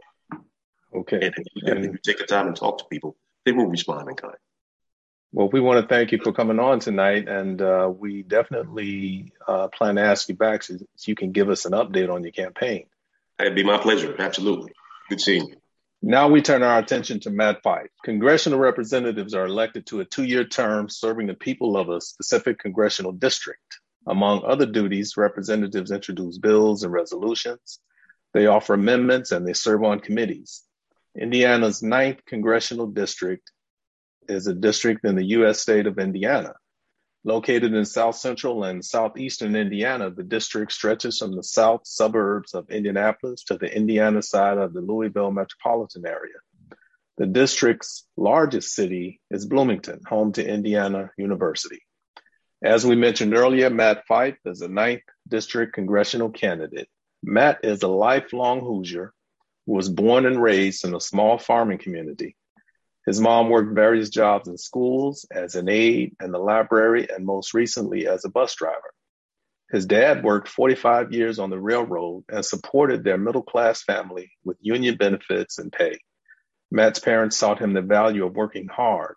Okay. 0.94 1.16
And 1.16 1.34
if 1.36 1.46
you, 1.54 1.72
and 1.72 1.84
if 1.84 1.92
you 1.92 1.98
take 2.04 2.18
the 2.18 2.26
time 2.26 2.46
and 2.46 2.56
talk 2.56 2.78
to 2.78 2.84
people, 2.90 3.16
they 3.44 3.52
will 3.52 3.66
respond 3.66 4.08
in 4.08 4.16
kind. 4.16 4.36
Well, 5.34 5.48
we 5.48 5.60
want 5.60 5.80
to 5.80 5.88
thank 5.88 6.12
you 6.12 6.18
for 6.22 6.32
coming 6.32 6.58
on 6.58 6.80
tonight, 6.80 7.26
and 7.26 7.60
uh, 7.62 7.90
we 7.94 8.22
definitely 8.22 9.32
uh, 9.48 9.68
plan 9.68 9.94
to 9.94 10.02
ask 10.02 10.28
you 10.28 10.34
back 10.34 10.62
so, 10.62 10.76
so, 10.76 11.08
you 11.08 11.14
can 11.14 11.32
give 11.32 11.48
us 11.48 11.64
an 11.64 11.72
update 11.72 12.12
on 12.12 12.22
your 12.22 12.32
campaign. 12.32 12.84
It'd 13.40 13.54
be 13.54 13.64
my 13.64 13.78
pleasure. 13.78 14.14
Absolutely. 14.18 14.72
Good 15.08 15.22
seeing 15.22 15.48
you. 15.48 15.56
Now 16.02 16.28
we 16.28 16.42
turn 16.42 16.62
our 16.62 16.78
attention 16.78 17.20
to 17.20 17.30
Matt 17.30 17.62
Fyfe. 17.62 17.88
Congressional 18.04 18.58
representatives 18.58 19.34
are 19.34 19.46
elected 19.46 19.86
to 19.86 20.00
a 20.00 20.04
two 20.04 20.24
year 20.24 20.44
term 20.44 20.88
serving 20.88 21.28
the 21.28 21.34
people 21.34 21.76
of 21.76 21.88
a 21.88 22.00
specific 22.00 22.58
congressional 22.58 23.12
district. 23.12 23.78
Among 24.06 24.42
other 24.44 24.66
duties, 24.66 25.16
representatives 25.16 25.92
introduce 25.92 26.38
bills 26.38 26.82
and 26.82 26.92
resolutions. 26.92 27.78
They 28.34 28.46
offer 28.46 28.74
amendments 28.74 29.32
and 29.32 29.46
they 29.46 29.52
serve 29.52 29.82
on 29.84 30.00
committees. 30.00 30.62
Indiana's 31.18 31.82
ninth 31.82 32.24
congressional 32.26 32.86
district 32.86 33.50
is 34.28 34.46
a 34.46 34.54
district 34.54 35.04
in 35.04 35.16
the 35.16 35.26
U.S. 35.36 35.60
state 35.60 35.86
of 35.86 35.98
Indiana. 35.98 36.54
Located 37.24 37.72
in 37.72 37.84
south 37.84 38.16
central 38.16 38.64
and 38.64 38.84
southeastern 38.84 39.54
Indiana, 39.54 40.10
the 40.10 40.24
district 40.24 40.72
stretches 40.72 41.18
from 41.18 41.36
the 41.36 41.44
south 41.44 41.82
suburbs 41.84 42.54
of 42.54 42.68
Indianapolis 42.70 43.44
to 43.44 43.58
the 43.58 43.72
Indiana 43.72 44.22
side 44.22 44.58
of 44.58 44.72
the 44.72 44.80
Louisville 44.80 45.30
metropolitan 45.30 46.04
area. 46.06 46.34
The 47.18 47.26
district's 47.26 48.08
largest 48.16 48.74
city 48.74 49.20
is 49.30 49.46
Bloomington, 49.46 50.00
home 50.06 50.32
to 50.32 50.44
Indiana 50.44 51.10
University. 51.16 51.82
As 52.64 52.84
we 52.86 52.96
mentioned 52.96 53.34
earlier, 53.34 53.70
Matt 53.70 54.04
Fyfe 54.08 54.38
is 54.44 54.62
a 54.62 54.68
ninth 54.68 55.02
district 55.28 55.74
congressional 55.74 56.30
candidate. 56.30 56.88
Matt 57.22 57.60
is 57.64 57.82
a 57.82 57.88
lifelong 57.88 58.60
Hoosier 58.60 59.12
who 59.66 59.72
was 59.72 59.88
born 59.88 60.26
and 60.26 60.42
raised 60.42 60.84
in 60.84 60.94
a 60.94 61.00
small 61.00 61.38
farming 61.38 61.78
community 61.78 62.36
his 63.06 63.20
mom 63.20 63.50
worked 63.50 63.74
various 63.74 64.10
jobs 64.10 64.48
in 64.48 64.56
schools, 64.56 65.26
as 65.32 65.56
an 65.56 65.68
aide 65.68 66.14
in 66.22 66.30
the 66.30 66.38
library, 66.38 67.08
and 67.10 67.26
most 67.26 67.52
recently 67.52 68.06
as 68.06 68.24
a 68.24 68.28
bus 68.28 68.54
driver. 68.54 68.94
His 69.72 69.86
dad 69.86 70.22
worked 70.22 70.48
45 70.48 71.12
years 71.12 71.38
on 71.38 71.50
the 71.50 71.58
railroad 71.58 72.24
and 72.28 72.44
supported 72.44 73.02
their 73.02 73.18
middle 73.18 73.42
class 73.42 73.82
family 73.82 74.30
with 74.44 74.58
union 74.60 74.96
benefits 74.96 75.58
and 75.58 75.72
pay. 75.72 75.98
Matt's 76.70 77.00
parents 77.00 77.38
taught 77.38 77.58
him 77.58 77.72
the 77.72 77.82
value 77.82 78.24
of 78.24 78.36
working 78.36 78.68
hard, 78.68 79.16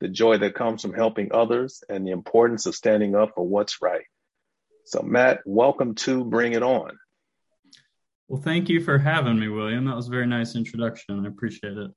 the 0.00 0.08
joy 0.08 0.38
that 0.38 0.54
comes 0.54 0.80
from 0.80 0.94
helping 0.94 1.32
others, 1.32 1.82
and 1.88 2.06
the 2.06 2.12
importance 2.12 2.64
of 2.64 2.74
standing 2.74 3.14
up 3.14 3.32
for 3.34 3.46
what's 3.46 3.82
right. 3.82 4.06
So, 4.86 5.02
Matt, 5.02 5.40
welcome 5.44 5.96
to 5.96 6.24
Bring 6.24 6.54
It 6.54 6.62
On. 6.62 6.96
Well, 8.28 8.42
thank 8.42 8.68
you 8.68 8.80
for 8.82 8.98
having 8.98 9.38
me, 9.38 9.48
William. 9.48 9.86
That 9.86 9.96
was 9.96 10.08
a 10.08 10.10
very 10.10 10.26
nice 10.26 10.54
introduction. 10.54 11.24
I 11.24 11.28
appreciate 11.28 11.78
it. 11.78 11.90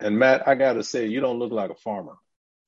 And 0.00 0.18
Matt, 0.18 0.48
I 0.48 0.54
got 0.54 0.74
to 0.74 0.82
say, 0.82 1.06
you 1.06 1.20
don't 1.20 1.38
look 1.38 1.52
like 1.52 1.70
a 1.70 1.74
farmer. 1.74 2.14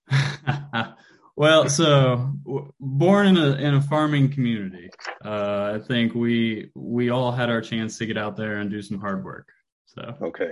well, 1.36 1.68
so 1.70 2.32
w- 2.44 2.72
born 2.78 3.26
in 3.26 3.36
a 3.38 3.52
in 3.54 3.74
a 3.74 3.80
farming 3.80 4.32
community, 4.32 4.90
uh, 5.24 5.76
I 5.76 5.86
think 5.86 6.14
we 6.14 6.70
we 6.74 7.08
all 7.08 7.32
had 7.32 7.48
our 7.48 7.62
chance 7.62 7.98
to 7.98 8.06
get 8.06 8.18
out 8.18 8.36
there 8.36 8.58
and 8.58 8.70
do 8.70 8.82
some 8.82 9.00
hard 9.00 9.24
work. 9.24 9.48
So 9.86 10.14
okay. 10.22 10.50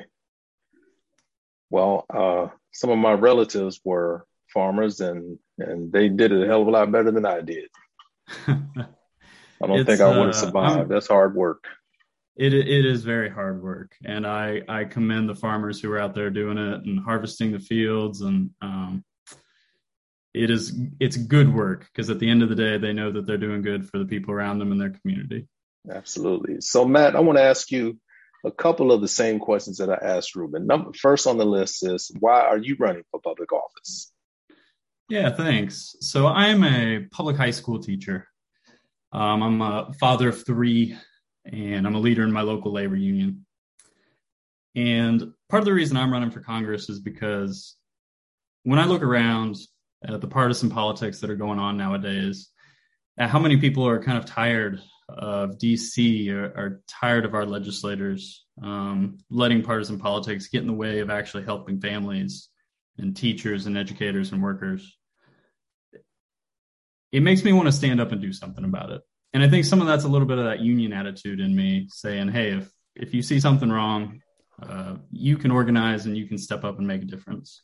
Well, 1.70 2.06
uh, 2.12 2.48
some 2.72 2.90
of 2.90 2.98
my 2.98 3.12
relatives 3.12 3.80
were 3.84 4.26
farmers, 4.52 5.00
and 5.00 5.38
and 5.58 5.92
they 5.92 6.08
did 6.08 6.32
it 6.32 6.42
a 6.42 6.46
hell 6.46 6.62
of 6.62 6.68
a 6.68 6.70
lot 6.70 6.90
better 6.90 7.10
than 7.10 7.26
I 7.26 7.42
did. 7.42 7.68
I 8.48 9.66
don't 9.66 9.84
think 9.84 10.00
I 10.00 10.08
would 10.08 10.26
have 10.26 10.28
uh, 10.28 10.46
survived. 10.46 10.80
Uh, 10.80 10.94
That's 10.94 11.08
hard 11.08 11.36
work 11.36 11.64
it 12.36 12.52
it 12.52 12.84
is 12.84 13.04
very 13.04 13.30
hard 13.30 13.62
work, 13.62 13.96
and 14.04 14.26
I 14.26 14.62
I 14.68 14.84
commend 14.84 15.28
the 15.28 15.34
farmers 15.34 15.80
who 15.80 15.90
are 15.92 16.00
out 16.00 16.14
there 16.14 16.30
doing 16.30 16.58
it 16.58 16.84
and 16.84 16.98
harvesting 16.98 17.52
the 17.52 17.60
fields, 17.60 18.22
and 18.22 18.50
um, 18.60 19.04
it 20.32 20.50
is 20.50 20.76
it's 20.98 21.16
good 21.16 21.54
work 21.54 21.86
because 21.92 22.10
at 22.10 22.18
the 22.18 22.28
end 22.28 22.42
of 22.42 22.48
the 22.48 22.56
day, 22.56 22.76
they 22.78 22.92
know 22.92 23.12
that 23.12 23.26
they're 23.26 23.38
doing 23.38 23.62
good 23.62 23.88
for 23.88 23.98
the 23.98 24.04
people 24.04 24.34
around 24.34 24.58
them 24.58 24.72
and 24.72 24.80
their 24.80 24.90
community. 24.90 25.46
Absolutely. 25.88 26.60
So, 26.60 26.84
Matt, 26.84 27.14
I 27.14 27.20
want 27.20 27.38
to 27.38 27.44
ask 27.44 27.70
you 27.70 27.98
a 28.44 28.50
couple 28.50 28.90
of 28.90 29.00
the 29.00 29.08
same 29.08 29.38
questions 29.38 29.78
that 29.78 29.90
I 29.90 29.98
asked 30.02 30.34
Ruben. 30.34 30.66
Number 30.66 30.92
first 30.92 31.26
on 31.26 31.38
the 31.38 31.46
list 31.46 31.86
is 31.86 32.10
why 32.18 32.40
are 32.40 32.58
you 32.58 32.76
running 32.78 33.04
for 33.10 33.20
public 33.20 33.52
office? 33.52 34.12
Yeah, 35.08 35.30
thanks. 35.30 35.94
So 36.00 36.26
I'm 36.26 36.64
a 36.64 37.06
public 37.10 37.36
high 37.36 37.50
school 37.50 37.78
teacher. 37.78 38.26
Um, 39.12 39.42
I'm 39.42 39.62
a 39.62 39.92
father 40.00 40.30
of 40.30 40.44
three 40.44 40.96
and 41.44 41.86
I'm 41.86 41.94
a 41.94 42.00
leader 42.00 42.22
in 42.22 42.32
my 42.32 42.42
local 42.42 42.72
labor 42.72 42.96
union. 42.96 43.46
And 44.74 45.32
part 45.48 45.60
of 45.60 45.66
the 45.66 45.72
reason 45.72 45.96
I'm 45.96 46.12
running 46.12 46.30
for 46.30 46.40
Congress 46.40 46.88
is 46.88 47.00
because 47.00 47.76
when 48.64 48.78
I 48.78 48.86
look 48.86 49.02
around 49.02 49.56
at 50.02 50.20
the 50.20 50.26
partisan 50.26 50.70
politics 50.70 51.20
that 51.20 51.30
are 51.30 51.36
going 51.36 51.58
on 51.58 51.76
nowadays, 51.76 52.50
at 53.18 53.30
how 53.30 53.38
many 53.38 53.58
people 53.58 53.86
are 53.86 54.02
kind 54.02 54.18
of 54.18 54.26
tired 54.26 54.80
of 55.08 55.58
DC 55.58 56.30
or 56.30 56.44
are 56.44 56.82
tired 56.88 57.24
of 57.24 57.34
our 57.34 57.44
legislators 57.44 58.44
um, 58.62 59.18
letting 59.30 59.62
partisan 59.62 59.98
politics 59.98 60.48
get 60.48 60.62
in 60.62 60.66
the 60.66 60.72
way 60.72 61.00
of 61.00 61.10
actually 61.10 61.44
helping 61.44 61.80
families 61.80 62.48
and 62.98 63.16
teachers 63.16 63.66
and 63.66 63.76
educators 63.76 64.32
and 64.32 64.42
workers. 64.42 64.96
It 67.12 67.22
makes 67.22 67.44
me 67.44 67.52
want 67.52 67.66
to 67.66 67.72
stand 67.72 68.00
up 68.00 68.12
and 68.12 68.20
do 68.20 68.32
something 68.32 68.64
about 68.64 68.90
it 68.90 69.02
and 69.34 69.42
I 69.42 69.48
think 69.48 69.64
some 69.64 69.80
of 69.80 69.88
that's 69.88 70.04
a 70.04 70.08
little 70.08 70.28
bit 70.28 70.38
of 70.38 70.44
that 70.44 70.60
union 70.60 70.92
attitude 70.92 71.40
in 71.40 71.54
me 71.54 71.88
saying, 71.90 72.28
hey, 72.28 72.52
if 72.52 72.70
if 72.94 73.12
you 73.12 73.20
see 73.20 73.40
something 73.40 73.68
wrong, 73.68 74.20
uh, 74.62 74.94
you 75.10 75.36
can 75.36 75.50
organize 75.50 76.06
and 76.06 76.16
you 76.16 76.28
can 76.28 76.38
step 76.38 76.64
up 76.64 76.78
and 76.78 76.86
make 76.86 77.02
a 77.02 77.06
difference. 77.06 77.62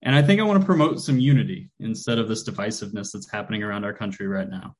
And 0.00 0.14
I 0.14 0.22
think 0.22 0.40
I 0.40 0.44
want 0.44 0.60
to 0.60 0.66
promote 0.66 1.00
some 1.00 1.18
unity 1.18 1.70
instead 1.80 2.20
of 2.20 2.28
this 2.28 2.48
divisiveness 2.48 3.10
that's 3.12 3.28
happening 3.28 3.64
around 3.64 3.84
our 3.84 3.92
country 3.92 4.28
right 4.28 4.48
now. 4.48 4.76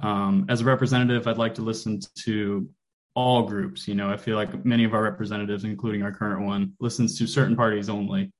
Um, 0.00 0.46
as 0.48 0.60
a 0.60 0.64
representative, 0.64 1.26
I'd 1.26 1.38
like 1.38 1.56
to 1.56 1.62
listen 1.62 1.98
to 2.20 2.70
all 3.16 3.42
groups. 3.42 3.88
You 3.88 3.96
know, 3.96 4.08
I 4.08 4.16
feel 4.16 4.36
like 4.36 4.64
many 4.64 4.84
of 4.84 4.94
our 4.94 5.02
representatives, 5.02 5.64
including 5.64 6.04
our 6.04 6.12
current 6.12 6.46
one, 6.46 6.74
listens 6.78 7.18
to 7.18 7.26
certain 7.26 7.56
parties 7.56 7.88
only 7.88 8.32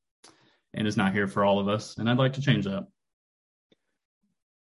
and 0.75 0.87
is 0.87 0.97
not 0.97 1.13
here 1.13 1.27
for 1.27 1.45
all 1.45 1.59
of 1.59 1.67
us. 1.67 1.99
And 1.99 2.09
I'd 2.09 2.19
like 2.19 2.35
to 2.35 2.41
change 2.41 2.67
that. 2.67 2.87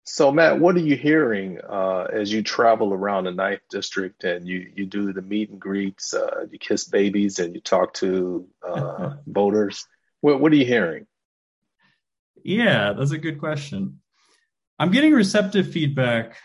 So, 0.06 0.32
Matt, 0.32 0.60
what 0.60 0.76
are 0.76 0.80
you 0.80 0.98
hearing 0.98 1.60
uh, 1.62 2.08
as 2.12 2.32
you 2.32 2.44
travel 2.44 2.94
around 2.94 3.24
the 3.24 3.32
Ninth 3.32 3.62
District 3.70 4.24
and 4.26 4.46
you 4.46 4.70
you 4.76 4.86
do 4.86 5.14
the 5.14 5.22
meet 5.22 5.50
and 5.50 5.60
greets, 5.60 6.14
uh, 6.14 6.46
you 6.52 6.60
kiss 6.60 6.84
babies, 6.86 7.40
and 7.40 7.56
you 7.56 7.62
talk 7.62 7.94
to 7.96 8.48
uh, 8.68 9.14
voters? 9.28 9.88
What 10.20 10.42
what 10.42 10.52
are 10.52 10.56
you 10.56 10.66
hearing? 10.66 11.08
Yeah, 12.44 12.94
that's 12.94 13.12
a 13.12 13.18
good 13.18 13.40
question. 13.40 14.02
I'm 14.78 14.92
getting 14.92 15.14
receptive 15.14 15.72
feedback 15.72 16.36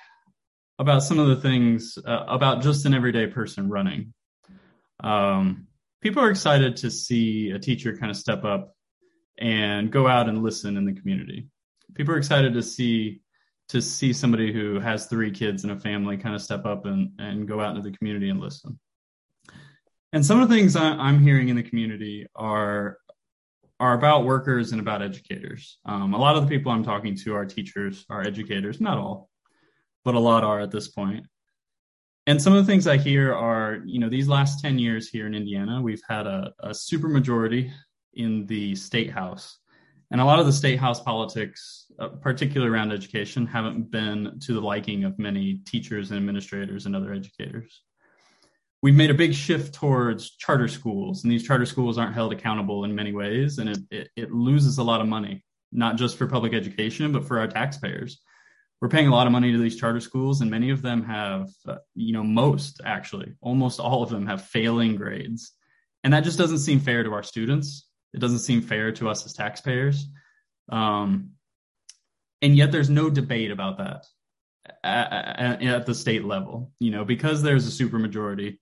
about 0.79 1.03
some 1.03 1.19
of 1.19 1.27
the 1.27 1.37
things 1.37 1.99
uh, 2.07 2.25
about 2.29 2.63
just 2.63 2.87
an 2.87 2.95
everyday 2.95 3.27
person 3.27 3.69
running. 3.69 4.15
Um, 5.01 5.67
people 6.01 6.23
are 6.23 6.31
excited 6.31 6.77
to 6.79 6.91
see 6.93 7.51
a 7.51 7.59
teacher 7.59 7.97
kind 7.97 8.11
of 8.11 8.17
step 8.17 8.45
up 8.45 8.77
and 9.37 9.91
go 9.91 10.07
out 10.07 10.29
and 10.29 10.45
listen 10.45 10.77
in 10.77 10.85
the 10.85 10.93
community. 10.93 11.49
People 11.95 12.15
are 12.15 12.19
excited 12.19 12.55
to 12.55 12.63
see 12.63 13.21
to 13.69 13.83
see 13.83 14.13
somebody 14.13 14.53
who 14.53 14.81
has 14.81 15.07
three 15.07 15.31
kids 15.31 15.65
and 15.65 15.73
a 15.73 15.79
family 15.79 16.17
kind 16.17 16.35
of 16.35 16.43
step 16.43 16.65
up 16.65 16.87
and, 16.87 17.11
and 17.19 17.47
go 17.47 17.61
out 17.61 17.77
into 17.77 17.89
the 17.89 17.97
community 17.97 18.31
and 18.31 18.41
listen. 18.41 18.79
And 20.13 20.25
some 20.25 20.41
of 20.41 20.49
the 20.49 20.55
things 20.55 20.75
I'm 20.75 21.21
hearing 21.21 21.51
in 21.51 21.57
the 21.57 21.63
community 21.63 22.27
are 22.35 22.99
are 23.81 23.95
about 23.95 24.25
workers 24.25 24.73
and 24.73 24.81
about 24.81 25.03
educators. 25.03 25.79
Um, 25.85 26.13
a 26.13 26.19
lot 26.19 26.37
of 26.37 26.43
the 26.43 26.49
people 26.49 26.73
I'm 26.73 26.83
talking 26.83 27.15
to 27.19 27.35
are 27.37 27.47
teachers, 27.47 28.05
are 28.11 28.23
educators, 28.23 28.81
not 28.81 28.99
all, 28.99 29.31
but 30.05 30.17
a 30.17 30.19
lot 30.19 30.43
are 30.43 30.61
at 30.61 30.71
this 30.71 30.89
point. 30.89 31.27
and 32.27 32.43
some 32.43 32.53
of 32.55 32.67
the 32.67 32.71
things 32.71 32.87
I 32.87 32.97
hear 32.97 33.33
are, 33.33 33.79
you 33.87 34.01
know, 34.01 34.09
these 34.09 34.29
last 34.29 34.61
10 34.61 34.79
years 34.79 35.09
here 35.09 35.27
in 35.27 35.35
Indiana, 35.35 35.81
we've 35.81 36.03
had 36.09 36.27
a, 36.27 36.53
a 36.61 36.75
super 36.75 37.09
majority 37.09 37.73
in 38.15 38.47
the 38.47 38.75
state 38.75 39.11
house. 39.11 39.59
And 40.11 40.21
a 40.21 40.25
lot 40.25 40.39
of 40.39 40.47
the 40.47 40.53
state 40.53 40.79
house 40.79 41.01
politics, 41.01 41.87
uh, 41.99 42.09
particularly 42.09 42.73
around 42.73 42.93
education, 42.93 43.47
haven't 43.47 43.91
been 43.91 44.39
to 44.41 44.55
the 44.55 44.61
liking 44.61 45.05
of 45.05 45.19
many 45.19 45.61
teachers 45.67 46.11
and 46.11 46.17
administrators 46.17 46.87
and 46.87 46.97
other 46.97 47.13
educators. 47.13 47.83
We've 48.81 48.95
made 48.95 49.11
a 49.11 49.15
big 49.15 49.35
shift 49.35 49.75
towards 49.75 50.37
charter 50.37 50.69
schools, 50.69 51.25
and 51.25 51.33
these 51.33 51.47
charter 51.47 51.67
schools 51.67 51.99
aren't 51.99 52.15
held 52.15 52.33
accountable 52.33 52.85
in 52.85 52.95
many 52.95 53.13
ways, 53.13 53.59
and 53.59 53.69
it, 53.69 53.79
it, 53.91 54.09
it 54.17 54.33
loses 54.33 54.79
a 54.79 54.85
lot 54.85 55.01
of 55.01 55.09
money, 55.09 55.45
not 55.73 55.97
just 55.97 56.17
for 56.17 56.27
public 56.27 56.55
education, 56.55 57.13
but 57.13 57.27
for 57.27 57.39
our 57.39 57.49
taxpayers. 57.49 58.21
We're 58.81 58.89
paying 58.89 59.09
a 59.09 59.15
lot 59.15 59.27
of 59.27 59.33
money 59.33 59.51
to 59.51 59.59
these 59.59 59.77
charter 59.77 60.01
schools 60.01 60.41
and 60.41 60.51
many 60.51 60.71
of 60.71 60.83
them 60.83 61.03
have 61.03 61.51
uh, 61.67 61.79
you 61.97 62.13
know 62.13 62.23
most 62.23 62.81
actually 62.85 63.35
almost 63.41 63.81
all 63.81 64.05
of 64.05 64.11
them 64.11 64.27
have 64.27 64.45
failing 64.45 64.95
grades. 64.95 65.53
And 66.05 66.13
that 66.13 66.23
just 66.23 66.39
doesn't 66.39 66.61
seem 66.61 66.79
fair 66.79 67.03
to 67.03 67.13
our 67.13 67.25
students 67.25 67.88
it 68.15 68.21
doesn't 68.21 68.41
seem 68.41 68.61
fair 68.61 68.93
to 68.93 69.09
us 69.09 69.25
as 69.25 69.33
taxpayers 69.33 70.07
um, 70.71 71.31
and 72.43 72.57
yet 72.57 72.73
there's 72.73 72.91
no 72.91 73.11
debate 73.11 73.51
about 73.51 73.79
that 73.79 74.07
at, 74.85 75.63
at, 75.63 75.87
the 75.87 75.95
state 75.95 76.25
level 76.25 76.73
you 76.79 76.91
know 76.91 77.05
because 77.05 77.43
there's 77.43 77.67
a 77.67 77.85
supermajority 77.85 78.59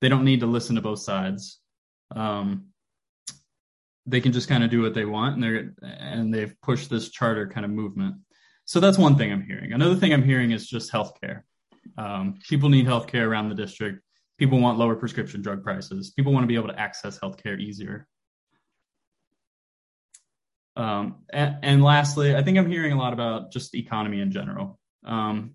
they 0.00 0.08
don't 0.08 0.24
need 0.24 0.40
to 0.40 0.46
listen 0.46 0.76
to 0.76 0.82
both 0.82 0.98
sides 0.98 1.60
um, 2.14 2.66
they 4.04 4.20
can 4.20 4.32
just 4.32 4.48
kind 4.48 4.62
of 4.62 4.70
do 4.70 4.82
what 4.82 4.94
they 4.94 5.04
want 5.04 5.34
and 5.34 5.42
they're 5.42 5.74
and 5.82 6.32
they've 6.32 6.54
pushed 6.62 6.90
this 6.90 7.10
charter 7.10 7.48
kind 7.48 7.64
of 7.64 7.70
movement 7.70 8.16
so 8.66 8.80
that's 8.80 8.98
one 8.98 9.16
thing 9.16 9.32
I'm 9.32 9.42
hearing. 9.42 9.72
Another 9.72 9.94
thing 9.94 10.12
I'm 10.12 10.24
hearing 10.24 10.50
is 10.50 10.66
just 10.66 10.92
healthcare. 10.92 11.42
Um, 11.96 12.34
people 12.48 12.68
need 12.68 12.84
healthcare 12.84 13.24
around 13.24 13.48
the 13.48 13.54
district. 13.54 14.02
People 14.38 14.60
want 14.60 14.76
lower 14.76 14.96
prescription 14.96 15.40
drug 15.40 15.62
prices. 15.62 16.10
People 16.10 16.32
want 16.32 16.42
to 16.42 16.48
be 16.48 16.56
able 16.56 16.68
to 16.68 16.78
access 16.78 17.18
healthcare 17.20 17.60
easier. 17.60 18.08
Um, 20.76 21.22
and, 21.30 21.56
and, 21.62 21.82
lastly, 21.82 22.36
I 22.36 22.42
think 22.42 22.58
I'm 22.58 22.70
hearing 22.70 22.92
a 22.92 22.98
lot 22.98 23.14
about 23.14 23.50
just 23.50 23.72
the 23.72 23.80
economy 23.80 24.20
in 24.20 24.30
general. 24.30 24.78
Um, 25.04 25.52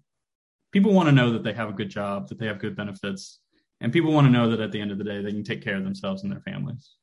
people 0.71 0.93
want 0.93 1.09
to 1.09 1.15
know 1.15 1.33
that 1.33 1.43
they 1.43 1.53
have 1.53 1.69
a 1.69 1.73
good 1.73 1.89
job, 1.89 2.29
that 2.29 2.39
they 2.39 2.47
have 2.47 2.57
good 2.57 2.75
benefits, 2.75 3.39
and 3.79 3.93
people 3.93 4.11
want 4.11 4.25
to 4.25 4.31
know 4.31 4.49
that 4.49 4.59
at 4.59 4.71
the 4.71 4.81
end 4.81 4.91
of 4.91 4.97
the 4.97 5.03
day, 5.03 5.21
they 5.21 5.31
can 5.31 5.43
take 5.43 5.63
care 5.63 5.75
of 5.75 5.83
themselves 5.83 6.23
and 6.23 6.31
their 6.31 6.41
families. 6.41 6.95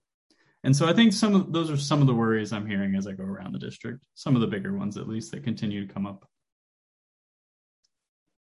And 0.65 0.77
so 0.77 0.89
I 0.89 0.93
think 0.93 1.13
some 1.13 1.35
of 1.35 1.53
those 1.53 1.71
are 1.71 1.77
some 1.77 2.01
of 2.01 2.07
the 2.07 2.15
worries 2.15 2.53
I'm 2.53 2.67
hearing 2.67 2.97
as 2.97 3.07
I 3.07 3.13
go 3.13 3.25
around 3.25 3.53
the 3.53 3.59
district, 3.59 4.05
some 4.15 4.35
of 4.35 4.41
the 4.41 4.49
bigger 4.49 4.77
ones 4.77 4.97
at 4.97 5.09
least 5.09 5.31
that 5.33 5.45
continue 5.45 5.87
to 5.87 5.93
come 5.93 6.07
up. 6.07 6.29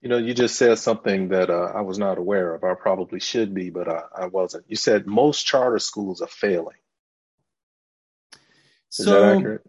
You 0.00 0.08
know, 0.08 0.18
you 0.18 0.32
just 0.32 0.56
said 0.56 0.78
something 0.78 1.28
that 1.28 1.50
uh, 1.50 1.72
I 1.74 1.80
was 1.80 1.98
not 1.98 2.18
aware 2.18 2.54
of. 2.54 2.64
I 2.64 2.74
probably 2.74 3.20
should 3.20 3.52
be, 3.52 3.70
but 3.70 3.88
I, 3.88 4.02
I 4.16 4.26
wasn't. 4.26 4.64
You 4.68 4.76
said 4.76 5.06
most 5.06 5.44
charter 5.44 5.80
schools 5.80 6.22
are 6.22 6.28
failing. 6.28 6.76
Is 8.90 9.04
so, 9.04 9.20
that 9.20 9.36
accurate? 9.36 9.62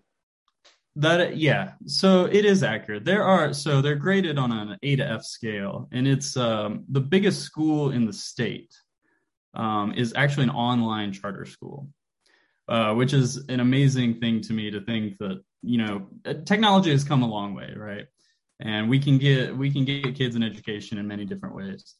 That 0.96 1.38
yeah, 1.38 1.74
so 1.86 2.26
it 2.26 2.46
is 2.46 2.64
accurate. 2.64 3.06
There 3.06 3.24
are 3.24 3.54
so 3.54 3.82
they're 3.82 3.96
graded 3.96 4.38
on 4.38 4.52
an 4.52 4.78
A 4.82 4.96
to 4.96 5.04
F 5.04 5.24
scale, 5.24 5.88
and 5.92 6.08
it's 6.08 6.36
um, 6.36 6.84
the 6.90 7.02
biggest 7.02 7.44
school 7.44 7.92
in 7.92 8.06
the 8.06 8.14
state 8.14 8.74
um, 9.54 9.94
is 9.94 10.14
actually 10.16 10.44
an 10.44 10.50
online 10.52 11.14
charter 11.14 11.46
school. 11.46 11.88
Uh, 12.70 12.94
which 12.94 13.14
is 13.14 13.38
an 13.50 13.62
amazing 13.62 14.20
thing 14.20 14.40
to 14.40 14.54
me 14.54 14.70
to 14.70 14.80
think 14.82 15.18
that 15.18 15.42
you 15.64 15.80
know 15.80 16.08
uh, 16.24 16.36
technology 16.46 16.92
has 16.92 17.04
come 17.04 17.24
a 17.24 17.28
long 17.28 17.56
way, 17.56 17.74
right? 17.76 18.06
And 18.60 18.88
we 18.88 19.00
can 19.00 19.18
get 19.18 19.58
we 19.58 19.72
can 19.72 19.86
get 19.86 20.14
kids 20.14 20.36
an 20.36 20.44
education 20.44 21.00
in 21.00 21.08
many 21.08 21.26
different 21.26 21.56
ways. 21.56 21.96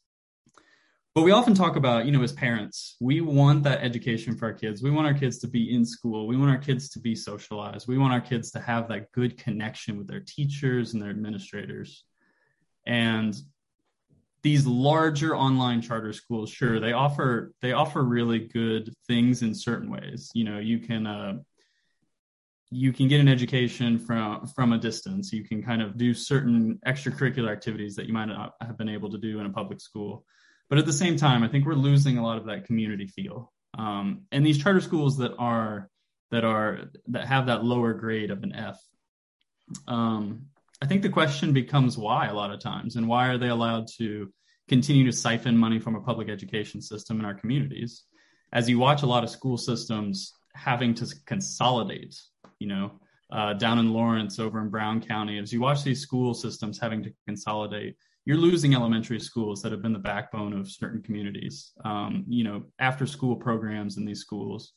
But 1.14 1.22
we 1.22 1.32
often 1.32 1.54
talk 1.54 1.74
about, 1.74 2.06
you 2.06 2.12
know, 2.12 2.22
as 2.22 2.32
parents, 2.32 2.96
we 3.00 3.20
want 3.20 3.64
that 3.64 3.82
education 3.82 4.36
for 4.36 4.46
our 4.46 4.52
kids. 4.52 4.80
We 4.80 4.92
want 4.92 5.08
our 5.08 5.14
kids 5.14 5.38
to 5.38 5.48
be 5.48 5.74
in 5.74 5.84
school. 5.84 6.28
We 6.28 6.36
want 6.36 6.50
our 6.50 6.58
kids 6.58 6.88
to 6.90 7.00
be 7.00 7.16
socialized. 7.16 7.88
We 7.88 7.98
want 7.98 8.12
our 8.12 8.20
kids 8.20 8.52
to 8.52 8.60
have 8.60 8.86
that 8.88 9.10
good 9.10 9.36
connection 9.36 9.98
with 9.98 10.06
their 10.06 10.20
teachers 10.20 10.94
and 10.94 11.02
their 11.02 11.10
administrators. 11.10 12.04
And 12.86 13.36
these 14.42 14.66
larger 14.66 15.36
online 15.36 15.82
charter 15.82 16.12
schools 16.12 16.50
sure 16.50 16.80
they 16.80 16.92
offer 16.92 17.52
they 17.60 17.72
offer 17.72 18.02
really 18.02 18.38
good 18.38 18.92
things 19.06 19.42
in 19.42 19.54
certain 19.54 19.90
ways 19.90 20.30
you 20.34 20.44
know 20.44 20.58
you 20.58 20.78
can 20.78 21.06
uh, 21.06 21.34
you 22.70 22.92
can 22.92 23.08
get 23.08 23.20
an 23.20 23.28
education 23.28 23.98
from 23.98 24.46
from 24.46 24.72
a 24.72 24.78
distance 24.78 25.32
you 25.32 25.44
can 25.44 25.62
kind 25.62 25.82
of 25.82 25.98
do 25.98 26.14
certain 26.14 26.78
extracurricular 26.86 27.50
activities 27.50 27.94
that 27.94 28.06
you 28.06 28.12
might 28.12 28.26
not 28.26 28.54
have 28.60 28.78
been 28.78 28.88
able 28.88 29.10
to 29.10 29.18
do 29.18 29.40
in 29.40 29.46
a 29.46 29.50
public 29.50 29.80
school 29.80 30.24
but 30.70 30.78
at 30.78 30.86
the 30.86 30.92
same 30.92 31.16
time 31.16 31.42
i 31.42 31.48
think 31.48 31.66
we're 31.66 31.74
losing 31.74 32.16
a 32.16 32.24
lot 32.24 32.38
of 32.38 32.46
that 32.46 32.64
community 32.64 33.06
feel 33.06 33.52
um, 33.78 34.22
and 34.32 34.44
these 34.44 34.58
charter 34.58 34.80
schools 34.80 35.18
that 35.18 35.34
are 35.38 35.90
that 36.30 36.44
are 36.44 36.90
that 37.08 37.26
have 37.26 37.46
that 37.46 37.64
lower 37.64 37.92
grade 37.92 38.30
of 38.30 38.42
an 38.42 38.54
f 38.54 38.80
um, 39.86 40.46
I 40.82 40.86
think 40.86 41.02
the 41.02 41.10
question 41.10 41.52
becomes 41.52 41.98
why 41.98 42.26
a 42.26 42.34
lot 42.34 42.52
of 42.52 42.60
times, 42.60 42.96
and 42.96 43.06
why 43.06 43.28
are 43.28 43.38
they 43.38 43.48
allowed 43.48 43.88
to 43.98 44.32
continue 44.68 45.04
to 45.06 45.12
siphon 45.12 45.56
money 45.56 45.78
from 45.78 45.94
a 45.94 46.00
public 46.00 46.28
education 46.28 46.80
system 46.80 47.18
in 47.18 47.26
our 47.26 47.34
communities? 47.34 48.04
As 48.52 48.68
you 48.68 48.78
watch 48.78 49.02
a 49.02 49.06
lot 49.06 49.22
of 49.22 49.30
school 49.30 49.58
systems 49.58 50.34
having 50.54 50.94
to 50.94 51.14
consolidate, 51.26 52.18
you 52.58 52.66
know, 52.66 52.92
uh, 53.30 53.52
down 53.52 53.78
in 53.78 53.92
Lawrence, 53.92 54.38
over 54.38 54.60
in 54.60 54.70
Brown 54.70 55.00
County, 55.02 55.38
as 55.38 55.52
you 55.52 55.60
watch 55.60 55.84
these 55.84 56.00
school 56.00 56.34
systems 56.34 56.78
having 56.78 57.02
to 57.04 57.12
consolidate, 57.26 57.96
you're 58.24 58.36
losing 58.36 58.74
elementary 58.74 59.20
schools 59.20 59.62
that 59.62 59.72
have 59.72 59.82
been 59.82 59.92
the 59.92 59.98
backbone 59.98 60.52
of 60.52 60.70
certain 60.70 61.02
communities. 61.02 61.72
Um, 61.84 62.24
you 62.28 62.44
know, 62.44 62.64
after 62.78 63.06
school 63.06 63.36
programs 63.36 63.96
in 63.96 64.04
these 64.04 64.20
schools, 64.20 64.72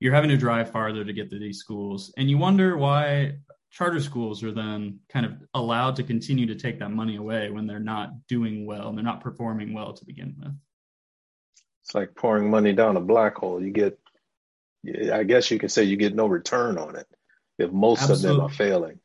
you're 0.00 0.14
having 0.14 0.30
to 0.30 0.36
drive 0.36 0.70
farther 0.70 1.04
to 1.04 1.12
get 1.12 1.30
to 1.30 1.38
these 1.38 1.58
schools, 1.58 2.12
and 2.16 2.30
you 2.30 2.38
wonder 2.38 2.76
why 2.76 3.34
charter 3.74 4.00
schools 4.00 4.44
are 4.44 4.52
then 4.52 5.00
kind 5.08 5.26
of 5.26 5.32
allowed 5.54 5.96
to 5.96 6.04
continue 6.04 6.46
to 6.46 6.54
take 6.54 6.78
that 6.78 6.90
money 6.90 7.16
away 7.16 7.50
when 7.50 7.66
they're 7.66 7.80
not 7.80 8.10
doing 8.28 8.64
well 8.66 8.88
and 8.88 8.96
they're 8.96 9.04
not 9.04 9.20
performing 9.20 9.74
well 9.74 9.92
to 9.92 10.04
begin 10.04 10.32
with. 10.38 10.54
It's 11.82 11.92
like 11.92 12.14
pouring 12.14 12.48
money 12.48 12.72
down 12.72 12.96
a 12.96 13.00
black 13.00 13.36
hole. 13.36 13.60
You 13.60 13.72
get, 13.72 13.98
I 15.12 15.24
guess 15.24 15.50
you 15.50 15.58
can 15.58 15.68
say 15.68 15.82
you 15.82 15.96
get 15.96 16.14
no 16.14 16.26
return 16.26 16.78
on 16.78 16.94
it 16.94 17.08
if 17.58 17.72
most 17.72 18.02
Absolutely. 18.02 18.30
of 18.30 18.36
them 18.36 18.46
are 18.46 18.48
failing. 18.48 19.00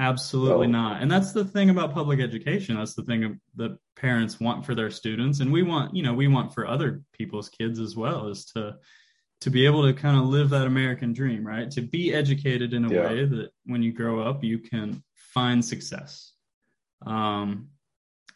Absolutely 0.00 0.66
so, 0.66 0.72
not. 0.72 1.02
And 1.02 1.10
that's 1.10 1.32
the 1.32 1.44
thing 1.44 1.68
about 1.68 1.92
public 1.92 2.20
education. 2.20 2.76
That's 2.76 2.94
the 2.94 3.02
thing 3.02 3.38
that 3.56 3.76
parents 3.96 4.40
want 4.40 4.64
for 4.64 4.74
their 4.74 4.90
students. 4.90 5.40
And 5.40 5.52
we 5.52 5.62
want, 5.62 5.94
you 5.94 6.02
know, 6.02 6.14
we 6.14 6.26
want 6.26 6.54
for 6.54 6.66
other 6.66 7.02
people's 7.12 7.50
kids 7.50 7.78
as 7.78 7.96
well 7.96 8.28
is 8.28 8.46
to 8.56 8.76
to 9.42 9.50
be 9.50 9.66
able 9.66 9.86
to 9.86 9.92
kind 9.92 10.18
of 10.18 10.24
live 10.24 10.50
that 10.50 10.66
American 10.66 11.12
dream, 11.12 11.46
right? 11.46 11.70
To 11.72 11.82
be 11.82 12.14
educated 12.14 12.72
in 12.74 12.84
a 12.84 12.92
yeah. 12.92 13.06
way 13.06 13.24
that 13.24 13.50
when 13.64 13.82
you 13.82 13.92
grow 13.92 14.20
up, 14.20 14.44
you 14.44 14.58
can 14.58 15.02
find 15.14 15.64
success. 15.64 16.32
Um, 17.06 17.68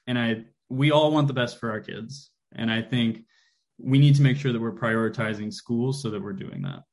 and 0.06 0.18
I, 0.18 0.44
we 0.70 0.92
all 0.92 1.12
want 1.12 1.28
the 1.28 1.34
best 1.34 1.60
for 1.60 1.70
our 1.70 1.80
kids. 1.80 2.30
And 2.54 2.70
I 2.70 2.80
think 2.80 3.24
we 3.78 3.98
need 3.98 4.16
to 4.16 4.22
make 4.22 4.38
sure 4.38 4.52
that 4.52 4.60
we're 4.60 4.72
prioritizing 4.72 5.52
schools 5.52 6.02
so 6.02 6.10
that 6.10 6.22
we're 6.22 6.32
doing 6.32 6.62
that. 6.62 6.84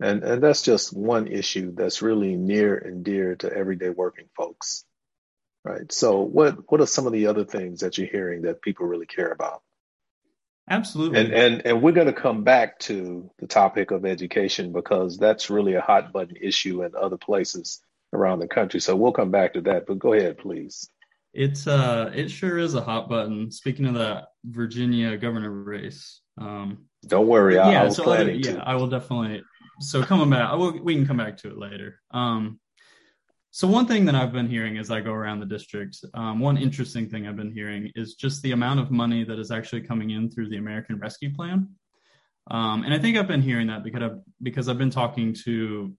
And, 0.00 0.22
and 0.22 0.42
that's 0.42 0.62
just 0.62 0.96
one 0.96 1.26
issue 1.26 1.74
that's 1.74 2.02
really 2.02 2.36
near 2.36 2.76
and 2.76 3.04
dear 3.04 3.34
to 3.36 3.52
everyday 3.52 3.90
working 3.90 4.26
folks. 4.36 4.84
Right. 5.64 5.90
So 5.92 6.20
what, 6.20 6.70
what 6.70 6.80
are 6.80 6.86
some 6.86 7.06
of 7.06 7.12
the 7.12 7.26
other 7.26 7.44
things 7.44 7.80
that 7.80 7.98
you're 7.98 8.06
hearing 8.06 8.42
that 8.42 8.62
people 8.62 8.86
really 8.86 9.06
care 9.06 9.30
about? 9.30 9.62
Absolutely. 10.70 11.18
And 11.18 11.32
and 11.32 11.66
and 11.66 11.82
we're 11.82 11.92
going 11.92 12.08
to 12.08 12.12
come 12.12 12.44
back 12.44 12.78
to 12.80 13.30
the 13.38 13.46
topic 13.46 13.90
of 13.90 14.04
education 14.04 14.72
because 14.72 15.16
that's 15.16 15.50
really 15.50 15.74
a 15.74 15.80
hot 15.80 16.12
button 16.12 16.36
issue 16.36 16.84
in 16.84 16.92
other 16.94 17.16
places 17.16 17.80
around 18.12 18.40
the 18.40 18.48
country. 18.48 18.80
So 18.80 18.94
we'll 18.94 19.12
come 19.12 19.30
back 19.30 19.54
to 19.54 19.62
that. 19.62 19.86
But 19.86 19.98
go 19.98 20.12
ahead, 20.12 20.38
please. 20.38 20.90
It's 21.32 21.66
uh 21.66 22.10
it 22.14 22.30
sure 22.30 22.58
is 22.58 22.74
a 22.74 22.82
hot 22.82 23.08
button. 23.08 23.50
Speaking 23.50 23.86
of 23.86 23.94
that 23.94 24.28
Virginia 24.44 25.16
governor 25.16 25.50
race. 25.50 26.20
Um 26.38 26.86
Don't 27.06 27.28
worry, 27.28 27.58
I, 27.58 27.72
yeah, 27.72 27.82
I 27.84 27.88
so 27.88 28.10
other, 28.10 28.30
yeah, 28.30 28.62
I 28.62 28.76
will 28.76 28.88
definitely 28.88 29.42
so 29.80 30.02
coming 30.02 30.30
back, 30.30 30.52
will, 30.56 30.78
we 30.82 30.94
can 30.94 31.06
come 31.06 31.18
back 31.18 31.36
to 31.38 31.48
it 31.48 31.58
later. 31.58 32.00
Um 32.10 32.60
so 33.50 33.66
one 33.66 33.86
thing 33.86 34.04
that 34.04 34.14
I've 34.14 34.32
been 34.32 34.48
hearing 34.48 34.76
as 34.78 34.90
I 34.90 35.00
go 35.00 35.12
around 35.12 35.40
the 35.40 35.46
district, 35.46 35.98
um, 36.14 36.38
one 36.38 36.58
interesting 36.58 37.08
thing 37.08 37.26
I've 37.26 37.36
been 37.36 37.50
hearing 37.50 37.90
is 37.96 38.14
just 38.14 38.42
the 38.42 38.52
amount 38.52 38.78
of 38.78 38.90
money 38.90 39.24
that 39.24 39.38
is 39.38 39.50
actually 39.50 39.80
coming 39.80 40.10
in 40.10 40.30
through 40.30 40.50
the 40.50 40.58
American 40.58 40.98
Rescue 40.98 41.34
Plan. 41.34 41.68
Um, 42.50 42.84
and 42.84 42.92
I 42.94 42.98
think 42.98 43.16
I've 43.16 43.26
been 43.26 43.42
hearing 43.42 43.66
that 43.68 43.82
because 43.82 44.02
I've, 44.02 44.18
because 44.42 44.68
I've 44.68 44.78
been 44.78 44.90
talking 44.90 45.34
to 45.44 45.92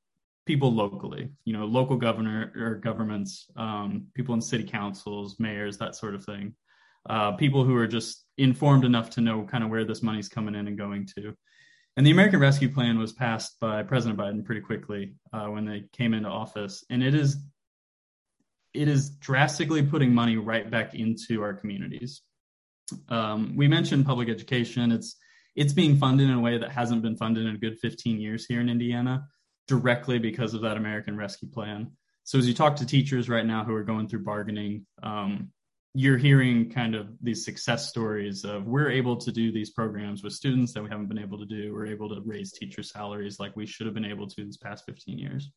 people 0.45 0.73
locally, 0.73 1.29
you 1.43 1.53
know, 1.53 1.65
local 1.65 1.97
governor 1.97 2.51
or 2.55 2.75
governments, 2.75 3.49
um, 3.55 4.07
people 4.13 4.35
in 4.35 4.41
city 4.41 4.63
councils, 4.63 5.35
mayors, 5.39 5.77
that 5.79 5.95
sort 5.95 6.15
of 6.15 6.23
thing. 6.23 6.55
Uh, 7.09 7.33
people 7.33 7.63
who 7.63 7.75
are 7.75 7.87
just 7.87 8.25
informed 8.37 8.85
enough 8.85 9.09
to 9.11 9.21
know 9.21 9.43
kind 9.43 9.63
of 9.63 9.69
where 9.69 9.85
this 9.85 10.03
money's 10.03 10.29
coming 10.29 10.55
in 10.55 10.67
and 10.67 10.77
going 10.77 11.07
to. 11.17 11.35
And 11.99 12.07
the 12.07 12.11
American 12.11 12.39
Rescue 12.39 12.73
Plan 12.73 12.97
was 12.97 13.11
passed 13.11 13.59
by 13.59 13.83
President 13.83 14.17
Biden 14.17 14.45
pretty 14.45 14.61
quickly 14.61 15.15
uh, 15.33 15.47
when 15.47 15.65
they 15.65 15.83
came 15.91 16.13
into 16.13 16.29
office, 16.29 16.85
and 16.89 17.03
it 17.03 17.13
is 17.13 17.35
it 18.73 18.87
is 18.87 19.09
drastically 19.09 19.83
putting 19.83 20.13
money 20.13 20.37
right 20.37 20.71
back 20.71 20.95
into 20.95 21.41
our 21.41 21.53
communities. 21.53 22.21
Um, 23.09 23.53
we 23.57 23.67
mentioned 23.67 24.05
public 24.05 24.29
education. 24.29 24.93
It's 24.93 25.17
it's 25.57 25.73
being 25.73 25.97
funded 25.97 26.29
in 26.29 26.35
a 26.35 26.39
way 26.39 26.57
that 26.57 26.71
hasn't 26.71 27.01
been 27.01 27.17
funded 27.17 27.45
in 27.45 27.55
a 27.55 27.59
good 27.59 27.77
15 27.79 28.21
years 28.21 28.45
here 28.45 28.61
in 28.61 28.69
Indiana, 28.69 29.27
directly 29.67 30.19
because 30.19 30.53
of 30.53 30.61
that 30.61 30.77
American 30.77 31.17
Rescue 31.17 31.49
Plan. 31.49 31.91
So 32.23 32.37
as 32.37 32.47
you 32.47 32.53
talk 32.53 32.77
to 32.77 32.85
teachers 32.85 33.27
right 33.27 33.45
now 33.45 33.65
who 33.65 33.75
are 33.75 33.83
going 33.83 34.07
through 34.07 34.23
bargaining, 34.23 34.85
um, 35.03 35.51
you're 35.93 36.17
hearing 36.17 36.69
kind 36.69 36.93
of 36.93 37.07
these 37.21 37.43
success 37.43 37.89
stories 37.89 38.45
of 38.45 38.67
we're 38.67 38.91
able 38.91 39.17
to 39.17 39.31
do 39.31 39.51
these 39.51 39.71
programs 39.71 40.23
with 40.23 40.33
students 40.33 40.73
that 40.73 40.83
we 40.83 40.89
haven't 40.89 41.07
been 41.07 41.17
able 41.17 41.39
to 41.39 41.45
do. 41.45 41.73
We're 41.73 41.87
able 41.87 42.09
to 42.09 42.21
raise 42.23 42.51
teacher 42.51 42.83
salaries 42.83 43.39
like 43.39 43.55
we 43.55 43.65
should 43.65 43.87
have 43.87 43.95
been 43.95 44.05
able 44.05 44.27
to 44.27 44.43
these 44.45 44.57
past 44.57 44.85
15 44.85 45.17
years. 45.17 45.49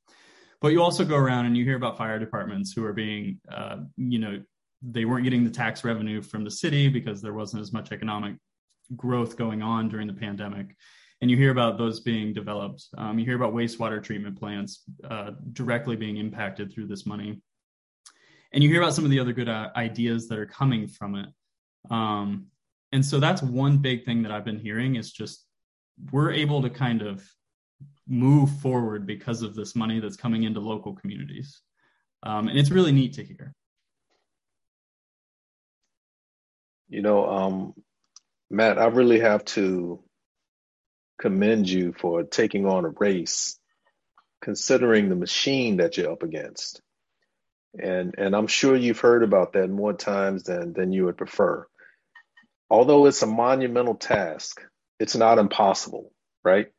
But 0.62 0.72
you 0.72 0.82
also 0.82 1.04
go 1.04 1.16
around 1.16 1.46
and 1.46 1.56
you 1.56 1.64
hear 1.64 1.76
about 1.76 1.98
fire 1.98 2.18
departments 2.18 2.72
who 2.72 2.84
are 2.84 2.92
being, 2.92 3.40
uh, 3.50 3.78
you 3.96 4.18
know, 4.18 4.42
they 4.80 5.04
weren't 5.04 5.24
getting 5.24 5.44
the 5.44 5.50
tax 5.50 5.84
revenue 5.84 6.22
from 6.22 6.44
the 6.44 6.50
city 6.50 6.88
because 6.88 7.20
there 7.20 7.34
wasn't 7.34 7.60
as 7.60 7.72
much 7.72 7.92
economic 7.92 8.36
growth 8.96 9.36
going 9.36 9.60
on 9.62 9.88
during 9.88 10.06
the 10.06 10.14
pandemic. 10.14 10.76
And 11.20 11.30
you 11.30 11.36
hear 11.36 11.50
about 11.50 11.78
those 11.78 12.00
being 12.00 12.32
developed. 12.32 12.86
Um, 12.96 13.18
you 13.18 13.24
hear 13.24 13.36
about 13.36 13.54
wastewater 13.54 14.02
treatment 14.02 14.38
plants 14.38 14.82
uh, 15.08 15.32
directly 15.52 15.94
being 15.94 16.16
impacted 16.16 16.72
through 16.72 16.86
this 16.86 17.06
money. 17.06 17.40
And 18.52 18.62
you 18.62 18.68
hear 18.68 18.82
about 18.82 18.94
some 18.94 19.04
of 19.04 19.10
the 19.10 19.20
other 19.20 19.32
good 19.32 19.48
uh, 19.48 19.70
ideas 19.76 20.28
that 20.28 20.38
are 20.38 20.46
coming 20.46 20.86
from 20.86 21.14
it. 21.16 21.28
Um, 21.90 22.48
and 22.92 23.04
so 23.04 23.18
that's 23.18 23.42
one 23.42 23.78
big 23.78 24.04
thing 24.04 24.22
that 24.22 24.32
I've 24.32 24.44
been 24.44 24.58
hearing 24.58 24.96
is 24.96 25.10
just 25.10 25.46
we're 26.10 26.32
able 26.32 26.62
to 26.62 26.70
kind 26.70 27.02
of 27.02 27.24
move 28.06 28.50
forward 28.60 29.06
because 29.06 29.42
of 29.42 29.54
this 29.54 29.74
money 29.74 30.00
that's 30.00 30.16
coming 30.16 30.42
into 30.42 30.60
local 30.60 30.94
communities. 30.94 31.60
Um, 32.22 32.48
and 32.48 32.58
it's 32.58 32.70
really 32.70 32.92
neat 32.92 33.14
to 33.14 33.24
hear. 33.24 33.54
You 36.88 37.00
know, 37.00 37.26
um, 37.26 37.74
Matt, 38.50 38.78
I 38.78 38.86
really 38.86 39.20
have 39.20 39.44
to 39.46 40.04
commend 41.18 41.68
you 41.68 41.92
for 41.92 42.22
taking 42.24 42.66
on 42.66 42.84
a 42.84 42.90
race, 42.90 43.58
considering 44.42 45.08
the 45.08 45.16
machine 45.16 45.78
that 45.78 45.96
you're 45.96 46.12
up 46.12 46.22
against. 46.22 46.82
And 47.78 48.14
and 48.18 48.36
I'm 48.36 48.46
sure 48.46 48.76
you've 48.76 49.00
heard 49.00 49.22
about 49.22 49.54
that 49.54 49.70
more 49.70 49.94
times 49.94 50.44
than 50.44 50.72
than 50.72 50.92
you 50.92 51.06
would 51.06 51.16
prefer. 51.16 51.66
Although 52.68 53.06
it's 53.06 53.22
a 53.22 53.26
monumental 53.26 53.94
task, 53.94 54.62
it's 54.98 55.16
not 55.16 55.38
impossible, 55.38 56.12
right? 56.44 56.70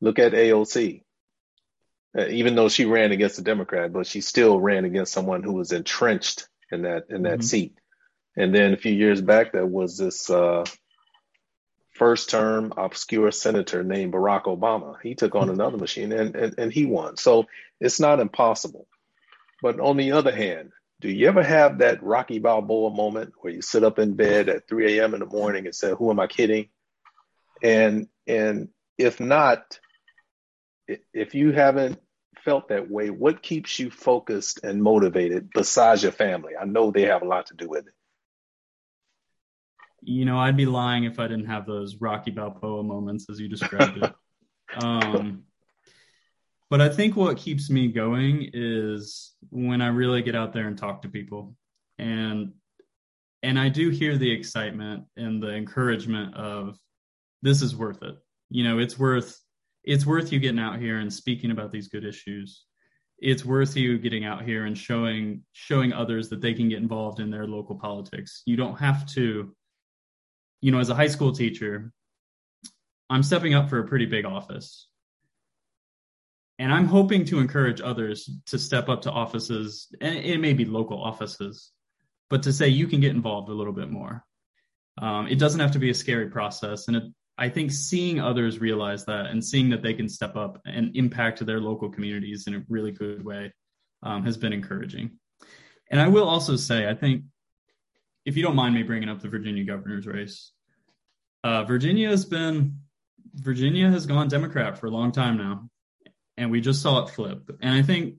Look 0.00 0.18
at 0.18 0.32
AOC. 0.32 1.02
Uh, 2.16 2.26
even 2.28 2.54
though 2.54 2.68
she 2.68 2.84
ran 2.84 3.10
against 3.10 3.38
a 3.38 3.42
Democrat, 3.42 3.92
but 3.92 4.06
she 4.06 4.20
still 4.20 4.60
ran 4.60 4.84
against 4.84 5.12
someone 5.12 5.42
who 5.42 5.52
was 5.52 5.72
entrenched 5.72 6.46
in 6.70 6.82
that 6.82 7.06
in 7.08 7.22
that 7.22 7.38
mm-hmm. 7.38 7.42
seat. 7.42 7.78
And 8.36 8.54
then 8.54 8.72
a 8.72 8.76
few 8.76 8.92
years 8.92 9.20
back, 9.20 9.52
there 9.52 9.66
was 9.66 9.96
this 9.96 10.28
uh, 10.28 10.64
first 11.94 12.30
term 12.30 12.72
obscure 12.76 13.30
senator 13.30 13.82
named 13.82 14.12
Barack 14.12 14.44
Obama. 14.44 14.96
He 15.02 15.14
took 15.14 15.34
on 15.34 15.48
another 15.50 15.76
machine 15.76 16.12
and, 16.12 16.34
and, 16.34 16.54
and 16.58 16.72
he 16.72 16.84
won. 16.86 17.16
So 17.16 17.46
it's 17.80 18.00
not 18.00 18.20
impossible. 18.20 18.86
But 19.64 19.80
on 19.80 19.96
the 19.96 20.12
other 20.12 20.30
hand, 20.30 20.72
do 21.00 21.08
you 21.08 21.26
ever 21.26 21.42
have 21.42 21.78
that 21.78 22.02
Rocky 22.02 22.38
Balboa 22.38 22.90
moment 22.90 23.32
where 23.38 23.50
you 23.50 23.62
sit 23.62 23.82
up 23.82 23.98
in 23.98 24.12
bed 24.12 24.50
at 24.50 24.68
3 24.68 24.98
a.m. 24.98 25.14
in 25.14 25.20
the 25.20 25.26
morning 25.26 25.64
and 25.64 25.74
say, 25.74 25.94
Who 25.94 26.10
am 26.10 26.20
I 26.20 26.26
kidding? 26.26 26.68
And 27.62 28.08
and 28.26 28.68
if 28.98 29.20
not, 29.20 29.80
if 30.86 31.34
you 31.34 31.52
haven't 31.52 31.98
felt 32.44 32.68
that 32.68 32.90
way, 32.90 33.08
what 33.08 33.42
keeps 33.42 33.78
you 33.78 33.90
focused 33.90 34.62
and 34.62 34.82
motivated 34.82 35.48
besides 35.54 36.02
your 36.02 36.12
family? 36.12 36.52
I 36.60 36.66
know 36.66 36.90
they 36.90 37.06
have 37.06 37.22
a 37.22 37.26
lot 37.26 37.46
to 37.46 37.54
do 37.54 37.66
with 37.66 37.86
it. 37.86 37.94
You 40.02 40.26
know, 40.26 40.36
I'd 40.36 40.58
be 40.58 40.66
lying 40.66 41.04
if 41.04 41.18
I 41.18 41.26
didn't 41.26 41.46
have 41.46 41.64
those 41.64 41.96
Rocky 41.96 42.32
Balboa 42.32 42.82
moments 42.82 43.30
as 43.30 43.40
you 43.40 43.48
described 43.48 43.96
it. 43.96 44.12
Um, 44.76 45.44
but 46.74 46.80
I 46.80 46.88
think 46.88 47.14
what 47.14 47.36
keeps 47.36 47.70
me 47.70 47.86
going 47.86 48.50
is 48.52 49.36
when 49.50 49.80
I 49.80 49.86
really 49.86 50.22
get 50.22 50.34
out 50.34 50.52
there 50.52 50.66
and 50.66 50.76
talk 50.76 51.02
to 51.02 51.08
people. 51.08 51.54
And 52.00 52.52
and 53.44 53.60
I 53.60 53.68
do 53.68 53.90
hear 53.90 54.18
the 54.18 54.32
excitement 54.32 55.04
and 55.16 55.40
the 55.40 55.54
encouragement 55.54 56.34
of 56.34 56.76
this 57.42 57.62
is 57.62 57.76
worth 57.76 58.02
it. 58.02 58.16
You 58.50 58.64
know, 58.64 58.80
it's 58.80 58.98
worth 58.98 59.40
it's 59.84 60.04
worth 60.04 60.32
you 60.32 60.40
getting 60.40 60.58
out 60.58 60.80
here 60.80 60.98
and 60.98 61.14
speaking 61.14 61.52
about 61.52 61.70
these 61.70 61.86
good 61.86 62.04
issues. 62.04 62.64
It's 63.20 63.44
worth 63.44 63.76
you 63.76 63.96
getting 63.96 64.24
out 64.24 64.42
here 64.42 64.66
and 64.66 64.76
showing 64.76 65.42
showing 65.52 65.92
others 65.92 66.28
that 66.30 66.40
they 66.40 66.54
can 66.54 66.68
get 66.68 66.78
involved 66.78 67.20
in 67.20 67.30
their 67.30 67.46
local 67.46 67.76
politics. 67.76 68.42
You 68.46 68.56
don't 68.56 68.80
have 68.80 69.06
to 69.10 69.54
you 70.60 70.72
know, 70.72 70.80
as 70.80 70.90
a 70.90 70.96
high 70.96 71.06
school 71.06 71.30
teacher, 71.30 71.92
I'm 73.08 73.22
stepping 73.22 73.54
up 73.54 73.70
for 73.70 73.78
a 73.78 73.86
pretty 73.86 74.06
big 74.06 74.24
office. 74.24 74.88
And 76.58 76.72
I'm 76.72 76.86
hoping 76.86 77.24
to 77.26 77.40
encourage 77.40 77.80
others 77.80 78.30
to 78.46 78.58
step 78.58 78.88
up 78.88 79.02
to 79.02 79.10
offices, 79.10 79.88
and 80.00 80.16
it 80.16 80.38
may 80.38 80.52
be 80.52 80.64
local 80.64 81.02
offices, 81.02 81.72
but 82.30 82.44
to 82.44 82.52
say 82.52 82.68
you 82.68 82.86
can 82.86 83.00
get 83.00 83.10
involved 83.10 83.48
a 83.48 83.54
little 83.54 83.72
bit 83.72 83.90
more. 83.90 84.24
Um, 84.98 85.26
it 85.26 85.38
doesn't 85.38 85.60
have 85.60 85.72
to 85.72 85.80
be 85.80 85.90
a 85.90 85.94
scary 85.94 86.28
process. 86.28 86.86
And 86.86 86.96
it, 86.96 87.02
I 87.36 87.48
think 87.48 87.72
seeing 87.72 88.20
others 88.20 88.60
realize 88.60 89.04
that 89.06 89.26
and 89.26 89.44
seeing 89.44 89.70
that 89.70 89.82
they 89.82 89.94
can 89.94 90.08
step 90.08 90.36
up 90.36 90.60
and 90.64 90.96
impact 90.96 91.44
their 91.44 91.60
local 91.60 91.90
communities 91.90 92.46
in 92.46 92.54
a 92.54 92.62
really 92.68 92.92
good 92.92 93.24
way 93.24 93.52
um, 94.04 94.24
has 94.24 94.36
been 94.36 94.52
encouraging. 94.52 95.18
And 95.90 96.00
I 96.00 96.08
will 96.08 96.28
also 96.28 96.54
say, 96.56 96.88
I 96.88 96.94
think, 96.94 97.24
if 98.24 98.36
you 98.36 98.42
don't 98.42 98.56
mind 98.56 98.74
me 98.74 98.82
bringing 98.84 99.08
up 99.08 99.20
the 99.20 99.28
Virginia 99.28 99.64
governor's 99.64 100.06
race, 100.06 100.52
uh, 101.42 101.64
Virginia 101.64 102.08
has 102.08 102.24
been 102.24 102.78
Virginia 103.34 103.90
has 103.90 104.06
gone 104.06 104.28
Democrat 104.28 104.78
for 104.78 104.86
a 104.86 104.90
long 104.90 105.12
time 105.12 105.36
now, 105.36 105.68
and 106.36 106.50
we 106.50 106.60
just 106.60 106.82
saw 106.82 107.04
it 107.04 107.10
flip. 107.10 107.50
And 107.60 107.74
I 107.74 107.82
think, 107.82 108.16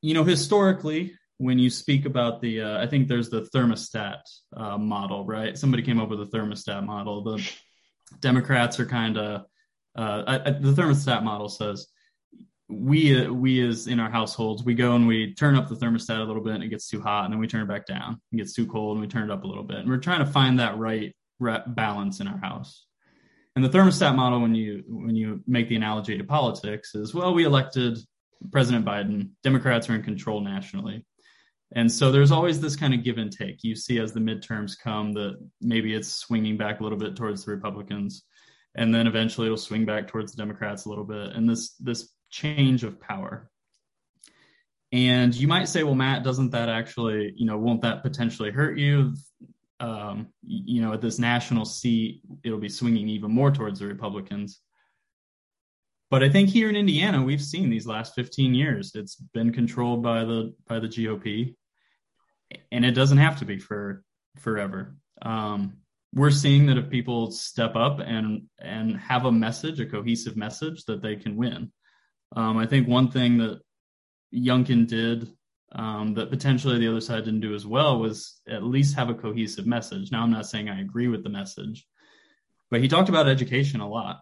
you 0.00 0.14
know, 0.14 0.24
historically, 0.24 1.14
when 1.38 1.58
you 1.58 1.70
speak 1.70 2.06
about 2.06 2.40
the, 2.40 2.62
uh, 2.62 2.82
I 2.82 2.86
think 2.86 3.08
there's 3.08 3.30
the 3.30 3.42
thermostat 3.54 4.20
uh, 4.56 4.78
model, 4.78 5.24
right? 5.24 5.56
Somebody 5.58 5.82
came 5.82 6.00
up 6.00 6.08
with 6.08 6.20
a 6.20 6.26
thermostat 6.26 6.84
model. 6.84 7.22
The 7.22 7.52
Democrats 8.20 8.78
are 8.78 8.86
kind 8.86 9.18
of 9.18 9.46
uh, 9.94 10.38
the 10.60 10.72
thermostat 10.72 11.22
model 11.22 11.48
says 11.48 11.88
we 12.68 13.28
we 13.28 13.66
as 13.68 13.86
in 13.86 14.00
our 14.00 14.10
households 14.10 14.62
we 14.62 14.72
go 14.72 14.94
and 14.96 15.06
we 15.06 15.34
turn 15.34 15.54
up 15.54 15.68
the 15.68 15.74
thermostat 15.74 16.18
a 16.18 16.24
little 16.24 16.42
bit 16.42 16.54
and 16.54 16.64
it 16.64 16.68
gets 16.68 16.88
too 16.88 17.02
hot 17.02 17.24
and 17.24 17.32
then 17.32 17.38
we 17.38 17.46
turn 17.46 17.60
it 17.60 17.68
back 17.68 17.84
down 17.84 18.18
it 18.32 18.36
gets 18.36 18.54
too 18.54 18.66
cold 18.66 18.96
and 18.96 19.02
we 19.02 19.06
turn 19.06 19.28
it 19.28 19.32
up 19.32 19.44
a 19.44 19.46
little 19.46 19.64
bit 19.64 19.76
and 19.78 19.90
we're 19.90 19.98
trying 19.98 20.24
to 20.24 20.32
find 20.32 20.58
that 20.60 20.78
right 20.78 21.14
balance 21.66 22.20
in 22.20 22.28
our 22.28 22.38
house. 22.38 22.86
And 23.54 23.64
the 23.64 23.68
thermostat 23.68 24.16
model, 24.16 24.40
when 24.40 24.54
you 24.54 24.82
when 24.88 25.14
you 25.14 25.42
make 25.46 25.68
the 25.68 25.76
analogy 25.76 26.16
to 26.16 26.24
politics, 26.24 26.94
is 26.94 27.14
well, 27.14 27.34
we 27.34 27.44
elected 27.44 27.98
President 28.50 28.84
Biden. 28.84 29.30
Democrats 29.42 29.90
are 29.90 29.94
in 29.94 30.02
control 30.02 30.40
nationally, 30.40 31.04
and 31.74 31.92
so 31.92 32.10
there's 32.10 32.32
always 32.32 32.60
this 32.60 32.76
kind 32.76 32.94
of 32.94 33.04
give 33.04 33.18
and 33.18 33.30
take. 33.30 33.62
You 33.62 33.76
see 33.76 33.98
as 33.98 34.12
the 34.12 34.20
midterms 34.20 34.72
come 34.82 35.12
that 35.14 35.36
maybe 35.60 35.94
it's 35.94 36.08
swinging 36.08 36.56
back 36.56 36.80
a 36.80 36.82
little 36.82 36.98
bit 36.98 37.14
towards 37.14 37.44
the 37.44 37.52
Republicans, 37.52 38.24
and 38.74 38.94
then 38.94 39.06
eventually 39.06 39.48
it'll 39.48 39.58
swing 39.58 39.84
back 39.84 40.08
towards 40.08 40.32
the 40.32 40.42
Democrats 40.42 40.86
a 40.86 40.88
little 40.88 41.04
bit. 41.04 41.32
And 41.34 41.48
this 41.48 41.74
this 41.74 42.08
change 42.30 42.84
of 42.84 43.00
power. 43.00 43.50
And 44.92 45.34
you 45.34 45.48
might 45.48 45.68
say, 45.68 45.84
well, 45.84 45.94
Matt, 45.94 46.22
doesn't 46.22 46.50
that 46.50 46.68
actually, 46.68 47.32
you 47.36 47.46
know, 47.46 47.56
won't 47.56 47.82
that 47.82 48.02
potentially 48.02 48.50
hurt 48.50 48.78
you? 48.78 49.14
Um, 49.82 50.28
you 50.46 50.80
know, 50.80 50.92
at 50.92 51.00
this 51.00 51.18
national 51.18 51.64
seat, 51.64 52.22
it'll 52.44 52.58
be 52.58 52.68
swinging 52.68 53.08
even 53.08 53.32
more 53.32 53.50
towards 53.50 53.80
the 53.80 53.86
Republicans. 53.86 54.60
But 56.08 56.22
I 56.22 56.28
think 56.28 56.50
here 56.50 56.68
in 56.68 56.76
Indiana, 56.76 57.20
we've 57.20 57.42
seen 57.42 57.68
these 57.68 57.86
last 57.86 58.14
15 58.14 58.54
years, 58.54 58.92
it's 58.94 59.16
been 59.16 59.52
controlled 59.52 60.02
by 60.02 60.24
the 60.24 60.54
by 60.68 60.78
the 60.78 60.86
GOP, 60.86 61.56
and 62.70 62.84
it 62.84 62.92
doesn't 62.92 63.18
have 63.18 63.40
to 63.40 63.44
be 63.44 63.58
for 63.58 64.04
forever. 64.38 64.94
Um, 65.22 65.78
we're 66.14 66.30
seeing 66.30 66.66
that 66.66 66.78
if 66.78 66.88
people 66.88 67.32
step 67.32 67.74
up 67.74 67.98
and 67.98 68.42
and 68.60 68.96
have 68.98 69.24
a 69.24 69.32
message, 69.32 69.80
a 69.80 69.86
cohesive 69.86 70.36
message, 70.36 70.84
that 70.84 71.02
they 71.02 71.16
can 71.16 71.34
win. 71.34 71.72
Um, 72.36 72.56
I 72.56 72.66
think 72.66 72.86
one 72.86 73.10
thing 73.10 73.38
that 73.38 73.60
Youngkin 74.32 74.86
did 74.86 75.28
um, 75.74 76.14
that 76.14 76.30
potentially 76.30 76.78
the 76.78 76.88
other 76.88 77.00
side 77.00 77.24
didn't 77.24 77.40
do 77.40 77.54
as 77.54 77.66
well 77.66 77.98
was 77.98 78.40
at 78.48 78.62
least 78.62 78.96
have 78.96 79.08
a 79.08 79.14
cohesive 79.14 79.66
message. 79.66 80.12
Now, 80.12 80.22
I'm 80.22 80.30
not 80.30 80.46
saying 80.46 80.68
I 80.68 80.80
agree 80.80 81.08
with 81.08 81.24
the 81.24 81.30
message, 81.30 81.86
but 82.70 82.80
he 82.80 82.88
talked 82.88 83.08
about 83.08 83.28
education 83.28 83.80
a 83.80 83.88
lot. 83.88 84.20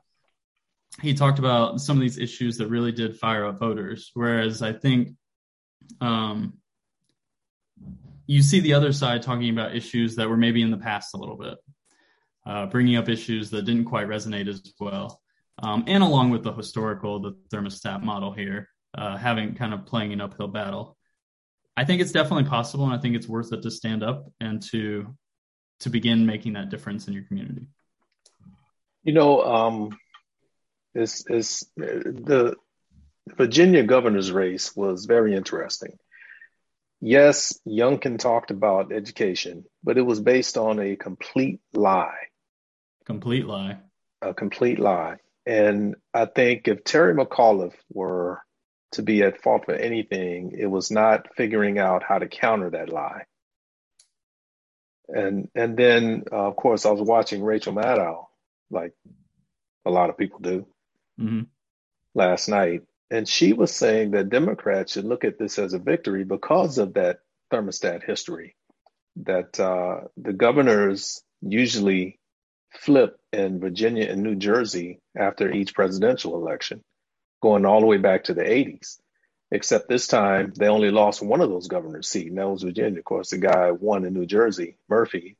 He 1.02 1.14
talked 1.14 1.38
about 1.38 1.80
some 1.80 1.96
of 1.96 2.00
these 2.00 2.18
issues 2.18 2.58
that 2.58 2.68
really 2.68 2.92
did 2.92 3.18
fire 3.18 3.46
up 3.46 3.58
voters. 3.58 4.10
Whereas 4.14 4.62
I 4.62 4.72
think 4.72 5.16
um, 6.00 6.58
you 8.26 8.42
see 8.42 8.60
the 8.60 8.74
other 8.74 8.92
side 8.92 9.22
talking 9.22 9.50
about 9.50 9.74
issues 9.74 10.16
that 10.16 10.28
were 10.28 10.36
maybe 10.36 10.62
in 10.62 10.70
the 10.70 10.76
past 10.76 11.14
a 11.14 11.16
little 11.16 11.36
bit, 11.36 11.58
uh, 12.46 12.66
bringing 12.66 12.96
up 12.96 13.08
issues 13.08 13.50
that 13.50 13.64
didn't 13.64 13.86
quite 13.86 14.06
resonate 14.08 14.48
as 14.48 14.62
well. 14.78 15.20
Um, 15.62 15.84
and 15.86 16.02
along 16.02 16.30
with 16.30 16.42
the 16.42 16.52
historical, 16.52 17.20
the 17.20 17.36
thermostat 17.52 18.02
model 18.02 18.32
here, 18.32 18.68
uh, 18.96 19.16
having 19.16 19.54
kind 19.54 19.74
of 19.74 19.84
playing 19.84 20.12
an 20.12 20.20
uphill 20.20 20.48
battle. 20.48 20.96
I 21.80 21.84
think 21.86 22.02
it's 22.02 22.12
definitely 22.12 22.50
possible, 22.50 22.84
and 22.84 22.92
I 22.92 22.98
think 22.98 23.16
it's 23.16 23.26
worth 23.26 23.54
it 23.54 23.62
to 23.62 23.70
stand 23.70 24.02
up 24.02 24.30
and 24.38 24.62
to 24.70 25.16
to 25.80 25.90
begin 25.90 26.26
making 26.26 26.52
that 26.52 26.68
difference 26.68 27.08
in 27.08 27.14
your 27.14 27.24
community? 27.24 27.66
You 29.02 29.14
know, 29.14 29.42
um, 29.42 29.98
it's, 30.94 31.24
it's 31.28 31.64
the 31.76 32.54
Virginia 33.28 33.82
governor's 33.82 34.30
race 34.30 34.76
was 34.76 35.06
very 35.06 35.34
interesting. 35.34 35.96
Yes, 37.00 37.58
Youngkin 37.66 38.18
talked 38.18 38.50
about 38.50 38.92
education, 38.92 39.64
but 39.82 39.96
it 39.96 40.02
was 40.02 40.20
based 40.20 40.58
on 40.58 40.78
a 40.78 40.96
complete 40.96 41.60
lie. 41.72 42.28
Complete 43.06 43.46
lie. 43.46 43.78
A 44.20 44.34
complete 44.34 44.78
lie. 44.78 45.16
And 45.46 45.96
I 46.12 46.26
think 46.26 46.68
if 46.68 46.84
Terry 46.84 47.14
McAuliffe 47.14 47.78
were 47.90 48.42
to 48.92 49.02
be 49.02 49.22
at 49.22 49.42
fault 49.42 49.64
for 49.66 49.74
anything, 49.74 50.52
it 50.58 50.66
was 50.66 50.90
not 50.90 51.34
figuring 51.36 51.78
out 51.78 52.02
how 52.02 52.18
to 52.18 52.28
counter 52.28 52.70
that 52.70 52.88
lie. 52.88 53.24
And 55.08 55.48
and 55.54 55.76
then 55.76 56.24
uh, 56.30 56.48
of 56.48 56.56
course 56.56 56.86
I 56.86 56.90
was 56.90 57.02
watching 57.02 57.42
Rachel 57.42 57.72
Maddow, 57.72 58.26
like 58.70 58.92
a 59.84 59.90
lot 59.90 60.10
of 60.10 60.18
people 60.18 60.38
do, 60.40 60.66
mm-hmm. 61.20 61.42
last 62.14 62.48
night, 62.48 62.82
and 63.10 63.28
she 63.28 63.52
was 63.52 63.74
saying 63.74 64.12
that 64.12 64.28
Democrats 64.30 64.92
should 64.92 65.04
look 65.04 65.24
at 65.24 65.38
this 65.38 65.58
as 65.58 65.72
a 65.72 65.78
victory 65.78 66.24
because 66.24 66.78
of 66.78 66.94
that 66.94 67.20
thermostat 67.52 68.04
history. 68.04 68.54
That 69.16 69.58
uh, 69.58 70.02
the 70.16 70.32
governors 70.32 71.22
usually 71.42 72.20
flip 72.72 73.18
in 73.32 73.58
Virginia 73.60 74.08
and 74.08 74.22
New 74.22 74.36
Jersey 74.36 75.00
after 75.16 75.50
each 75.50 75.74
presidential 75.74 76.36
election, 76.36 76.84
going 77.40 77.66
all 77.66 77.80
the 77.80 77.86
way 77.86 77.96
back 77.98 78.24
to 78.24 78.34
the 78.34 78.42
80s. 78.42 78.98
Except 79.52 79.88
this 79.88 80.06
time, 80.06 80.52
they 80.56 80.68
only 80.68 80.90
lost 80.90 81.22
one 81.22 81.40
of 81.40 81.50
those 81.50 81.66
governor's 81.66 82.08
seats, 82.08 82.28
and 82.28 82.38
that 82.38 82.48
was 82.48 82.62
Virginia. 82.62 83.00
Of 83.00 83.04
course, 83.04 83.30
the 83.30 83.38
guy 83.38 83.72
won 83.72 84.04
in 84.04 84.14
New 84.14 84.26
Jersey, 84.26 84.76
Murphy, 84.88 85.36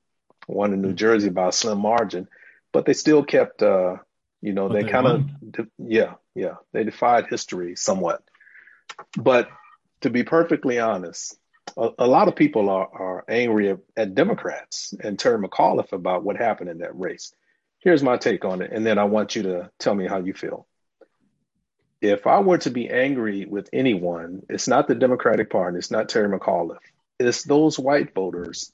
won 0.48 0.72
in 0.72 0.82
New 0.82 0.94
Jersey 0.94 1.28
by 1.28 1.48
a 1.48 1.53
slim 1.53 1.80
margin, 1.80 2.26
but 2.72 2.86
they 2.86 2.92
still 2.92 3.22
kept, 3.22 3.62
uh, 3.62 3.96
you 4.40 4.53
know, 4.53 4.68
they, 4.68 4.82
they 4.82 4.88
kind 4.88 5.07
of, 5.07 5.68
yeah, 5.78 6.14
yeah, 6.34 6.55
they 6.72 6.82
defied 6.82 7.26
history 7.28 7.76
somewhat. 7.76 8.22
But 9.16 9.48
to 10.01 10.11
be 10.11 10.24
perfectly 10.24 10.80
honest, 10.80 11.38
a, 11.76 11.90
a 12.01 12.07
lot 12.07 12.28
of 12.28 12.36
people 12.36 12.68
are, 12.68 12.88
are 12.92 13.24
angry 13.28 13.76
at 13.96 14.14
Democrats 14.14 14.92
and 15.03 15.18
Terry 15.18 15.38
McAuliffe 15.38 15.92
about 15.92 16.24
what 16.24 16.36
happened 16.36 16.70
in 16.70 16.78
that 16.78 16.98
race. 16.98 17.32
Here's 17.78 18.03
my 18.03 18.16
take 18.16 18.44
on 18.44 18.61
it, 18.61 18.72
and 18.72 18.84
then 18.84 18.98
I 18.98 19.05
want 19.05 19.36
you 19.36 19.44
to 19.44 19.70
tell 19.78 19.94
me 19.94 20.07
how 20.07 20.18
you 20.18 20.34
feel. 20.34 20.66
If 22.01 22.26
I 22.26 22.40
were 22.40 22.59
to 22.59 22.70
be 22.70 22.88
angry 22.88 23.44
with 23.44 23.68
anyone, 23.72 24.42
it's 24.48 24.68
not 24.68 24.88
the 24.88 24.94
Democratic 24.94 25.51
Party, 25.51 25.78
it's 25.78 25.90
not 25.90 26.09
Terry 26.09 26.28
McAuliffe, 26.28 26.78
it's 27.18 27.44
those 27.44 27.78
white 27.78 28.14
voters 28.14 28.72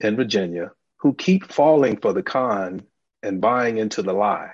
in 0.00 0.16
Virginia 0.16 0.72
who 0.98 1.14
keep 1.14 1.52
falling 1.52 1.98
for 1.98 2.12
the 2.12 2.22
con 2.22 2.82
and 3.22 3.40
buying 3.40 3.78
into 3.78 4.02
the 4.02 4.12
lie 4.12 4.52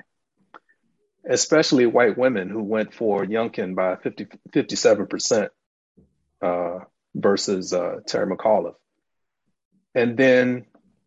especially 1.28 1.86
white 1.86 2.16
women 2.16 2.48
who 2.48 2.62
went 2.62 2.94
for 2.94 3.24
Youngkin 3.24 3.74
by 3.74 3.96
50, 3.96 4.26
57% 4.50 5.48
uh, 6.42 6.78
versus 7.14 7.72
uh, 7.72 7.96
Terry 8.06 8.34
McAuliffe. 8.34 8.76
And 9.94 10.16
then 10.16 10.66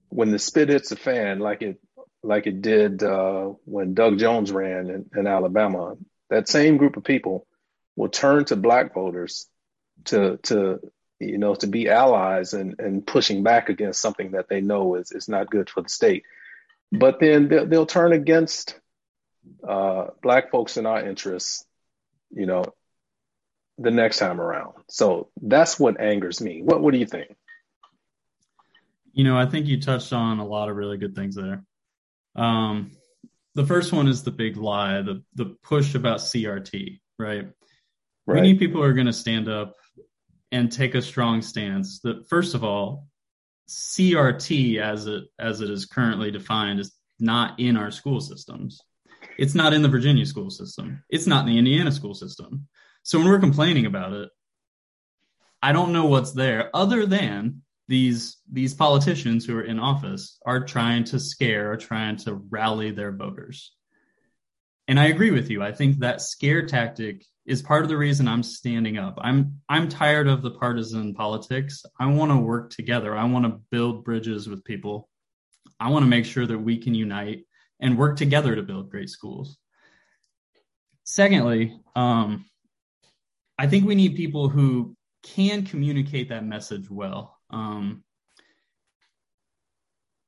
when 0.09 0.31
the 0.31 0.39
spit 0.39 0.69
hits 0.69 0.89
the 0.89 0.95
fan, 0.95 1.39
like 1.39 1.61
it 1.61 1.79
like 2.23 2.45
it 2.45 2.61
did 2.61 3.01
uh, 3.01 3.45
when 3.65 3.95
Doug 3.95 4.19
Jones 4.19 4.51
ran 4.51 4.89
in, 4.91 5.09
in, 5.15 5.25
Alabama, 5.25 5.95
that 6.31 6.49
same 6.49 6.77
group 6.77 6.97
of 6.97 7.03
people 7.03 7.45
will 7.95 8.09
turn 8.09 8.45
to 8.45 8.55
black 8.55 8.93
voters 8.95 9.47
to 10.05 10.37
to 10.37 10.79
you 11.19 11.37
know 11.37 11.53
to 11.53 11.67
be 11.67 11.89
allies 11.89 12.53
and, 12.53 12.79
and 12.79 13.05
pushing 13.05 13.43
back 13.43 13.69
against 13.69 14.01
something 14.01 14.31
that 14.31 14.49
they 14.49 14.61
know 14.61 14.95
is, 14.95 15.11
is 15.11 15.29
not 15.29 15.51
good 15.51 15.69
for 15.69 15.81
the 15.81 15.89
state. 15.89 16.23
But 16.91 17.19
then 17.19 17.47
they'll, 17.47 17.67
they'll 17.67 17.85
turn 17.85 18.13
against 18.13 18.79
uh, 19.67 20.07
black 20.21 20.51
folks 20.51 20.77
in 20.77 20.85
our 20.85 21.05
interests, 21.05 21.65
you 22.31 22.45
know, 22.45 22.65
the 23.77 23.91
next 23.91 24.17
time 24.17 24.41
around. 24.41 24.73
So 24.89 25.29
that's 25.41 25.79
what 25.79 26.01
angers 26.01 26.41
me. 26.41 26.61
What 26.63 26.81
What 26.81 26.93
do 26.93 26.99
you 26.99 27.05
think? 27.05 27.35
You 29.13 29.25
know, 29.25 29.37
I 29.37 29.45
think 29.45 29.67
you 29.67 29.81
touched 29.81 30.13
on 30.13 30.39
a 30.39 30.45
lot 30.45 30.69
of 30.69 30.77
really 30.77 30.97
good 30.97 31.15
things 31.15 31.35
there. 31.35 31.63
Um, 32.35 32.91
the 33.55 33.65
first 33.65 33.91
one 33.91 34.07
is 34.07 34.23
the 34.23 34.31
big 34.31 34.57
lie, 34.57 35.01
the 35.01 35.23
the 35.35 35.57
push 35.63 35.95
about 35.95 36.19
CRT, 36.19 36.99
right? 37.19 37.47
right. 38.25 38.35
We 38.35 38.41
need 38.41 38.59
people 38.59 38.81
who 38.81 38.87
are 38.87 38.93
going 38.93 39.07
to 39.07 39.13
stand 39.13 39.49
up 39.49 39.75
and 40.51 40.71
take 40.71 40.95
a 40.95 41.01
strong 41.01 41.41
stance. 41.41 41.99
That 42.01 42.27
first 42.29 42.55
of 42.55 42.63
all, 42.63 43.07
CRT 43.69 44.79
as 44.79 45.07
it 45.07 45.25
as 45.39 45.61
it 45.61 45.69
is 45.69 45.85
currently 45.85 46.31
defined 46.31 46.79
is 46.79 46.93
not 47.19 47.59
in 47.59 47.77
our 47.77 47.91
school 47.91 48.21
systems. 48.21 48.81
It's 49.37 49.55
not 49.55 49.73
in 49.73 49.81
the 49.81 49.89
Virginia 49.89 50.25
school 50.25 50.49
system. 50.49 51.03
It's 51.09 51.27
not 51.27 51.41
in 51.41 51.53
the 51.53 51.57
Indiana 51.57 51.91
school 51.91 52.13
system. 52.13 52.67
So 53.03 53.17
when 53.17 53.27
we're 53.27 53.39
complaining 53.39 53.85
about 53.85 54.13
it, 54.13 54.29
I 55.61 55.71
don't 55.71 55.93
know 55.93 56.05
what's 56.05 56.31
there 56.31 56.69
other 56.73 57.05
than 57.05 57.61
these 57.91 58.37
these 58.49 58.73
politicians 58.73 59.45
who 59.45 59.57
are 59.57 59.63
in 59.63 59.77
office 59.77 60.39
are 60.45 60.63
trying 60.63 61.03
to 61.03 61.19
scare 61.19 61.73
or 61.73 61.75
trying 61.75 62.15
to 62.15 62.35
rally 62.49 62.89
their 62.91 63.11
voters. 63.11 63.73
And 64.87 64.97
I 64.97 65.07
agree 65.07 65.31
with 65.31 65.49
you. 65.49 65.61
I 65.61 65.73
think 65.73 65.99
that 65.99 66.21
scare 66.21 66.65
tactic 66.65 67.25
is 67.45 67.61
part 67.61 67.83
of 67.83 67.89
the 67.89 67.97
reason 67.97 68.29
I'm 68.29 68.43
standing 68.43 68.97
up. 68.97 69.17
I'm 69.21 69.59
I'm 69.67 69.89
tired 69.89 70.29
of 70.29 70.41
the 70.41 70.51
partisan 70.51 71.13
politics. 71.13 71.83
I 71.99 72.05
want 72.05 72.31
to 72.31 72.37
work 72.37 72.69
together. 72.69 73.13
I 73.13 73.25
want 73.25 73.43
to 73.43 73.59
build 73.71 74.05
bridges 74.05 74.47
with 74.47 74.63
people. 74.63 75.09
I 75.77 75.89
want 75.89 76.03
to 76.03 76.09
make 76.09 76.25
sure 76.25 76.47
that 76.47 76.57
we 76.57 76.77
can 76.77 76.95
unite 76.95 77.43
and 77.81 77.97
work 77.97 78.15
together 78.15 78.55
to 78.55 78.63
build 78.63 78.89
great 78.89 79.09
schools. 79.09 79.57
Secondly, 81.03 81.77
um, 81.93 82.45
I 83.57 83.67
think 83.67 83.85
we 83.85 83.95
need 83.95 84.15
people 84.15 84.47
who 84.47 84.95
can 85.23 85.65
communicate 85.65 86.29
that 86.29 86.45
message 86.45 86.89
well. 86.89 87.40
Um, 87.51 88.03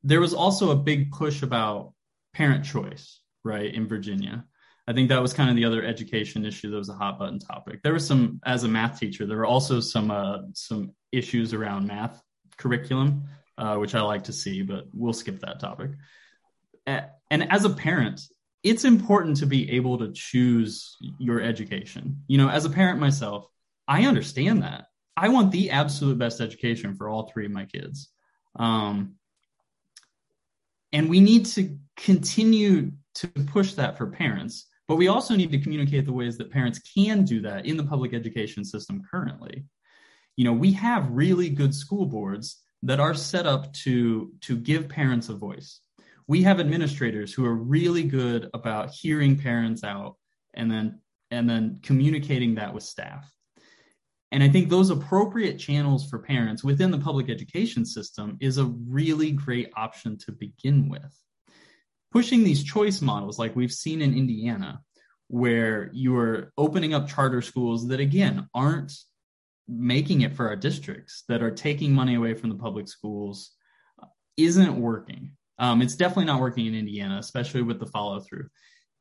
there 0.03 0.19
was 0.19 0.33
also 0.33 0.71
a 0.71 0.75
big 0.75 1.11
push 1.11 1.43
about 1.43 1.93
parent 2.33 2.65
choice, 2.65 3.21
right, 3.43 3.73
in 3.73 3.87
Virginia. 3.87 4.45
I 4.85 4.93
think 4.93 5.09
that 5.09 5.21
was 5.21 5.33
kind 5.33 5.49
of 5.49 5.55
the 5.55 5.65
other 5.65 5.83
education 5.83 6.45
issue 6.45 6.69
that 6.71 6.77
was 6.77 6.89
a 6.89 6.93
hot 6.93 7.17
button 7.17 7.39
topic. 7.39 7.81
There 7.83 7.93
was 7.93 8.05
some, 8.05 8.41
as 8.45 8.65
a 8.65 8.67
math 8.67 8.99
teacher, 8.99 9.25
there 9.25 9.37
were 9.37 9.45
also 9.45 9.79
some 9.79 10.11
uh, 10.11 10.39
some 10.53 10.91
issues 11.11 11.53
around 11.53 11.87
math 11.87 12.21
curriculum, 12.57 13.23
uh, 13.57 13.77
which 13.77 13.95
I 13.95 14.01
like 14.01 14.25
to 14.25 14.33
see, 14.33 14.61
but 14.61 14.85
we'll 14.93 15.13
skip 15.13 15.39
that 15.39 15.61
topic. 15.61 15.91
And 16.85 17.49
as 17.49 17.63
a 17.63 17.69
parent, 17.69 18.21
it's 18.61 18.83
important 18.83 19.37
to 19.37 19.45
be 19.45 19.71
able 19.71 19.99
to 19.99 20.11
choose 20.11 20.97
your 21.17 21.39
education. 21.41 22.23
You 22.27 22.37
know, 22.37 22.49
as 22.49 22.65
a 22.65 22.69
parent 22.69 22.99
myself, 22.99 23.47
I 23.87 24.05
understand 24.05 24.63
that. 24.63 24.85
I 25.15 25.29
want 25.29 25.51
the 25.51 25.71
absolute 25.71 26.17
best 26.17 26.41
education 26.41 26.95
for 26.95 27.09
all 27.09 27.29
three 27.31 27.45
of 27.45 27.51
my 27.51 27.65
kids. 27.65 28.09
Um, 28.57 29.15
and 30.91 31.09
we 31.09 31.19
need 31.19 31.45
to 31.47 31.77
continue 31.97 32.91
to 33.15 33.27
push 33.27 33.73
that 33.73 33.97
for 33.97 34.07
parents, 34.07 34.67
but 34.87 34.95
we 34.95 35.07
also 35.07 35.35
need 35.35 35.51
to 35.51 35.59
communicate 35.59 36.05
the 36.05 36.13
ways 36.13 36.37
that 36.37 36.51
parents 36.51 36.79
can 36.79 37.23
do 37.23 37.41
that 37.41 37.65
in 37.65 37.77
the 37.77 37.83
public 37.83 38.13
education 38.13 38.63
system 38.63 39.03
currently. 39.09 39.65
You 40.35 40.45
know, 40.45 40.53
we 40.53 40.71
have 40.73 41.09
really 41.09 41.49
good 41.49 41.75
school 41.75 42.05
boards 42.05 42.61
that 42.81 42.99
are 42.99 43.13
set 43.13 43.45
up 43.45 43.71
to 43.73 44.31
to 44.41 44.57
give 44.57 44.89
parents 44.89 45.29
a 45.29 45.35
voice 45.35 45.79
we 46.27 46.43
have 46.43 46.59
administrators 46.59 47.33
who 47.33 47.45
are 47.45 47.55
really 47.55 48.03
good 48.03 48.49
about 48.53 48.91
hearing 48.91 49.37
parents 49.37 49.83
out 49.83 50.15
and 50.53 50.71
then 50.71 50.99
and 51.31 51.49
then 51.49 51.79
communicating 51.81 52.55
that 52.55 52.73
with 52.73 52.83
staff 52.83 53.29
and 54.33 54.43
i 54.43 54.49
think 54.49 54.69
those 54.69 54.89
appropriate 54.89 55.57
channels 55.57 56.09
for 56.09 56.19
parents 56.19 56.63
within 56.63 56.91
the 56.91 56.97
public 56.97 57.29
education 57.29 57.85
system 57.85 58.37
is 58.41 58.57
a 58.57 58.65
really 58.65 59.31
great 59.31 59.71
option 59.77 60.17
to 60.17 60.31
begin 60.31 60.89
with 60.89 61.17
pushing 62.11 62.43
these 62.43 62.63
choice 62.63 63.01
models 63.01 63.39
like 63.39 63.55
we've 63.55 63.71
seen 63.71 64.01
in 64.01 64.13
indiana 64.13 64.81
where 65.27 65.89
you're 65.93 66.51
opening 66.57 66.93
up 66.93 67.07
charter 67.07 67.41
schools 67.41 67.87
that 67.87 67.99
again 67.99 68.47
aren't 68.53 68.93
making 69.69 70.21
it 70.21 70.35
for 70.35 70.47
our 70.49 70.57
districts 70.57 71.23
that 71.29 71.41
are 71.41 71.51
taking 71.51 71.93
money 71.93 72.15
away 72.15 72.33
from 72.33 72.49
the 72.49 72.55
public 72.55 72.87
schools 72.87 73.51
isn't 74.35 74.75
working 74.75 75.31
um, 75.59 75.81
it's 75.81 75.95
definitely 75.95 76.25
not 76.25 76.41
working 76.41 76.65
in 76.65 76.75
Indiana, 76.75 77.17
especially 77.19 77.61
with 77.61 77.79
the 77.79 77.85
follow 77.85 78.19
through. 78.19 78.49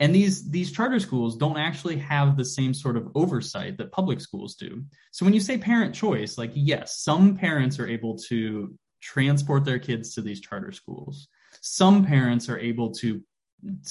And 0.03 0.12
these 0.12 0.50
these 0.50 0.72
charter 0.72 0.98
schools 0.98 1.36
don't 1.36 1.57
actually 1.57 1.96
have 1.98 2.36
the 2.36 2.44
same 2.44 2.74
sort 2.74 2.96
of 2.96 3.12
oversight 3.14 3.78
that 3.78 3.92
public 3.92 4.20
schools 4.20 4.57
do. 4.57 4.82
So 5.12 5.24
when 5.24 5.32
you 5.32 5.38
say 5.38 5.57
parent 5.57 5.94
choice, 5.94 6.36
like 6.36 6.50
yes, 6.55 6.98
some 6.98 7.36
parents 7.36 7.78
are 7.78 7.86
able 7.86 8.18
to 8.28 8.74
transport 9.00 9.64
their 9.64 9.78
kids 9.78 10.12
to 10.14 10.20
these 10.20 10.40
charter 10.40 10.72
schools. 10.72 11.28
Some 11.61 12.05
parents 12.05 12.48
are 12.48 12.59
able 12.59 12.90
to 12.94 13.22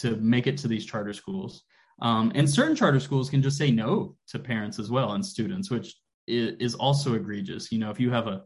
to 0.01 0.17
make 0.17 0.47
it 0.47 0.57
to 0.57 0.67
these 0.67 0.85
charter 0.85 1.13
schools. 1.13 1.63
Um, 2.01 2.33
and 2.35 2.49
certain 2.49 2.75
charter 2.75 2.99
schools 2.99 3.29
can 3.29 3.41
just 3.41 3.57
say 3.57 3.71
no 3.71 4.17
to 4.31 4.39
parents 4.39 4.79
as 4.79 4.91
well 4.91 5.13
and 5.13 5.25
students, 5.25 5.71
which 5.71 5.95
is 6.27 6.75
also 6.75 7.13
egregious. 7.13 7.71
You 7.71 7.79
know, 7.79 7.89
if 7.89 8.01
you 8.01 8.11
have 8.11 8.27
a 8.27 8.43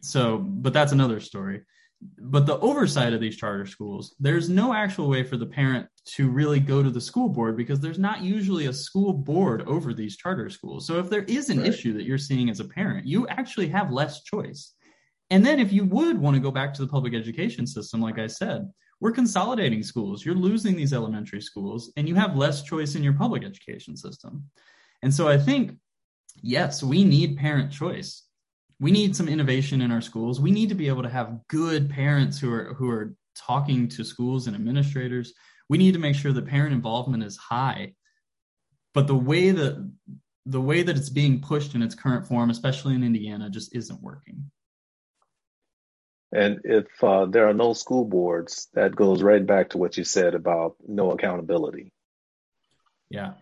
so, 0.00 0.38
but 0.38 0.72
that's 0.72 0.90
another 0.90 1.20
story 1.20 1.62
but 2.02 2.46
the 2.46 2.58
oversight 2.60 3.12
of 3.12 3.20
these 3.20 3.36
charter 3.36 3.66
schools, 3.66 4.14
there's 4.20 4.48
no 4.48 4.74
actual 4.74 5.08
way 5.08 5.22
for 5.22 5.36
the 5.36 5.46
parent 5.46 5.86
to 6.04 6.28
really 6.28 6.60
go 6.60 6.82
to 6.82 6.90
the 6.90 7.00
school 7.00 7.28
board 7.28 7.56
because 7.56 7.80
there's 7.80 7.98
not 7.98 8.22
usually 8.22 8.66
a 8.66 8.72
school 8.72 9.12
board 9.12 9.62
over 9.62 9.94
these 9.94 10.16
charter 10.16 10.50
schools. 10.50 10.86
So 10.86 10.98
if 10.98 11.08
there 11.08 11.22
is 11.22 11.48
an 11.48 11.60
right. 11.60 11.68
issue 11.68 11.94
that 11.94 12.04
you're 12.04 12.18
seeing 12.18 12.50
as 12.50 12.60
a 12.60 12.64
parent, 12.64 13.06
you 13.06 13.26
actually 13.28 13.68
have 13.68 13.90
less 13.90 14.22
choice. 14.22 14.74
And 15.30 15.44
then 15.44 15.58
if 15.58 15.72
you 15.72 15.84
would 15.84 16.18
want 16.18 16.34
to 16.34 16.40
go 16.40 16.50
back 16.50 16.74
to 16.74 16.82
the 16.82 16.88
public 16.88 17.14
education 17.14 17.66
system, 17.66 18.00
like 18.00 18.18
I 18.18 18.26
said, 18.26 18.70
we're 19.00 19.12
consolidating 19.12 19.82
schools. 19.82 20.24
You're 20.24 20.34
losing 20.34 20.76
these 20.76 20.92
elementary 20.92 21.40
schools 21.40 21.92
and 21.96 22.08
you 22.08 22.14
have 22.14 22.36
less 22.36 22.62
choice 22.62 22.94
in 22.94 23.02
your 23.02 23.14
public 23.14 23.44
education 23.44 23.96
system. 23.96 24.44
And 25.02 25.12
so 25.12 25.28
I 25.28 25.38
think, 25.38 25.72
yes, 26.42 26.82
we 26.82 27.04
need 27.04 27.36
parent 27.36 27.72
choice 27.72 28.25
we 28.78 28.90
need 28.90 29.16
some 29.16 29.28
innovation 29.28 29.80
in 29.80 29.90
our 29.90 30.00
schools. 30.00 30.40
We 30.40 30.50
need 30.50 30.68
to 30.68 30.74
be 30.74 30.88
able 30.88 31.02
to 31.02 31.08
have 31.08 31.46
good 31.48 31.88
parents 31.88 32.38
who 32.38 32.52
are 32.52 32.74
who 32.74 32.90
are 32.90 33.14
talking 33.34 33.88
to 33.88 34.04
schools 34.04 34.46
and 34.46 34.56
administrators. 34.56 35.32
We 35.68 35.78
need 35.78 35.94
to 35.94 35.98
make 35.98 36.14
sure 36.14 36.32
that 36.32 36.46
parent 36.46 36.72
involvement 36.72 37.22
is 37.22 37.36
high. 37.36 37.94
But 38.94 39.06
the 39.06 39.14
way 39.14 39.50
that 39.50 39.90
the 40.44 40.60
way 40.60 40.82
that 40.82 40.96
it's 40.96 41.10
being 41.10 41.40
pushed 41.40 41.74
in 41.74 41.82
its 41.82 41.94
current 41.94 42.26
form, 42.26 42.50
especially 42.50 42.94
in 42.94 43.02
Indiana, 43.02 43.50
just 43.50 43.74
isn't 43.74 44.02
working. 44.02 44.50
And 46.32 46.60
if 46.64 46.86
uh, 47.02 47.26
there 47.26 47.48
are 47.48 47.54
no 47.54 47.72
school 47.72 48.04
boards, 48.04 48.68
that 48.74 48.94
goes 48.94 49.22
right 49.22 49.44
back 49.44 49.70
to 49.70 49.78
what 49.78 49.96
you 49.96 50.04
said 50.04 50.34
about 50.34 50.76
no 50.86 51.12
accountability. 51.12 51.92
Yeah. 53.10 53.34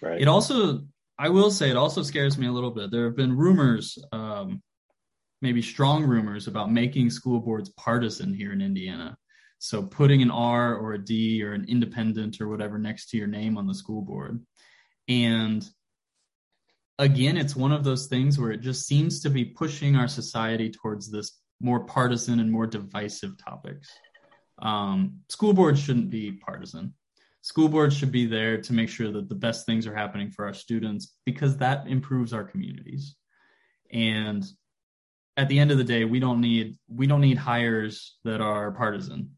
Right. 0.00 0.20
It 0.20 0.28
also 0.28 0.84
I 1.22 1.28
will 1.28 1.52
say 1.52 1.70
it 1.70 1.76
also 1.76 2.02
scares 2.02 2.36
me 2.36 2.48
a 2.48 2.52
little 2.52 2.72
bit. 2.72 2.90
There 2.90 3.04
have 3.04 3.14
been 3.14 3.36
rumors, 3.36 3.96
um, 4.10 4.60
maybe 5.40 5.62
strong 5.62 6.02
rumors, 6.02 6.48
about 6.48 6.72
making 6.72 7.10
school 7.10 7.38
boards 7.38 7.68
partisan 7.76 8.34
here 8.34 8.52
in 8.52 8.60
Indiana. 8.60 9.16
So 9.60 9.84
putting 9.84 10.20
an 10.22 10.32
R 10.32 10.74
or 10.74 10.94
a 10.94 10.98
D 10.98 11.44
or 11.44 11.52
an 11.52 11.66
independent 11.68 12.40
or 12.40 12.48
whatever 12.48 12.76
next 12.76 13.10
to 13.10 13.18
your 13.18 13.28
name 13.28 13.56
on 13.56 13.68
the 13.68 13.74
school 13.74 14.02
board. 14.02 14.44
And 15.06 15.64
again, 16.98 17.36
it's 17.36 17.54
one 17.54 17.70
of 17.70 17.84
those 17.84 18.08
things 18.08 18.36
where 18.36 18.50
it 18.50 18.60
just 18.60 18.88
seems 18.88 19.20
to 19.20 19.30
be 19.30 19.44
pushing 19.44 19.94
our 19.94 20.08
society 20.08 20.72
towards 20.72 21.08
this 21.08 21.38
more 21.60 21.84
partisan 21.84 22.40
and 22.40 22.50
more 22.50 22.66
divisive 22.66 23.38
topics. 23.38 23.88
Um, 24.60 25.20
school 25.28 25.52
boards 25.52 25.78
shouldn't 25.78 26.10
be 26.10 26.32
partisan 26.32 26.94
school 27.42 27.68
boards 27.68 27.96
should 27.96 28.12
be 28.12 28.24
there 28.24 28.60
to 28.60 28.72
make 28.72 28.88
sure 28.88 29.10
that 29.10 29.28
the 29.28 29.34
best 29.34 29.66
things 29.66 29.86
are 29.86 29.94
happening 29.94 30.30
for 30.30 30.46
our 30.46 30.54
students 30.54 31.16
because 31.26 31.56
that 31.56 31.86
improves 31.88 32.32
our 32.32 32.44
communities. 32.44 33.16
And 33.92 34.44
at 35.36 35.48
the 35.48 35.58
end 35.58 35.70
of 35.70 35.78
the 35.78 35.84
day 35.84 36.04
we 36.04 36.20
don't 36.20 36.40
need 36.40 36.76
we 36.88 37.06
don't 37.06 37.20
need 37.20 37.36
hires 37.36 38.16
that 38.24 38.40
are 38.40 38.70
partisan. 38.70 39.32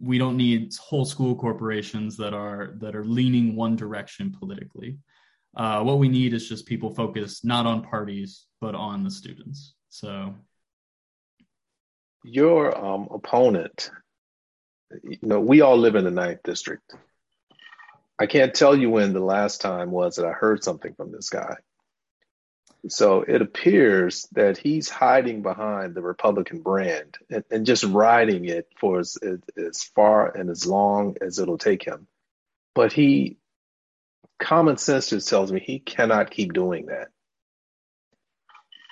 We 0.00 0.18
don't 0.18 0.36
need 0.36 0.72
whole 0.80 1.04
school 1.04 1.34
corporations 1.34 2.16
that 2.18 2.32
are 2.32 2.74
that 2.78 2.94
are 2.94 3.04
leaning 3.04 3.56
one 3.56 3.74
direction 3.74 4.34
politically. 4.38 4.98
Uh, 5.56 5.82
what 5.82 5.98
we 5.98 6.08
need 6.08 6.32
is 6.32 6.48
just 6.48 6.66
people 6.66 6.94
focused 6.94 7.44
not 7.44 7.66
on 7.66 7.82
parties 7.82 8.46
but 8.60 8.74
on 8.74 9.02
the 9.04 9.10
students. 9.10 9.74
So. 9.88 10.34
Your 12.28 12.76
um, 12.76 13.06
opponent 13.12 13.88
you 15.02 15.18
know 15.22 15.40
we 15.40 15.60
all 15.60 15.76
live 15.76 15.94
in 15.94 16.04
the 16.04 16.10
ninth 16.10 16.40
district 16.44 16.94
I 18.18 18.26
can't 18.26 18.54
tell 18.54 18.76
you 18.76 18.90
when 18.90 19.12
the 19.12 19.20
last 19.20 19.60
time 19.60 19.90
was 19.90 20.16
that 20.16 20.26
I 20.26 20.32
heard 20.32 20.64
something 20.64 20.94
from 20.94 21.12
this 21.12 21.28
guy. 21.28 21.56
So 22.88 23.22
it 23.22 23.42
appears 23.42 24.28
that 24.32 24.58
he's 24.58 24.88
hiding 24.88 25.42
behind 25.42 25.94
the 25.94 26.02
Republican 26.02 26.60
brand 26.60 27.18
and, 27.28 27.44
and 27.50 27.66
just 27.66 27.84
riding 27.84 28.44
it 28.44 28.68
for 28.78 29.00
as, 29.00 29.18
as 29.56 29.82
far 29.82 30.34
and 30.34 30.50
as 30.50 30.66
long 30.66 31.16
as 31.20 31.38
it'll 31.38 31.58
take 31.58 31.84
him. 31.84 32.06
But 32.74 32.92
he, 32.92 33.38
common 34.38 34.76
sense 34.76 35.10
just 35.10 35.28
tells 35.28 35.50
me 35.50 35.60
he 35.60 35.78
cannot 35.78 36.30
keep 36.30 36.52
doing 36.52 36.86
that. 36.86 37.08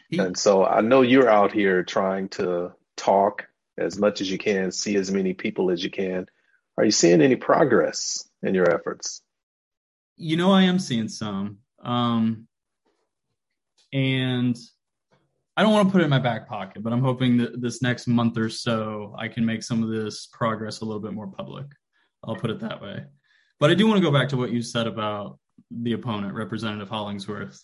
He, 0.08 0.18
and 0.18 0.36
so 0.36 0.64
I 0.64 0.80
know 0.80 1.02
you're 1.02 1.30
out 1.30 1.52
here 1.52 1.84
trying 1.84 2.28
to 2.30 2.72
talk 2.96 3.46
as 3.78 3.98
much 3.98 4.20
as 4.20 4.30
you 4.30 4.38
can, 4.38 4.72
see 4.72 4.96
as 4.96 5.10
many 5.10 5.34
people 5.34 5.70
as 5.70 5.82
you 5.82 5.90
can. 5.90 6.26
Are 6.76 6.84
you 6.84 6.90
seeing 6.90 7.22
any 7.22 7.36
progress? 7.36 8.28
in 8.44 8.54
your 8.54 8.70
efforts? 8.70 9.22
You 10.16 10.36
know, 10.36 10.52
I 10.52 10.62
am 10.62 10.78
seeing 10.78 11.08
some. 11.08 11.58
Um, 11.82 12.46
and 13.92 14.56
I 15.56 15.62
don't 15.62 15.72
want 15.72 15.88
to 15.88 15.92
put 15.92 16.00
it 16.00 16.04
in 16.04 16.10
my 16.10 16.18
back 16.18 16.48
pocket, 16.48 16.82
but 16.82 16.92
I'm 16.92 17.02
hoping 17.02 17.38
that 17.38 17.60
this 17.60 17.82
next 17.82 18.06
month 18.06 18.36
or 18.38 18.48
so 18.48 19.14
I 19.18 19.28
can 19.28 19.44
make 19.44 19.62
some 19.62 19.82
of 19.82 19.88
this 19.88 20.26
progress 20.26 20.80
a 20.80 20.84
little 20.84 21.00
bit 21.00 21.12
more 21.12 21.26
public. 21.26 21.66
I'll 22.22 22.36
put 22.36 22.50
it 22.50 22.60
that 22.60 22.82
way. 22.82 23.04
But 23.60 23.70
I 23.70 23.74
do 23.74 23.86
want 23.86 23.98
to 23.98 24.02
go 24.02 24.16
back 24.16 24.28
to 24.30 24.36
what 24.36 24.50
you 24.50 24.62
said 24.62 24.86
about 24.86 25.38
the 25.70 25.92
opponent, 25.92 26.34
Representative 26.34 26.88
Hollingsworth. 26.88 27.62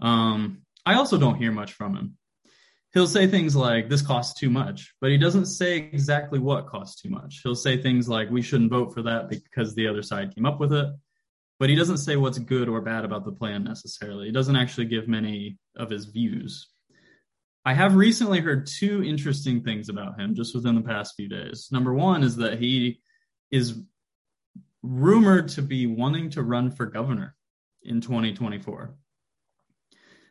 Um, 0.00 0.62
I 0.86 0.94
also 0.94 1.18
don't 1.18 1.36
hear 1.36 1.52
much 1.52 1.74
from 1.74 1.94
him 1.94 2.16
he'll 2.92 3.06
say 3.06 3.26
things 3.26 3.54
like 3.54 3.88
this 3.88 4.02
costs 4.02 4.38
too 4.38 4.50
much 4.50 4.94
but 5.00 5.10
he 5.10 5.18
doesn't 5.18 5.46
say 5.46 5.76
exactly 5.92 6.38
what 6.38 6.66
costs 6.66 7.00
too 7.00 7.10
much. 7.10 7.40
He'll 7.42 7.54
say 7.54 7.80
things 7.80 8.08
like 8.08 8.30
we 8.30 8.42
shouldn't 8.42 8.70
vote 8.70 8.92
for 8.92 9.02
that 9.02 9.28
because 9.28 9.74
the 9.74 9.86
other 9.86 10.02
side 10.02 10.34
came 10.34 10.46
up 10.46 10.60
with 10.60 10.72
it 10.72 10.88
but 11.60 11.68
he 11.68 11.76
doesn't 11.76 11.98
say 11.98 12.16
what's 12.16 12.38
good 12.38 12.68
or 12.68 12.80
bad 12.80 13.04
about 13.04 13.26
the 13.26 13.32
plan 13.32 13.62
necessarily. 13.62 14.26
He 14.26 14.32
doesn't 14.32 14.56
actually 14.56 14.86
give 14.86 15.06
many 15.06 15.58
of 15.76 15.90
his 15.90 16.06
views. 16.06 16.68
I 17.66 17.74
have 17.74 17.94
recently 17.94 18.40
heard 18.40 18.66
two 18.66 19.04
interesting 19.04 19.62
things 19.62 19.90
about 19.90 20.18
him 20.18 20.34
just 20.34 20.54
within 20.54 20.74
the 20.74 20.80
past 20.80 21.14
few 21.14 21.28
days. 21.28 21.68
Number 21.70 21.92
one 21.92 22.22
is 22.22 22.36
that 22.36 22.58
he 22.58 23.02
is 23.50 23.78
rumored 24.82 25.48
to 25.48 25.62
be 25.62 25.86
wanting 25.86 26.30
to 26.30 26.42
run 26.42 26.70
for 26.70 26.86
governor 26.86 27.36
in 27.82 28.00
2024 28.00 28.94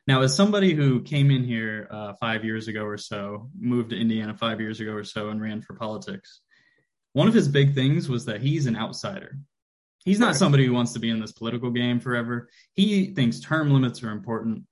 now, 0.09 0.23
as 0.23 0.35
somebody 0.35 0.73
who 0.73 1.03
came 1.03 1.29
in 1.29 1.43
here 1.43 1.87
uh, 1.91 2.13
five 2.19 2.43
years 2.43 2.67
ago 2.67 2.83
or 2.83 2.97
so, 2.97 3.51
moved 3.55 3.91
to 3.91 3.95
Indiana 4.01 4.33
five 4.33 4.59
years 4.59 4.79
ago 4.79 4.93
or 4.93 5.03
so, 5.03 5.29
and 5.29 5.39
ran 5.39 5.61
for 5.61 5.75
politics, 5.75 6.41
one 7.13 7.27
of 7.27 7.33
his 7.35 7.47
big 7.47 7.75
things 7.75 8.09
was 8.09 8.25
that 8.25 8.41
he's 8.41 8.65
an 8.65 8.75
outsider. 8.75 9.37
He's 10.03 10.17
not 10.17 10.35
somebody 10.35 10.65
who 10.65 10.73
wants 10.73 10.93
to 10.93 10.99
be 10.99 11.11
in 11.11 11.19
this 11.19 11.31
political 11.31 11.69
game 11.69 11.99
forever. 11.99 12.49
He 12.73 13.13
thinks 13.13 13.39
term 13.39 13.71
limits 13.71 14.01
are 14.01 14.09
important. 14.09 14.63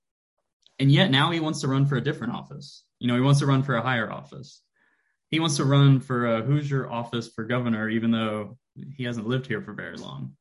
And 0.80 0.90
yet 0.90 1.12
now 1.12 1.30
he 1.30 1.38
wants 1.38 1.60
to 1.60 1.68
run 1.68 1.86
for 1.86 1.94
a 1.94 2.02
different 2.02 2.34
office. 2.34 2.82
You 2.98 3.06
know, 3.06 3.14
he 3.14 3.20
wants 3.20 3.38
to 3.38 3.46
run 3.46 3.62
for 3.62 3.76
a 3.76 3.82
higher 3.82 4.10
office. 4.10 4.60
He 5.30 5.38
wants 5.38 5.58
to 5.58 5.64
run 5.64 6.00
for 6.00 6.26
a 6.26 6.42
Hoosier 6.42 6.90
office 6.90 7.28
for 7.28 7.44
governor, 7.44 7.88
even 7.88 8.10
though 8.10 8.58
he 8.96 9.04
hasn't 9.04 9.28
lived 9.28 9.46
here 9.46 9.62
for 9.62 9.72
very 9.72 9.98
long 9.98 10.34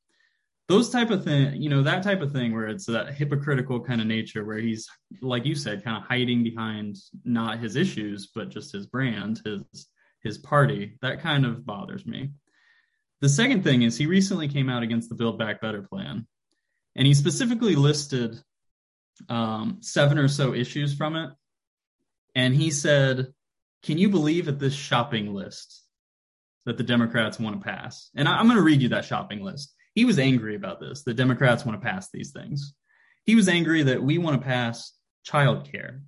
those 0.68 0.89
type 0.89 1.11
of 1.11 1.24
thing 1.24 1.61
you 1.61 1.70
know 1.70 1.82
that 1.82 2.03
type 2.03 2.22
of 2.22 2.32
thing 2.32 2.53
where 2.53 2.68
it's 2.68 2.86
that 2.86 3.13
hypocritical 3.13 3.80
kind 3.80 4.01
of 4.01 4.07
nature 4.07 4.43
where 4.43 4.57
he's 4.57 4.88
like 5.22 5.45
you 5.45 5.55
said 5.55 5.84
kind 5.84 5.97
of 5.97 6.03
hiding 6.03 6.43
behind 6.43 6.97
not 7.24 7.59
his 7.59 7.76
issues 7.76 8.30
but 8.36 8.49
just 8.49 8.74
his 8.74 8.86
brand 8.86 9.41
his 9.45 9.88
his 10.28 10.38
party. 10.38 10.97
That 11.01 11.22
kind 11.22 11.45
of 11.45 11.65
bothers 11.65 12.05
me. 12.05 12.32
The 13.22 13.30
second 13.30 13.63
thing 13.63 13.82
is 13.82 13.97
he 13.97 14.05
recently 14.05 14.47
came 14.47 14.70
out 14.70 14.84
against 14.84 15.09
the 15.09 15.15
build 15.15 15.39
back 15.39 15.59
better 15.59 15.82
plan 15.82 16.28
and 16.95 17.07
he 17.07 17.13
specifically 17.15 17.76
listed 17.76 18.39
um, 19.30 19.78
seven 19.82 20.20
or 20.20 20.28
so 20.28 20.53
issues 20.53 20.93
from 20.93 21.15
it 21.15 21.32
and 22.36 22.53
he 22.53 22.70
said 22.70 23.34
can 23.84 23.97
you 23.97 24.09
believe 24.09 24.47
at 24.47 24.59
this 24.59 24.74
shopping 24.74 25.34
list 25.34 25.84
that 26.65 26.78
the 26.78 26.84
democrats 26.84 27.39
want 27.39 27.59
to 27.59 27.68
pass? 27.68 28.11
And 28.15 28.28
I, 28.28 28.38
i'm 28.38 28.45
going 28.45 28.57
to 28.57 28.63
read 28.63 28.84
you 28.84 28.89
that 28.89 29.05
shopping 29.05 29.43
list 29.43 29.74
he 29.98 30.06
was 30.06 30.20
angry 30.20 30.54
about 30.54 30.80
this. 30.80 31.02
The 31.02 31.16
Democrats 31.16 31.66
want 31.66 31.82
to 31.82 31.84
pass 31.84 32.12
these 32.12 32.30
things. 32.30 32.76
He 33.24 33.34
was 33.34 33.50
angry 33.50 33.82
that 33.82 34.04
we 34.04 34.20
want 34.20 34.39
to 34.39 34.48
pass 34.48 34.93
child 35.24 35.72
care, 35.72 36.04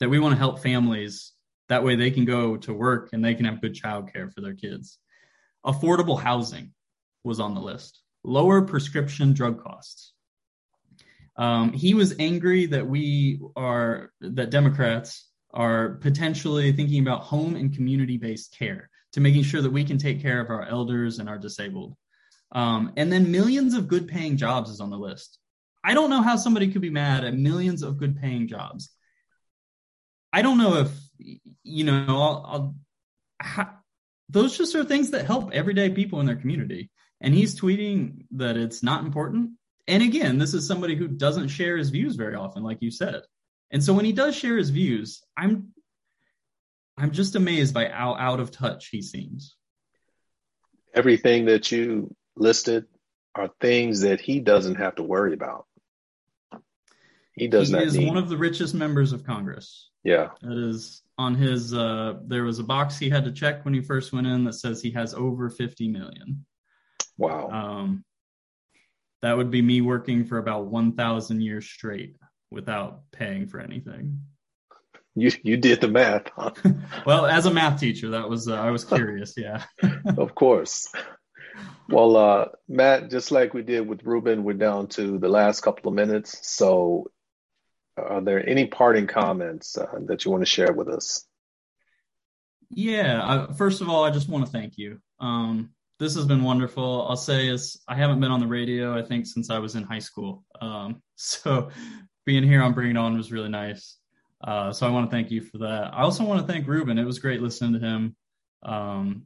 that 0.00 0.08
we 0.08 0.18
want 0.18 0.32
to 0.32 0.38
help 0.40 0.58
families. 0.58 1.32
That 1.68 1.84
way 1.84 1.94
they 1.94 2.10
can 2.10 2.24
go 2.24 2.56
to 2.56 2.74
work 2.74 3.10
and 3.12 3.24
they 3.24 3.36
can 3.36 3.44
have 3.44 3.60
good 3.60 3.76
child 3.76 4.12
care 4.12 4.28
for 4.28 4.40
their 4.40 4.54
kids. 4.54 4.98
Affordable 5.64 6.18
housing 6.20 6.72
was 7.22 7.38
on 7.38 7.54
the 7.54 7.60
list. 7.60 8.00
Lower 8.24 8.62
prescription 8.62 9.34
drug 9.34 9.62
costs. 9.62 10.12
Um, 11.36 11.74
he 11.74 11.94
was 11.94 12.16
angry 12.18 12.66
that 12.66 12.88
we 12.88 13.40
are, 13.54 14.10
that 14.20 14.50
Democrats 14.50 15.28
are 15.54 15.90
potentially 16.00 16.72
thinking 16.72 17.02
about 17.02 17.20
home 17.20 17.54
and 17.54 17.72
community 17.72 18.16
based 18.16 18.58
care 18.58 18.90
to 19.12 19.20
making 19.20 19.44
sure 19.44 19.62
that 19.62 19.70
we 19.70 19.84
can 19.84 19.96
take 19.96 20.20
care 20.20 20.40
of 20.40 20.50
our 20.50 20.64
elders 20.64 21.20
and 21.20 21.28
our 21.28 21.38
disabled. 21.38 21.96
Um, 22.52 22.92
and 22.96 23.12
then 23.12 23.32
millions 23.32 23.74
of 23.74 23.88
good 23.88 24.08
paying 24.08 24.36
jobs 24.36 24.70
is 24.70 24.80
on 24.80 24.90
the 24.90 24.98
list. 24.98 25.38
I 25.84 25.94
don't 25.94 26.10
know 26.10 26.22
how 26.22 26.36
somebody 26.36 26.72
could 26.72 26.82
be 26.82 26.90
mad 26.90 27.24
at 27.24 27.34
millions 27.34 27.82
of 27.82 27.98
good 27.98 28.20
paying 28.20 28.48
jobs. 28.48 28.90
I 30.32 30.42
don't 30.42 30.58
know 30.58 30.76
if, 30.78 30.90
you 31.62 31.84
know, 31.84 32.04
I'll, 32.08 32.46
I'll, 32.46 32.74
ha, 33.40 33.76
those 34.28 34.58
just 34.58 34.74
are 34.74 34.84
things 34.84 35.10
that 35.10 35.26
help 35.26 35.52
everyday 35.52 35.90
people 35.90 36.20
in 36.20 36.26
their 36.26 36.36
community. 36.36 36.90
And 37.20 37.32
he's 37.32 37.58
tweeting 37.58 38.26
that 38.32 38.56
it's 38.56 38.82
not 38.82 39.04
important. 39.04 39.52
And 39.88 40.02
again, 40.02 40.38
this 40.38 40.54
is 40.54 40.66
somebody 40.66 40.96
who 40.96 41.08
doesn't 41.08 41.48
share 41.48 41.76
his 41.76 41.90
views 41.90 42.16
very 42.16 42.34
often, 42.34 42.62
like 42.62 42.78
you 42.80 42.90
said. 42.90 43.22
And 43.70 43.82
so 43.82 43.92
when 43.92 44.04
he 44.04 44.12
does 44.12 44.36
share 44.36 44.56
his 44.56 44.70
views, 44.70 45.22
I'm 45.36 45.72
I'm 46.98 47.12
just 47.12 47.34
amazed 47.36 47.74
by 47.74 47.88
how 47.88 48.14
out 48.14 48.40
of 48.40 48.50
touch 48.50 48.88
he 48.88 49.02
seems. 49.02 49.54
Everything 50.94 51.44
that 51.46 51.70
you 51.70 52.14
listed 52.36 52.86
are 53.34 53.50
things 53.60 54.00
that 54.00 54.20
he 54.20 54.40
doesn't 54.40 54.76
have 54.76 54.94
to 54.96 55.02
worry 55.02 55.34
about. 55.34 55.66
He 57.32 57.48
does 57.48 57.68
he 57.68 57.72
not 57.74 57.82
He 57.82 57.88
is 57.88 57.96
need. 57.96 58.08
one 58.08 58.16
of 58.16 58.28
the 58.28 58.36
richest 58.36 58.74
members 58.74 59.12
of 59.12 59.24
Congress. 59.24 59.90
yeah, 60.04 60.30
That 60.42 60.56
is 60.56 61.02
on 61.18 61.34
his. 61.34 61.74
Uh, 61.74 62.14
there 62.26 62.44
was 62.44 62.58
a 62.58 62.64
box 62.64 62.98
he 62.98 63.10
had 63.10 63.24
to 63.24 63.32
check 63.32 63.64
when 63.64 63.74
he 63.74 63.80
first 63.82 64.12
went 64.12 64.26
in 64.26 64.44
that 64.44 64.54
says 64.54 64.80
he 64.80 64.90
has 64.92 65.12
over 65.14 65.50
50 65.50 65.88
million. 65.88 66.46
wow. 67.18 67.48
Um, 67.50 68.04
that 69.22 69.36
would 69.36 69.50
be 69.50 69.62
me 69.62 69.80
working 69.80 70.24
for 70.26 70.38
about 70.38 70.66
1,000 70.66 71.40
years 71.40 71.66
straight 71.66 72.16
without 72.50 73.00
paying 73.12 73.46
for 73.48 73.60
anything. 73.60 74.20
you 75.14 75.30
you 75.42 75.56
did 75.56 75.80
the 75.80 75.88
math, 75.88 76.28
huh? 76.36 76.52
Well, 77.06 77.26
as 77.26 77.46
a 77.46 77.50
math 77.50 77.80
teacher, 77.80 78.10
that 78.10 78.28
was 78.28 78.46
uh, 78.48 78.54
I 78.54 78.70
was 78.70 78.84
curious. 78.84 79.34
Yeah. 79.36 79.64
of 80.16 80.34
course. 80.34 80.88
Well, 81.88 82.16
uh, 82.16 82.48
Matt, 82.68 83.10
just 83.10 83.30
like 83.30 83.54
we 83.54 83.62
did 83.62 83.86
with 83.86 84.04
Ruben, 84.04 84.44
we're 84.44 84.54
down 84.54 84.88
to 84.88 85.18
the 85.18 85.28
last 85.28 85.60
couple 85.60 85.88
of 85.88 85.94
minutes. 85.94 86.38
So, 86.48 87.10
are 87.96 88.20
there 88.20 88.46
any 88.46 88.66
parting 88.66 89.06
comments 89.06 89.78
uh, 89.78 89.98
that 90.06 90.24
you 90.24 90.30
want 90.30 90.42
to 90.42 90.50
share 90.50 90.72
with 90.72 90.88
us? 90.88 91.24
Yeah. 92.70 93.46
I, 93.48 93.52
first 93.54 93.80
of 93.80 93.88
all, 93.88 94.04
I 94.04 94.10
just 94.10 94.28
want 94.28 94.44
to 94.44 94.50
thank 94.50 94.76
you. 94.76 95.00
Um, 95.20 95.70
this 95.98 96.14
has 96.14 96.26
been 96.26 96.42
wonderful. 96.42 97.06
I'll 97.08 97.16
say 97.16 97.48
is 97.48 97.80
I 97.88 97.94
haven't 97.94 98.20
been 98.20 98.30
on 98.30 98.40
the 98.40 98.46
radio 98.46 98.98
I 98.98 99.02
think 99.02 99.26
since 99.26 99.48
I 99.48 99.58
was 99.58 99.76
in 99.76 99.82
high 99.82 100.00
school. 100.00 100.44
Um, 100.60 101.02
so 101.16 101.70
being 102.26 102.42
here 102.42 102.62
on 102.62 102.74
Bring 102.74 102.90
It 102.90 102.96
On 102.96 103.16
was 103.16 103.32
really 103.32 103.48
nice. 103.48 103.96
Uh, 104.42 104.72
so 104.72 104.86
I 104.86 104.90
want 104.90 105.08
to 105.10 105.16
thank 105.16 105.30
you 105.30 105.40
for 105.40 105.58
that. 105.58 105.94
I 105.94 106.02
also 106.02 106.24
want 106.24 106.46
to 106.46 106.52
thank 106.52 106.66
Ruben. 106.66 106.98
It 106.98 107.04
was 107.04 107.18
great 107.18 107.40
listening 107.40 107.80
to 107.80 107.86
him. 107.86 108.16
Um, 108.62 109.22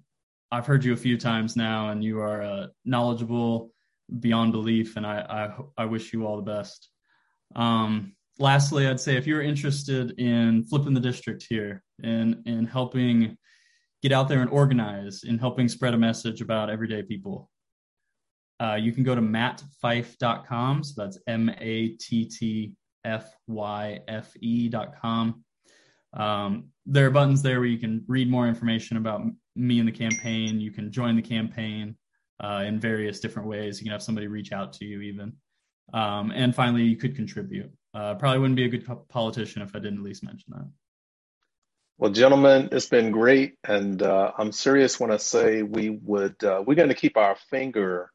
I've 0.52 0.66
heard 0.66 0.84
you 0.84 0.92
a 0.92 0.96
few 0.96 1.16
times 1.16 1.56
now, 1.56 1.90
and 1.90 2.02
you 2.02 2.20
are 2.20 2.42
uh, 2.42 2.66
knowledgeable 2.84 3.72
beyond 4.18 4.52
belief, 4.52 4.96
and 4.96 5.06
I, 5.06 5.20
I 5.78 5.82
I 5.82 5.84
wish 5.84 6.12
you 6.12 6.26
all 6.26 6.36
the 6.36 6.42
best. 6.42 6.88
Um, 7.54 8.16
lastly, 8.38 8.86
I'd 8.86 9.00
say 9.00 9.16
if 9.16 9.26
you're 9.26 9.42
interested 9.42 10.18
in 10.18 10.64
flipping 10.64 10.94
the 10.94 11.00
district 11.00 11.46
here 11.48 11.82
and 12.02 12.42
and 12.46 12.68
helping 12.68 13.36
get 14.02 14.12
out 14.12 14.28
there 14.28 14.40
and 14.40 14.50
organize 14.50 15.22
in 15.24 15.38
helping 15.38 15.68
spread 15.68 15.94
a 15.94 15.98
message 15.98 16.40
about 16.40 16.70
everyday 16.70 17.02
people, 17.02 17.50
uh, 18.60 18.74
you 18.74 18.92
can 18.92 19.04
go 19.04 19.14
to 19.14 19.20
mattfyfe.com. 19.20 20.82
So 20.82 21.02
that's 21.02 21.18
M 21.26 21.50
A 21.58 21.88
T 21.90 22.24
T 22.24 22.72
F 23.04 23.32
Y 23.46 24.00
F 24.08 24.34
E.com. 24.40 25.44
Um, 26.12 26.68
there 26.86 27.06
are 27.06 27.10
buttons 27.10 27.42
there 27.42 27.60
where 27.60 27.68
you 27.68 27.78
can 27.78 28.04
read 28.08 28.30
more 28.30 28.48
information 28.48 28.96
about 28.96 29.22
me 29.54 29.78
and 29.78 29.88
the 29.88 29.92
campaign. 29.92 30.60
You 30.60 30.70
can 30.70 30.90
join 30.90 31.16
the 31.16 31.22
campaign 31.22 31.96
uh, 32.42 32.64
in 32.66 32.80
various 32.80 33.20
different 33.20 33.48
ways. 33.48 33.80
You 33.80 33.84
can 33.84 33.92
have 33.92 34.02
somebody 34.02 34.26
reach 34.26 34.52
out 34.52 34.72
to 34.74 34.84
you, 34.84 35.00
even. 35.02 35.34
Um, 35.92 36.32
and 36.34 36.54
finally, 36.54 36.82
you 36.82 36.96
could 36.96 37.16
contribute. 37.16 37.70
Uh, 37.92 38.14
probably 38.14 38.38
wouldn't 38.38 38.56
be 38.56 38.64
a 38.64 38.68
good 38.68 38.86
politician 39.08 39.62
if 39.62 39.74
I 39.74 39.78
didn't 39.78 39.98
at 39.98 40.04
least 40.04 40.24
mention 40.24 40.52
that. 40.56 40.68
Well, 41.98 42.12
gentlemen, 42.12 42.70
it's 42.72 42.86
been 42.86 43.10
great, 43.10 43.56
and 43.62 44.02
uh, 44.02 44.32
I'm 44.38 44.52
serious 44.52 44.98
when 44.98 45.10
I 45.10 45.18
say 45.18 45.62
we 45.62 45.90
would. 45.90 46.42
Uh, 46.42 46.62
we're 46.66 46.76
going 46.76 46.88
to 46.88 46.94
keep 46.94 47.18
our 47.18 47.36
finger 47.50 48.10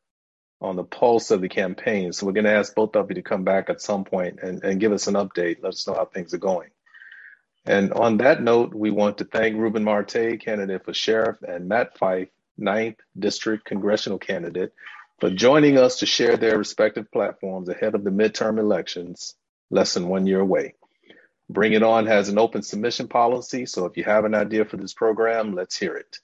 on 0.59 0.75
the 0.75 0.83
pulse 0.83 1.31
of 1.31 1.41
the 1.41 1.49
campaign. 1.49 2.11
So 2.11 2.25
we're 2.25 2.31
going 2.31 2.45
to 2.45 2.53
ask 2.53 2.73
both 2.73 2.95
of 2.95 3.09
you 3.09 3.15
to 3.15 3.21
come 3.21 3.43
back 3.43 3.69
at 3.69 3.81
some 3.81 4.03
point 4.03 4.39
and, 4.41 4.63
and 4.63 4.79
give 4.79 4.91
us 4.91 5.07
an 5.07 5.13
update. 5.13 5.57
Let 5.61 5.73
us 5.73 5.87
know 5.87 5.93
how 5.93 6.05
things 6.05 6.33
are 6.33 6.39
going. 6.39 6.69
And 7.65 7.93
on 7.93 8.17
that 8.17 8.41
note, 8.41 8.75
we 8.75 8.91
want 8.91 9.17
to 9.17 9.25
thank 9.25 9.57
Ruben 9.57 9.83
Marte, 9.83 10.39
candidate 10.39 10.85
for 10.85 10.93
sheriff, 10.93 11.41
and 11.41 11.67
Matt 11.67 11.97
Fyfe, 11.97 12.29
9th 12.59 12.97
District 13.17 13.65
Congressional 13.65 14.19
candidate, 14.19 14.73
for 15.19 15.29
joining 15.29 15.77
us 15.77 15.99
to 15.99 16.05
share 16.05 16.37
their 16.37 16.57
respective 16.57 17.11
platforms 17.11 17.69
ahead 17.69 17.95
of 17.95 18.03
the 18.03 18.11
midterm 18.11 18.59
elections, 18.59 19.33
less 19.71 19.93
than 19.93 20.07
one 20.07 20.27
year 20.27 20.39
away. 20.39 20.75
Bring 21.49 21.73
It 21.73 21.83
On 21.83 22.05
has 22.05 22.29
an 22.29 22.37
open 22.37 22.61
submission 22.61 23.07
policy, 23.07 23.65
so 23.65 23.85
if 23.85 23.97
you 23.97 24.03
have 24.03 24.25
an 24.25 24.35
idea 24.35 24.65
for 24.65 24.77
this 24.77 24.93
program, 24.93 25.53
let's 25.53 25.77
hear 25.77 25.95
it. 25.95 26.19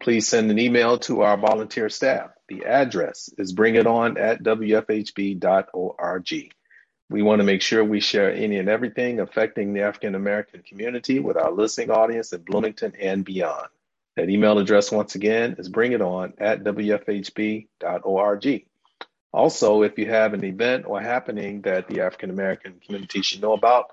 Please 0.00 0.26
send 0.28 0.50
an 0.50 0.58
email 0.58 0.98
to 0.98 1.22
our 1.22 1.36
volunteer 1.36 1.88
staff. 1.88 2.30
The 2.48 2.64
address 2.64 3.30
is 3.38 3.54
bringiton 3.54 4.18
at 4.18 4.42
wfhb.org. 4.42 5.42
We 7.12 7.20
want 7.20 7.40
to 7.40 7.44
make 7.44 7.60
sure 7.60 7.84
we 7.84 8.00
share 8.00 8.32
any 8.32 8.56
and 8.56 8.70
everything 8.70 9.20
affecting 9.20 9.74
the 9.74 9.82
African 9.82 10.14
American 10.14 10.62
community 10.62 11.18
with 11.18 11.36
our 11.36 11.52
listening 11.52 11.90
audience 11.90 12.32
in 12.32 12.40
Bloomington 12.40 12.94
and 12.98 13.22
beyond. 13.22 13.68
That 14.16 14.30
email 14.30 14.58
address, 14.58 14.90
once 14.90 15.14
again, 15.14 15.56
is 15.58 15.68
bringiton 15.68 16.32
at 16.38 16.64
wfhb.org. 16.64 17.66
Also, 19.30 19.82
if 19.82 19.98
you 19.98 20.06
have 20.06 20.32
an 20.32 20.42
event 20.42 20.86
or 20.86 21.02
happening 21.02 21.60
that 21.62 21.86
the 21.86 22.00
African 22.00 22.30
American 22.30 22.80
community 22.82 23.20
should 23.20 23.42
know 23.42 23.52
about, 23.52 23.90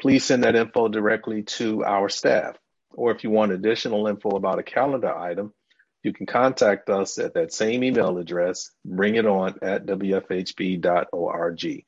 please 0.00 0.24
send 0.24 0.44
that 0.44 0.56
info 0.56 0.88
directly 0.88 1.42
to 1.42 1.84
our 1.84 2.08
staff. 2.08 2.56
Or 2.94 3.10
if 3.10 3.22
you 3.22 3.28
want 3.28 3.52
additional 3.52 4.06
info 4.06 4.30
about 4.30 4.58
a 4.58 4.62
calendar 4.62 5.14
item, 5.14 5.52
you 6.02 6.14
can 6.14 6.24
contact 6.24 6.88
us 6.88 7.18
at 7.18 7.34
that 7.34 7.52
same 7.52 7.84
email 7.84 8.16
address, 8.16 8.70
bringiton 8.88 9.58
at 9.60 9.84
wfhb.org. 9.84 11.84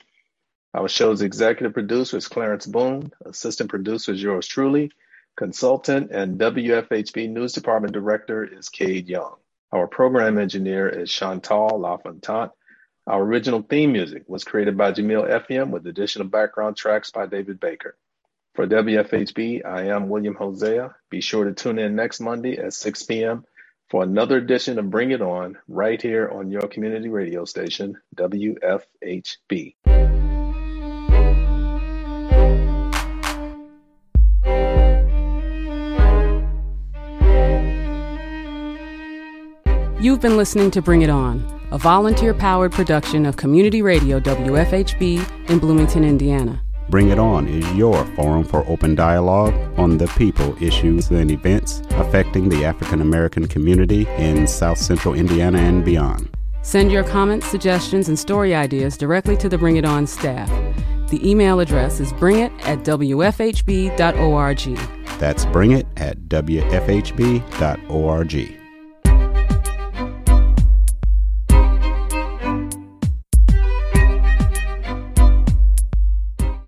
Our 0.75 0.89
show's 0.89 1.23
executive 1.23 1.73
producer 1.73 2.17
is 2.17 2.27
Clarence 2.27 2.67
Boone, 2.67 3.13
assistant 3.25 3.71
producer 3.71 4.11
is 4.11 4.21
yours 4.21 4.49
truly, 4.49 4.91
consultant 5.37 6.11
and 6.11 6.37
WFHB 6.37 7.31
News 7.31 7.53
Department 7.53 7.93
director 7.93 8.43
is 8.45 8.69
Cade 8.69 9.09
Young. 9.09 9.37
Our 9.71 9.87
program 9.87 10.37
engineer 10.37 10.89
is 10.89 11.13
Chantal 11.13 11.79
LaFontant. 11.79 12.51
Our 13.07 13.23
original 13.23 13.63
theme 13.63 13.93
music 13.93 14.25
was 14.27 14.43
created 14.43 14.77
by 14.77 14.91
Jamil 14.91 15.31
Effiam 15.31 15.71
with 15.71 15.87
additional 15.87 16.27
background 16.27 16.77
tracks 16.77 17.13
by 17.13 17.27
David 17.27 17.61
Baker. 17.61 17.97
For 18.57 18.67
WFHB, 18.67 19.65
I 19.65 19.89
am 19.95 20.09
William 20.09 20.35
Hosea. 20.35 20.97
Be 21.09 21.21
sure 21.21 21.45
to 21.45 21.53
tune 21.53 21.79
in 21.79 21.95
next 21.95 22.19
Monday 22.19 22.59
at 22.59 22.73
6 22.73 23.05
p.m. 23.05 23.45
for 23.91 24.03
another 24.03 24.39
edition 24.39 24.81
of 24.81 24.91
Bring 24.91 25.13
It 25.13 25.23
On 25.23 25.57
right 25.69 26.03
here 26.03 26.29
on 26.29 26.51
your 26.51 26.67
community 26.67 27.11
radio 27.11 27.45
station, 27.45 28.01
WFHB. 28.17 29.75
You've 40.05 40.21
been 40.21 40.37
listening 40.37 40.71
to 40.73 40.83
Bring 40.83 41.01
It 41.01 41.09
On, 41.09 41.43
a 41.71 41.79
volunteer 41.79 42.35
powered 42.35 42.73
production 42.73 43.25
of 43.25 43.39
Community 43.39 43.81
Radio 43.81 44.21
WFHB 44.21 45.49
in 45.49 45.59
Bloomington, 45.59 46.05
Indiana. 46.05 46.61
Bring 46.91 47.09
It 47.09 47.19
On 47.19 47.49
is 47.49 47.67
your 47.73 48.05
forum 48.09 48.45
for 48.45 48.69
open 48.69 48.95
dialogue 48.95 49.55
on 49.79 49.97
the 49.97 50.07
people, 50.09 50.63
issues, 50.63 51.09
and 51.09 51.31
events 51.31 51.81
affecting 51.93 52.51
the 52.51 52.67
African 52.67 53.01
American 53.01 53.49
community 53.49 54.07
in 54.19 54.47
South 54.47 54.77
Central 54.77 55.15
Indiana 55.15 55.57
and 55.57 55.83
beyond. 55.87 56.29
Send 56.61 56.93
your 56.93 57.05
comments, 57.05 57.47
suggestions, 57.47 58.07
and 58.11 58.19
story 58.19 58.55
ideas 58.55 58.99
directly 58.99 59.39
to 59.39 59.49
the 59.49 59.57
Bring 59.57 59.77
It 59.77 59.87
On 59.87 60.07
staff. 60.07 60.51
The 61.09 61.27
email 61.27 61.61
address 61.61 61.99
is 61.99 62.13
bringit 62.13 62.53
at 62.67 62.81
wfhb.org. 62.81 63.99
That's 65.19 65.47
bringit 65.47 65.87
at 65.97 66.19
wfhb.org. 66.29 67.45